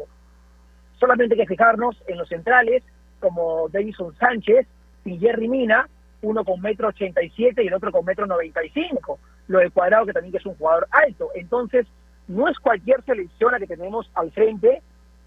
Solamente 0.99 1.35
hay 1.35 1.41
que 1.41 1.47
fijarnos 1.47 2.03
en 2.07 2.19
los 2.19 2.29
centrales 2.29 2.83
como 3.21 3.69
Davison 3.69 4.15
Sánchez 4.17 4.67
y 5.05 5.19
Jerry 5.19 5.49
Mina, 5.49 5.89
uno 6.23 6.45
con 6.45 6.61
metro 6.61 6.89
87 6.89 7.63
y 7.63 7.67
el 7.67 7.75
otro 7.75 7.93
con 7.93 8.05
metro 8.05 8.27
95. 8.27 9.19
Lo 9.49 9.59
de 9.59 9.71
Cuadrado 9.71 10.07
que 10.07 10.13
también 10.13 10.35
es 10.35 10.47
un 10.47 10.55
jugador 10.57 10.89
alto. 10.91 11.31
Entonces, 11.35 11.87
no 12.27 12.49
es 12.49 12.59
cualquier 12.59 13.03
selección 13.05 13.53
la 13.53 13.59
que 13.59 13.67
tenemos 13.67 14.11
al 14.15 14.31
frente 14.33 14.83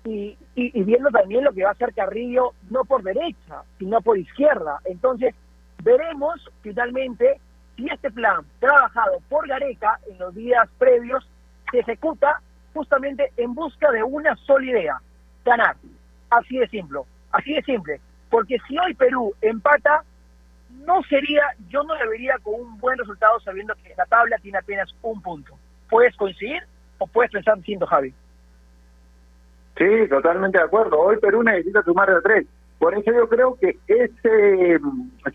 y, 0.06 0.38
y, 0.56 0.80
y 0.80 0.84
viendo 0.84 1.10
también 1.10 1.44
lo 1.44 1.54
que 1.54 1.64
va 1.64 1.70
a 1.70 1.74
hacer 1.74 1.94
Carrillo, 1.94 2.54
no 2.70 2.86
por 2.86 3.04
derecha, 3.04 3.64
sino 3.78 4.02
por 4.02 4.18
izquierda. 4.18 4.80
Entonces, 4.86 5.36
veremos 5.84 6.50
finalmente 6.62 7.40
si 7.82 7.90
este 7.90 8.12
plan 8.12 8.46
trabajado 8.60 9.20
por 9.28 9.48
Gareca 9.48 10.00
en 10.08 10.20
los 10.20 10.34
días 10.36 10.70
previos 10.78 11.28
se 11.72 11.80
ejecuta 11.80 12.40
justamente 12.74 13.32
en 13.38 13.54
busca 13.54 13.92
de 13.92 14.04
una 14.04 14.36
sola 14.36 14.66
idea, 14.66 15.02
ganar. 15.44 15.76
Así 16.30 16.58
de 16.58 16.68
simple, 16.68 17.00
así 17.32 17.54
de 17.54 17.62
simple. 17.64 18.00
Porque 18.30 18.58
si 18.68 18.78
hoy 18.78 18.94
Perú 18.94 19.34
empata, 19.42 20.04
no 20.86 21.02
sería, 21.04 21.44
yo 21.70 21.84
no 21.84 21.96
le 21.96 22.08
vería 22.08 22.36
con 22.44 22.54
un 22.54 22.78
buen 22.80 22.98
resultado 22.98 23.40
sabiendo 23.42 23.74
que 23.84 23.94
la 23.98 24.06
tabla 24.06 24.38
tiene 24.38 24.60
apenas 24.60 24.90
un 25.02 25.22
punto. 25.22 25.58
¿Puedes 25.90 26.16
coincidir 26.16 26.64
o 27.00 27.08
puedes 27.08 27.32
pensar 27.32 27.58
distinto, 27.58 27.86
Javi? 27.88 28.14
Sí, 29.78 30.08
totalmente 30.08 30.60
de 30.60 30.64
acuerdo. 30.66 31.00
Hoy 31.00 31.18
Perú 31.18 31.44
necesita 31.44 31.82
sumar 31.82 32.14
de 32.14 32.22
tres. 32.22 32.46
Por 32.82 32.98
eso 32.98 33.12
yo 33.12 33.30
creo 33.30 33.60
que 33.62 33.78
ese 33.86 34.80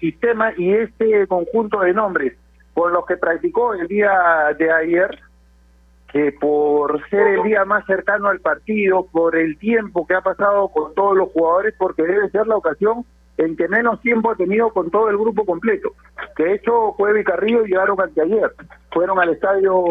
sistema 0.00 0.52
y 0.56 0.72
este 0.72 1.28
conjunto 1.28 1.78
de 1.78 1.94
nombres 1.94 2.32
con 2.74 2.92
los 2.92 3.06
que 3.06 3.16
practicó 3.16 3.72
el 3.72 3.86
día 3.86 4.52
de 4.58 4.72
ayer, 4.72 5.16
que 6.12 6.32
por 6.32 7.08
ser 7.08 7.24
el 7.24 7.44
día 7.44 7.64
más 7.64 7.86
cercano 7.86 8.30
al 8.30 8.40
partido, 8.40 9.06
por 9.12 9.36
el 9.36 9.56
tiempo 9.58 10.04
que 10.08 10.14
ha 10.14 10.22
pasado 10.22 10.66
con 10.70 10.92
todos 10.96 11.16
los 11.16 11.30
jugadores, 11.30 11.72
porque 11.78 12.02
debe 12.02 12.28
ser 12.30 12.48
la 12.48 12.56
ocasión 12.56 13.04
en 13.38 13.56
que 13.56 13.68
menos 13.68 14.00
tiempo 14.00 14.30
ha 14.30 14.36
tenido 14.36 14.70
con 14.70 14.90
todo 14.90 15.10
el 15.10 15.18
grupo 15.18 15.44
completo. 15.44 15.92
Que 16.36 16.44
de 16.44 16.54
hecho 16.54 16.94
Cueva 16.96 17.20
y 17.20 17.24
Carrillo 17.24 17.64
llegaron 17.64 18.00
anteayer. 18.00 18.52
Fueron 18.90 19.18
al 19.18 19.30
Estadio 19.30 19.84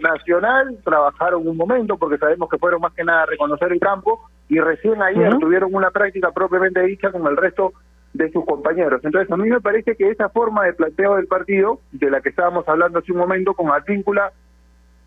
Nacional, 0.00 0.78
trabajaron 0.84 1.46
un 1.46 1.56
momento, 1.56 1.96
porque 1.96 2.18
sabemos 2.18 2.48
que 2.48 2.58
fueron 2.58 2.80
más 2.80 2.92
que 2.92 3.04
nada 3.04 3.22
a 3.22 3.26
reconocer 3.26 3.72
el 3.72 3.80
campo, 3.80 4.28
y 4.48 4.60
recién 4.60 5.02
ayer 5.02 5.36
tuvieron 5.38 5.74
una 5.74 5.90
práctica 5.90 6.30
propiamente 6.30 6.82
dicha 6.82 7.10
con 7.10 7.26
el 7.26 7.36
resto 7.36 7.72
de 8.12 8.30
sus 8.30 8.44
compañeros. 8.44 9.00
Entonces, 9.02 9.30
a 9.32 9.36
mí 9.36 9.48
me 9.48 9.60
parece 9.60 9.96
que 9.96 10.10
esa 10.10 10.28
forma 10.28 10.64
de 10.64 10.74
planteo 10.74 11.16
del 11.16 11.26
partido, 11.26 11.80
de 11.92 12.10
la 12.10 12.20
que 12.20 12.28
estábamos 12.28 12.68
hablando 12.68 12.98
hace 12.98 13.12
un 13.12 13.18
momento, 13.18 13.54
con 13.54 13.70
Advíncula 13.70 14.32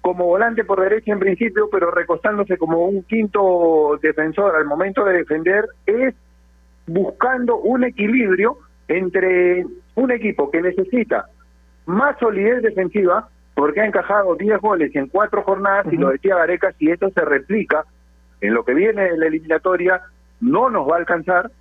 como 0.02 0.26
volante 0.26 0.64
por 0.64 0.80
derecha 0.82 1.12
en 1.12 1.20
principio, 1.20 1.68
pero 1.72 1.90
recostándose 1.90 2.58
como 2.58 2.86
un 2.86 3.02
quinto 3.04 3.98
defensor 4.02 4.56
al 4.56 4.66
momento 4.66 5.04
de 5.04 5.18
defender, 5.18 5.66
es 5.88 6.14
buscando 6.88 7.58
un 7.58 7.84
equilibrio 7.84 8.58
entre 8.88 9.66
un 9.96 10.12
equipo 10.12 10.52
que 10.52 10.62
necesita 10.62 11.26
más 11.86 12.18
solidez 12.20 12.62
defensiva, 12.62 13.30
porque 13.54 13.82
ha 13.82 13.86
encajado 13.86 14.36
10 14.36 14.60
goles 14.60 14.96
en 14.96 15.08
cuatro 15.08 15.44
jornadas, 15.44 15.88
y 15.92 15.98
lo 15.98 16.10
decía 16.10 16.36
Gareca, 16.36 16.74
si 16.74 16.92
esto 16.92 17.10
se 17.12 17.22
replica 17.22 17.86
en 18.42 18.54
lo 18.54 18.66
que 18.66 18.74
viene 18.74 19.04
de 19.04 19.18
la 19.18 19.28
eliminatoria, 19.28 20.02
no 20.42 20.70
nos 20.70 20.90
va 20.90 20.96
a 20.96 21.00
alcanzar, 21.00 21.52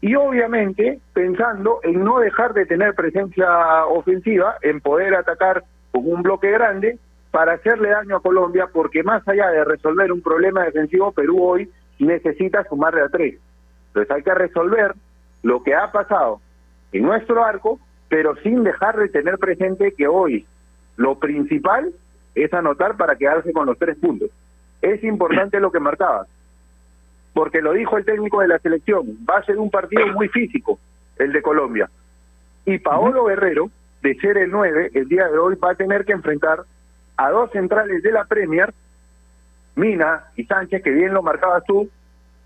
y 0.00 0.14
obviamente 0.14 1.00
pensando 1.12 1.80
en 1.82 2.04
no 2.04 2.20
dejar 2.20 2.54
de 2.54 2.66
tener 2.66 2.94
presencia 2.94 3.86
ofensiva, 3.86 4.56
en 4.62 4.80
poder 4.80 5.14
atacar 5.14 5.64
con 5.90 6.02
un 6.06 6.22
bloque 6.22 6.50
grande 6.50 6.98
para 7.30 7.54
hacerle 7.54 7.90
daño 7.90 8.16
a 8.16 8.22
Colombia, 8.22 8.68
porque 8.72 9.02
más 9.02 9.26
allá 9.26 9.48
de 9.48 9.64
resolver 9.64 10.12
un 10.12 10.22
problema 10.22 10.64
defensivo, 10.64 11.12
Perú 11.12 11.42
hoy 11.42 11.70
necesita 11.98 12.64
sumarle 12.64 13.02
a 13.02 13.08
tres. 13.08 13.38
Entonces 13.88 14.10
hay 14.10 14.22
que 14.22 14.34
resolver 14.34 14.94
lo 15.42 15.62
que 15.62 15.74
ha 15.74 15.90
pasado 15.92 16.40
en 16.92 17.02
nuestro 17.02 17.44
arco, 17.44 17.78
pero 18.08 18.36
sin 18.36 18.64
dejar 18.64 18.96
de 18.96 19.08
tener 19.08 19.38
presente 19.38 19.92
que 19.92 20.08
hoy 20.08 20.46
lo 20.96 21.18
principal 21.18 21.92
es 22.34 22.52
anotar 22.52 22.96
para 22.96 23.16
quedarse 23.16 23.52
con 23.52 23.66
los 23.66 23.78
tres 23.78 23.96
puntos. 23.98 24.30
es 24.80 25.02
importante 25.02 25.58
lo 25.58 25.72
que 25.72 25.80
marcabas, 25.80 26.28
porque 27.32 27.60
lo 27.60 27.72
dijo 27.72 27.98
el 27.98 28.04
técnico 28.04 28.40
de 28.40 28.48
la 28.48 28.60
selección, 28.60 29.18
va 29.28 29.38
a 29.38 29.44
ser 29.44 29.58
un 29.58 29.70
partido 29.70 30.06
muy 30.08 30.28
físico, 30.28 30.78
el 31.16 31.32
de 31.32 31.42
Colombia. 31.42 31.90
Y 32.64 32.78
Paolo 32.78 33.24
Guerrero, 33.24 33.70
de 34.02 34.14
ser 34.16 34.38
el 34.38 34.50
9, 34.50 34.92
el 34.94 35.08
día 35.08 35.26
de 35.28 35.38
hoy 35.38 35.56
va 35.56 35.72
a 35.72 35.74
tener 35.74 36.04
que 36.04 36.12
enfrentar 36.12 36.60
a 37.16 37.30
dos 37.30 37.50
centrales 37.50 38.02
de 38.02 38.12
la 38.12 38.24
Premier, 38.24 38.72
Mina 39.74 40.24
y 40.36 40.44
Sánchez, 40.44 40.82
que 40.82 40.90
bien 40.90 41.12
lo 41.12 41.22
marcabas 41.22 41.64
tú, 41.64 41.88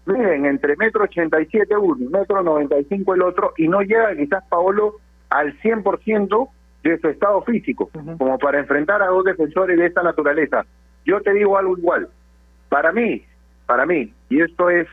miren, 0.07 0.46
entre 0.46 0.76
metro 0.76 1.05
87 1.05 1.76
uno 1.76 2.05
y 2.05 2.09
metro 2.09 2.42
95 2.42 3.14
el 3.14 3.22
otro, 3.22 3.53
y 3.57 3.68
no 3.68 3.80
llega 3.82 4.14
quizás 4.16 4.44
Paolo 4.48 4.96
al 5.30 5.59
100% 5.61 6.48
de 6.82 6.98
su 6.98 7.09
estado 7.09 7.42
físico, 7.42 7.90
como 8.18 8.38
para 8.38 8.59
enfrentar 8.59 9.03
a 9.03 9.07
dos 9.07 9.24
defensores 9.24 9.78
de 9.78 9.86
esta 9.86 10.03
naturaleza. 10.03 10.64
Yo 11.05 11.20
te 11.20 11.32
digo 11.32 11.57
algo 11.57 11.78
igual, 11.78 12.09
para 12.68 12.92
mí, 12.92 13.24
para 13.66 13.86
mí, 13.86 14.12
y 14.28 14.40
esto 14.40 14.70
es 14.70 14.88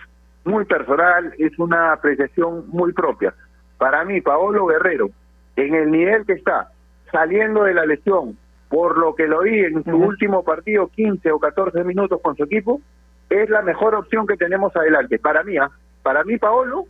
muy 0.45 0.66
personal, 0.66 1.34
es 1.38 1.57
una 1.60 1.93
apreciación 1.93 2.66
muy 2.70 2.93
propia, 2.93 3.34
para 3.78 4.03
mí, 4.03 4.22
Paolo 4.22 4.66
Guerrero, 4.68 5.10
en 5.55 5.74
el 5.74 5.89
nivel 5.89 6.26
que 6.26 6.34
está, 6.34 6.72
saliendo 7.12 7.64
de 7.64 7.74
la 7.74 7.86
lesión, 7.86 8.38
por 8.68 8.97
lo 8.97 9.16
que 9.16 9.28
lo 9.28 9.41
vi 9.41 9.60
en 9.60 9.84
su 9.84 9.95
último 9.95 10.43
partido, 10.43 10.88
15 10.89 11.32
o 11.32 11.39
14 11.39 11.84
minutos 11.84 12.20
con 12.22 12.36
su 12.36 12.43
equipo, 12.43 12.82
es 13.30 13.49
la 13.49 13.61
mejor 13.61 13.95
opción 13.95 14.25
que 14.27 14.38
tenemos 14.38 14.75
adelante. 14.75 15.19
Para 15.19 15.43
mí, 15.43 15.57
¿ah? 15.57 15.69
para 16.01 16.23
mí, 16.23 16.38
Paolo, 16.38 16.86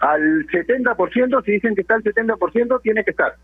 al 0.00 0.46
70%, 0.46 1.44
si 1.44 1.52
dicen 1.52 1.74
que 1.74 1.80
está 1.82 1.94
al 1.94 2.02
70%, 2.02 2.80
tiene 2.82 3.04
que 3.04 3.10
estar. 3.10 3.34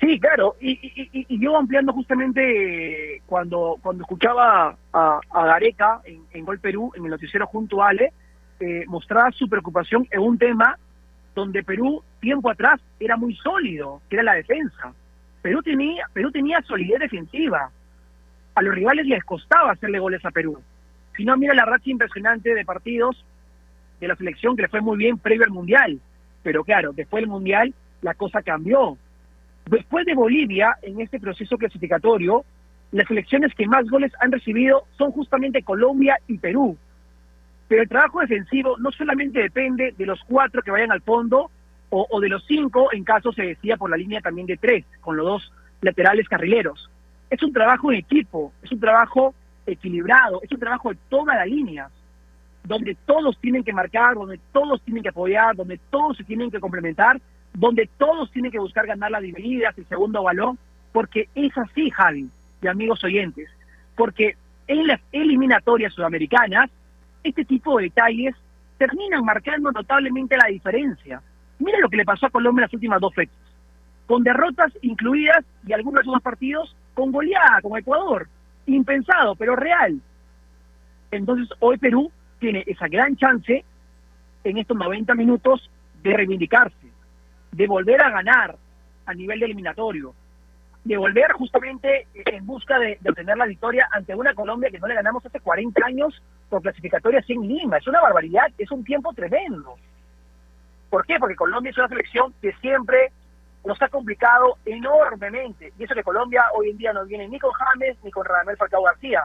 Sí, 0.00 0.20
claro, 0.20 0.56
y, 0.60 0.72
y, 0.72 1.26
y, 1.28 1.40
yo 1.40 1.56
ampliando 1.56 1.92
justamente 1.92 3.14
eh, 3.16 3.22
cuando 3.26 3.76
cuando 3.82 4.02
escuchaba 4.02 4.76
a, 4.92 5.20
a 5.30 5.46
Gareca 5.46 6.00
en, 6.04 6.22
en, 6.32 6.44
Gol 6.44 6.58
Perú, 6.58 6.92
en 6.94 7.04
el 7.04 7.10
noticiero 7.10 7.46
junto 7.46 7.82
a 7.82 7.88
Ale, 7.88 8.12
eh, 8.60 8.84
mostraba 8.88 9.30
su 9.32 9.48
preocupación 9.48 10.06
en 10.10 10.20
un 10.20 10.38
tema 10.38 10.78
donde 11.34 11.62
Perú 11.62 12.02
tiempo 12.20 12.50
atrás 12.50 12.80
era 13.00 13.16
muy 13.16 13.34
sólido, 13.36 14.00
que 14.08 14.16
era 14.16 14.22
la 14.22 14.34
defensa. 14.34 14.92
Perú 15.46 15.62
tenía, 15.62 16.04
Perú 16.12 16.32
tenía 16.32 16.60
solidez 16.62 16.98
defensiva. 16.98 17.70
A 18.56 18.62
los 18.62 18.74
rivales 18.74 19.06
les 19.06 19.22
costaba 19.22 19.70
hacerle 19.70 20.00
goles 20.00 20.24
a 20.24 20.32
Perú. 20.32 20.60
Si 21.16 21.24
no, 21.24 21.36
mira 21.36 21.54
la 21.54 21.64
racha 21.64 21.88
impresionante 21.88 22.52
de 22.52 22.64
partidos 22.64 23.24
de 24.00 24.08
la 24.08 24.16
selección 24.16 24.56
que 24.56 24.62
le 24.62 24.68
fue 24.68 24.80
muy 24.80 24.96
bien 24.96 25.18
previo 25.18 25.44
al 25.44 25.52
Mundial. 25.52 26.00
Pero 26.42 26.64
claro, 26.64 26.92
después 26.92 27.22
del 27.22 27.30
Mundial 27.30 27.72
la 28.02 28.14
cosa 28.14 28.42
cambió. 28.42 28.98
Después 29.66 30.04
de 30.04 30.16
Bolivia, 30.16 30.78
en 30.82 31.00
este 31.00 31.20
proceso 31.20 31.56
clasificatorio, 31.56 32.44
las 32.90 33.06
selecciones 33.06 33.54
que 33.54 33.68
más 33.68 33.86
goles 33.86 34.10
han 34.18 34.32
recibido 34.32 34.82
son 34.98 35.12
justamente 35.12 35.62
Colombia 35.62 36.18
y 36.26 36.38
Perú. 36.38 36.76
Pero 37.68 37.82
el 37.82 37.88
trabajo 37.88 38.18
defensivo 38.18 38.76
no 38.78 38.90
solamente 38.90 39.42
depende 39.42 39.94
de 39.96 40.06
los 40.06 40.18
cuatro 40.24 40.60
que 40.60 40.72
vayan 40.72 40.90
al 40.90 41.02
fondo 41.02 41.52
o, 41.90 42.20
de 42.20 42.28
los 42.28 42.44
cinco 42.46 42.92
en 42.92 43.04
caso 43.04 43.32
se 43.32 43.42
decía 43.42 43.76
por 43.76 43.90
la 43.90 43.96
línea 43.96 44.20
también 44.20 44.46
de 44.46 44.56
tres, 44.56 44.84
con 45.00 45.16
los 45.16 45.26
dos 45.26 45.52
laterales 45.80 46.28
carrileros. 46.28 46.90
Es 47.30 47.42
un 47.42 47.52
trabajo 47.52 47.90
en 47.90 47.98
equipo, 47.98 48.52
es 48.62 48.72
un 48.72 48.80
trabajo 48.80 49.34
equilibrado, 49.66 50.40
es 50.42 50.50
un 50.50 50.58
trabajo 50.58 50.90
de 50.90 50.98
todas 51.08 51.36
las 51.36 51.46
líneas, 51.46 51.90
donde 52.64 52.96
todos 53.06 53.38
tienen 53.38 53.62
que 53.62 53.72
marcar, 53.72 54.14
donde 54.14 54.40
todos 54.52 54.80
tienen 54.82 55.02
que 55.02 55.10
apoyar, 55.10 55.54
donde 55.54 55.78
todos 55.90 56.16
se 56.16 56.24
tienen 56.24 56.50
que 56.50 56.60
complementar, 56.60 57.20
donde 57.54 57.88
todos 57.96 58.30
tienen 58.32 58.50
que 58.50 58.58
buscar 58.58 58.86
ganar 58.86 59.10
las 59.10 59.22
divididas, 59.22 59.76
el 59.78 59.86
segundo 59.86 60.22
balón, 60.22 60.58
porque 60.92 61.28
es 61.34 61.56
así, 61.56 61.90
Javi, 61.90 62.28
y 62.62 62.66
amigos 62.66 63.02
oyentes, 63.04 63.48
porque 63.94 64.36
en 64.66 64.86
las 64.86 65.00
eliminatorias 65.12 65.92
sudamericanas, 65.92 66.70
este 67.22 67.44
tipo 67.44 67.78
de 67.78 67.84
detalles 67.84 68.34
terminan 68.78 69.24
marcando 69.24 69.72
notablemente 69.72 70.36
la 70.36 70.48
diferencia. 70.48 71.22
Mira 71.58 71.78
lo 71.80 71.88
que 71.88 71.96
le 71.96 72.04
pasó 72.04 72.26
a 72.26 72.30
Colombia 72.30 72.62
en 72.62 72.66
las 72.66 72.74
últimas 72.74 73.00
dos 73.00 73.14
fechas, 73.14 73.36
con 74.06 74.22
derrotas 74.22 74.72
incluidas 74.82 75.44
y 75.66 75.72
algunos 75.72 76.04
de 76.04 76.10
esos 76.10 76.22
partidos 76.22 76.76
con 76.94 77.12
goleada, 77.12 77.60
con 77.62 77.78
Ecuador. 77.78 78.28
Impensado, 78.66 79.34
pero 79.36 79.54
real. 79.54 80.00
Entonces 81.10 81.48
hoy 81.60 81.78
Perú 81.78 82.10
tiene 82.38 82.64
esa 82.66 82.88
gran 82.88 83.16
chance 83.16 83.64
en 84.44 84.58
estos 84.58 84.76
90 84.76 85.14
minutos 85.14 85.70
de 86.02 86.12
reivindicarse, 86.14 86.90
de 87.52 87.66
volver 87.66 88.02
a 88.02 88.10
ganar 88.10 88.56
a 89.06 89.14
nivel 89.14 89.38
de 89.38 89.46
eliminatorio, 89.46 90.14
de 90.84 90.96
volver 90.96 91.32
justamente 91.32 92.06
en 92.14 92.46
busca 92.46 92.78
de, 92.78 92.98
de, 93.00 93.10
obtener 93.10 93.36
la 93.36 93.46
victoria 93.46 93.88
ante 93.90 94.14
una 94.14 94.34
Colombia 94.34 94.70
que 94.70 94.78
no 94.78 94.86
le 94.86 94.94
ganamos 94.94 95.24
hace 95.24 95.40
40 95.40 95.84
años 95.84 96.22
por 96.48 96.62
clasificatoria 96.62 97.22
sin 97.22 97.46
Lima. 97.46 97.78
Es 97.78 97.86
una 97.86 98.00
barbaridad, 98.00 98.46
es 98.58 98.70
un 98.70 98.84
tiempo 98.84 99.12
tremendo. 99.12 99.76
¿Por 100.96 101.04
qué? 101.04 101.18
Porque 101.18 101.36
Colombia 101.36 101.68
es 101.68 101.76
una 101.76 101.88
selección 101.88 102.32
que 102.40 102.54
siempre 102.54 103.12
nos 103.66 103.82
ha 103.82 103.88
complicado 103.88 104.56
enormemente. 104.64 105.74
Y 105.78 105.84
eso 105.84 105.94
que 105.94 106.02
Colombia 106.02 106.44
hoy 106.54 106.70
en 106.70 106.78
día 106.78 106.94
no 106.94 107.04
viene 107.04 107.28
ni 107.28 107.38
con 107.38 107.52
James 107.52 107.98
ni 108.02 108.10
con 108.10 108.24
Radamel 108.24 108.56
Falcao 108.56 108.82
García. 108.82 109.24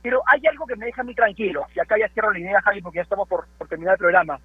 Pero 0.00 0.22
hay 0.26 0.40
algo 0.46 0.64
que 0.64 0.76
me 0.76 0.86
deja 0.86 1.02
a 1.02 1.04
mí 1.04 1.14
tranquilo, 1.14 1.66
y 1.76 1.78
acá 1.78 1.98
ya 1.98 2.08
cierro 2.08 2.32
la 2.32 2.38
idea, 2.38 2.62
Javi, 2.62 2.80
porque 2.80 2.96
ya 2.96 3.02
estamos 3.02 3.28
por, 3.28 3.44
terminar 3.68 3.92
el 3.92 3.98
programa. 3.98 4.40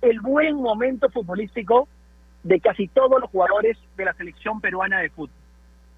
El 0.00 0.20
buen 0.20 0.54
momento 0.54 1.10
futbolístico 1.10 1.88
de 2.44 2.60
casi 2.60 2.86
todos 2.86 3.20
los 3.20 3.28
jugadores 3.28 3.76
de 3.96 4.04
la 4.04 4.12
selección 4.12 4.60
peruana 4.60 5.00
de 5.00 5.10
fútbol. 5.10 5.34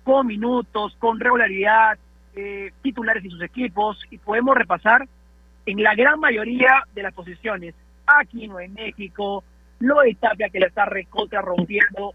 Con 0.03 0.28
minutos, 0.28 0.97
con 0.99 1.20
regularidad, 1.20 1.99
eh, 2.35 2.72
titulares 2.80 3.22
y 3.22 3.28
sus 3.28 3.43
equipos, 3.43 4.03
y 4.09 4.16
podemos 4.16 4.57
repasar 4.57 5.07
en 5.66 5.83
la 5.83 5.95
gran 5.95 6.18
mayoría 6.20 6.85
de 6.95 7.03
las 7.03 7.12
posiciones. 7.12 7.74
Aquí 8.07 8.49
no 8.49 8.59
en 8.61 8.72
México, 8.72 9.45
lo 9.83 10.01
de 10.01 10.14
Tapia 10.14 10.49
que 10.49 10.61
la 10.61 10.68
está 10.68 10.85
recontra 10.85 11.43
rompiendo 11.43 12.14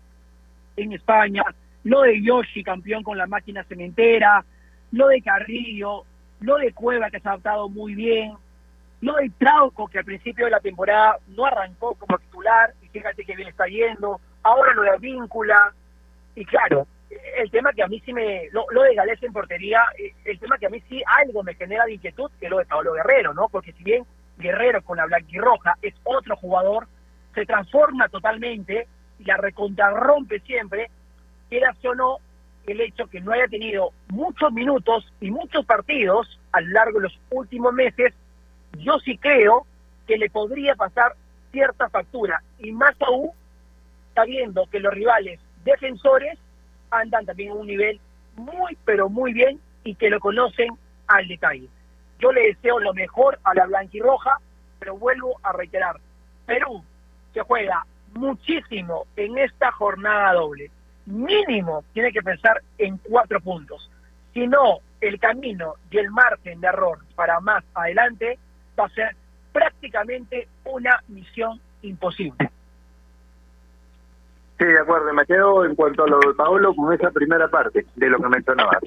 en 0.78 0.93
España, 0.93 1.43
lo 1.84 2.01
de 2.01 2.22
Yoshi, 2.22 2.63
campeón 2.63 3.03
con 3.03 3.18
la 3.18 3.28
máquina 3.28 3.63
cementera, 3.65 4.43
lo 4.91 5.07
de 5.07 5.22
Carrillo, 5.22 6.05
lo 6.39 6.55
de 6.57 6.72
Cueva 6.72 7.09
que 7.09 7.20
se 7.20 7.28
ha 7.28 7.32
adaptado 7.32 7.68
muy 7.68 7.93
bien, 7.93 8.34
lo 9.01 9.15
de 9.15 9.30
Trauco 9.38 9.88
que 9.88 9.99
al 9.99 10.05
principio 10.05 10.45
de 10.45 10.51
la 10.51 10.61
temporada 10.61 11.18
no 11.28 11.45
arrancó 11.45 11.93
como 11.95 12.18
titular. 12.18 12.74
Y 12.82 12.88
fíjate 12.88 13.26
que 13.26 13.36
bien 13.36 13.49
está 13.49 13.68
yendo, 13.68 14.22
ahora 14.43 14.74
lo 14.74 14.84
de 14.84 14.97
Víncula, 14.99 15.74
y 16.36 16.45
claro, 16.45 16.88
el 17.38 17.51
tema 17.51 17.74
que 17.74 17.84
a 17.84 17.88
mí 17.88 18.01
sí 18.05 18.13
me, 18.13 18.47
lo, 18.51 18.65
de 18.82 18.95
Gales 18.95 19.22
en 19.22 19.34
portería, 19.34 19.84
el 20.24 20.39
tema 20.39 20.57
que 20.57 20.68
a 20.68 20.70
mí 20.70 20.82
sí 20.88 21.03
algo 21.20 21.43
me 21.43 21.55
genera 21.55 21.84
de 21.84 21.95
inquietud, 21.95 22.32
que 22.39 22.45
es 22.45 22.51
lo 22.51 22.59
de 22.59 22.65
Pablo 22.65 22.93
Guerrero, 22.93 23.34
¿no? 23.34 23.49
Porque 23.49 23.74
si 23.74 23.84
bien 23.84 24.05
Guerrero 24.38 24.82
con 24.84 24.97
la 24.97 25.05
blanquirroja 25.05 25.76
es 25.82 25.93
otro 26.05 26.38
jugador, 26.38 26.88
se 27.38 27.46
transforma 27.46 28.10
totalmente 28.10 28.88
y 29.20 29.24
la 29.26 29.38
recontrarrompe 29.38 30.40
siempre, 30.40 30.90
queda 31.52 31.76
o 31.84 31.94
no 31.94 32.18
el 32.66 32.82
hecho 32.82 33.06
que 33.06 33.22
no 33.22 33.32
haya 33.32 33.48
tenido 33.48 33.92
muchos 34.10 34.52
minutos 34.52 35.06
y 35.22 35.30
muchos 35.30 35.64
partidos 35.64 36.40
a 36.52 36.62
lo 36.62 36.72
largo 36.72 36.98
de 36.98 37.04
los 37.04 37.20
últimos 37.30 37.74
meses, 37.74 38.12
yo 38.80 38.98
sí 39.06 39.20
creo 39.20 39.68
que 40.08 40.18
le 40.18 40.32
podría 40.32 40.74
pasar 40.74 41.14
cierta 41.52 41.90
factura 41.90 42.42
y 42.58 42.72
más 42.72 42.96
aún 43.02 43.30
sabiendo 44.16 44.66
que 44.72 44.80
los 44.80 44.94
rivales 44.94 45.40
defensores 45.64 46.40
andan 46.90 47.24
también 47.24 47.52
a 47.52 47.54
un 47.54 47.68
nivel 47.68 48.00
muy 48.36 48.76
pero 48.84 49.10
muy 49.10 49.32
bien 49.32 49.60
y 49.84 49.94
que 49.94 50.10
lo 50.10 50.20
conocen 50.20 50.70
al 51.06 51.28
detalle. 51.28 51.68
Yo 52.20 52.32
le 52.32 52.48
deseo 52.48 52.80
lo 52.80 52.96
mejor 52.96 53.38
a 53.44 53.54
la 53.54 53.68
blanquirroja, 53.68 54.40
pero 54.80 54.98
vuelvo 54.98 55.40
a 55.44 55.54
reiterar, 55.54 55.98
Perú 56.48 56.84
se 57.38 57.44
juega 57.44 57.86
muchísimo 58.16 59.06
en 59.16 59.38
esta 59.38 59.72
jornada 59.72 60.34
doble. 60.34 60.72
Mínimo 61.06 61.84
tiene 61.94 62.12
que 62.12 62.24
pensar 62.24 62.62
en 62.80 62.98
cuatro 62.98 63.40
puntos. 63.40 63.92
Si 64.34 64.48
no, 64.48 64.80
el 65.02 65.20
camino 65.20 65.76
y 65.92 66.00
el 66.00 66.10
margen 66.10 66.60
de 66.60 66.68
error 66.68 66.98
para 67.16 67.40
más 67.40 67.64
adelante 67.76 68.40
va 68.78 68.86
a 68.86 68.90
ser 68.90 69.16
prácticamente 69.54 70.48
una 70.66 71.00
misión 71.10 71.62
imposible. 71.84 72.50
Sí, 74.58 74.66
de 74.66 74.80
acuerdo. 74.80 75.14
Me 75.14 75.26
quedo 75.26 75.64
en 75.64 75.76
cuanto 75.76 76.06
a 76.06 76.08
lo 76.08 76.20
de 76.20 76.34
Paolo 76.34 76.74
con 76.76 76.92
esa 76.92 77.12
primera 77.12 77.48
parte 77.48 77.86
de 77.96 78.10
lo 78.10 78.18
que 78.18 78.30
mencionabas. 78.30 78.82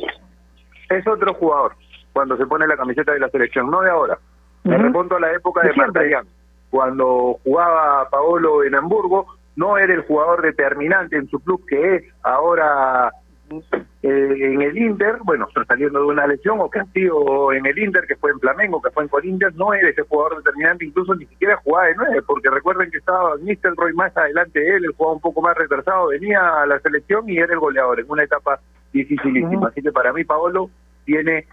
Es 0.88 1.06
otro 1.06 1.34
jugador 1.34 1.76
cuando 2.12 2.36
se 2.36 2.46
pone 2.46 2.66
la 2.66 2.76
camiseta 2.76 3.12
de 3.12 3.20
la 3.20 3.28
selección, 3.28 3.70
no 3.70 3.80
de 3.80 3.90
ahora. 3.90 4.18
Me 4.64 4.76
remonto 4.76 5.16
a 5.16 5.20
la 5.20 5.32
época 5.32 5.62
de 5.62 5.72
Martellán 5.74 6.26
cuando 6.70 7.38
jugaba 7.44 8.08
Paolo 8.10 8.64
en 8.64 8.74
Hamburgo, 8.74 9.26
no 9.56 9.76
era 9.76 9.92
el 9.92 10.02
jugador 10.02 10.42
determinante 10.42 11.16
en 11.16 11.28
su 11.28 11.40
club 11.40 11.64
que 11.66 11.96
es 11.96 12.04
ahora 12.22 13.12
eh, 13.50 13.58
en 14.02 14.62
el 14.62 14.78
Inter, 14.78 15.18
bueno, 15.24 15.48
saliendo 15.66 15.98
de 15.98 16.06
una 16.06 16.26
lesión, 16.26 16.60
o 16.60 16.70
que 16.70 16.78
ha 16.78 16.84
sido 16.86 17.52
en 17.52 17.66
el 17.66 17.78
Inter, 17.78 18.04
que 18.06 18.16
fue 18.16 18.30
en 18.30 18.38
Flamengo, 18.38 18.80
que 18.80 18.90
fue 18.90 19.02
en 19.02 19.08
Corinthians, 19.08 19.54
no 19.56 19.74
era 19.74 19.88
ese 19.88 20.02
jugador 20.02 20.38
determinante, 20.38 20.86
incluso 20.86 21.14
ni 21.14 21.26
siquiera 21.26 21.60
jugaba 21.64 21.88
de 21.88 21.96
nueve, 21.96 22.22
porque 22.22 22.48
recuerden 22.48 22.90
que 22.90 22.98
estaba 22.98 23.34
Roy 23.76 23.92
más 23.94 24.16
adelante 24.16 24.60
de 24.60 24.76
él, 24.76 24.84
él 24.84 24.94
jugaba 24.96 25.16
un 25.16 25.20
poco 25.20 25.42
más 25.42 25.56
retrasado, 25.56 26.08
venía 26.08 26.62
a 26.62 26.66
la 26.66 26.78
selección 26.78 27.28
y 27.28 27.38
era 27.38 27.52
el 27.52 27.58
goleador 27.58 28.00
en 28.00 28.06
una 28.08 28.22
etapa 28.22 28.60
dificilísima. 28.92 29.68
Así 29.68 29.82
que 29.82 29.92
para 29.92 30.12
mí 30.12 30.24
Paolo 30.24 30.70
tiene 31.04 31.46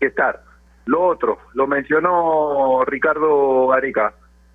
que 0.00 0.06
estar. 0.06 0.40
Lo 0.86 1.02
otro, 1.02 1.38
lo 1.54 1.66
mencionó 1.66 2.84
Ricardo 2.84 3.72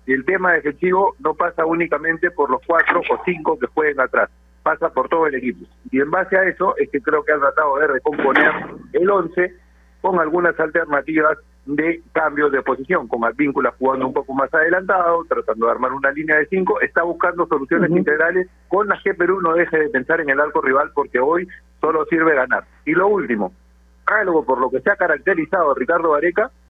Gareca, 0.08 0.14
el 0.14 0.24
tema 0.24 0.52
defensivo 0.52 1.14
no 1.20 1.34
pasa 1.34 1.66
únicamente 1.66 2.30
por 2.30 2.50
los 2.50 2.60
cuatro 2.66 3.00
o 3.00 3.20
cinco 3.24 3.58
que 3.58 3.66
jueguen 3.66 4.00
atrás, 4.00 4.30
pasa 4.62 4.88
por 4.90 5.08
todo 5.08 5.26
el 5.26 5.34
equipo. 5.34 5.66
Y 5.90 6.00
en 6.00 6.10
base 6.10 6.36
a 6.36 6.44
eso 6.44 6.74
es 6.76 6.90
que 6.90 7.00
creo 7.00 7.24
que 7.24 7.32
han 7.32 7.40
tratado 7.40 7.78
de 7.78 7.86
recomponer 7.86 8.52
el 8.92 9.10
11 9.10 9.54
con 10.00 10.18
algunas 10.20 10.58
alternativas 10.58 11.38
de 11.66 12.00
cambios 12.12 12.50
de 12.50 12.62
posición, 12.62 13.08
con 13.08 13.24
Advíncula 13.24 13.74
jugando 13.78 14.06
un 14.06 14.14
poco 14.14 14.32
más 14.32 14.52
adelantado, 14.54 15.24
tratando 15.28 15.66
de 15.66 15.72
armar 15.72 15.92
una 15.92 16.10
línea 16.12 16.36
de 16.38 16.46
cinco, 16.46 16.80
está 16.80 17.02
buscando 17.02 17.46
soluciones 17.46 17.90
integrales 17.90 18.48
con 18.68 18.88
las 18.88 19.02
que 19.02 19.12
Perú 19.12 19.42
no 19.42 19.52
deje 19.52 19.78
de 19.78 19.88
pensar 19.90 20.20
en 20.20 20.30
el 20.30 20.40
arco 20.40 20.62
rival 20.62 20.90
porque 20.94 21.18
hoy 21.18 21.46
solo 21.80 22.06
sirve 22.06 22.34
ganar. 22.34 22.64
Y 22.86 22.92
lo 22.92 23.08
último, 23.08 23.52
algo 24.06 24.46
por 24.46 24.58
lo 24.58 24.70
que 24.70 24.80
se 24.80 24.90
ha 24.90 24.96
caracterizado 24.96 25.74
Ricardo 25.74 26.10
Vareca 26.10 26.50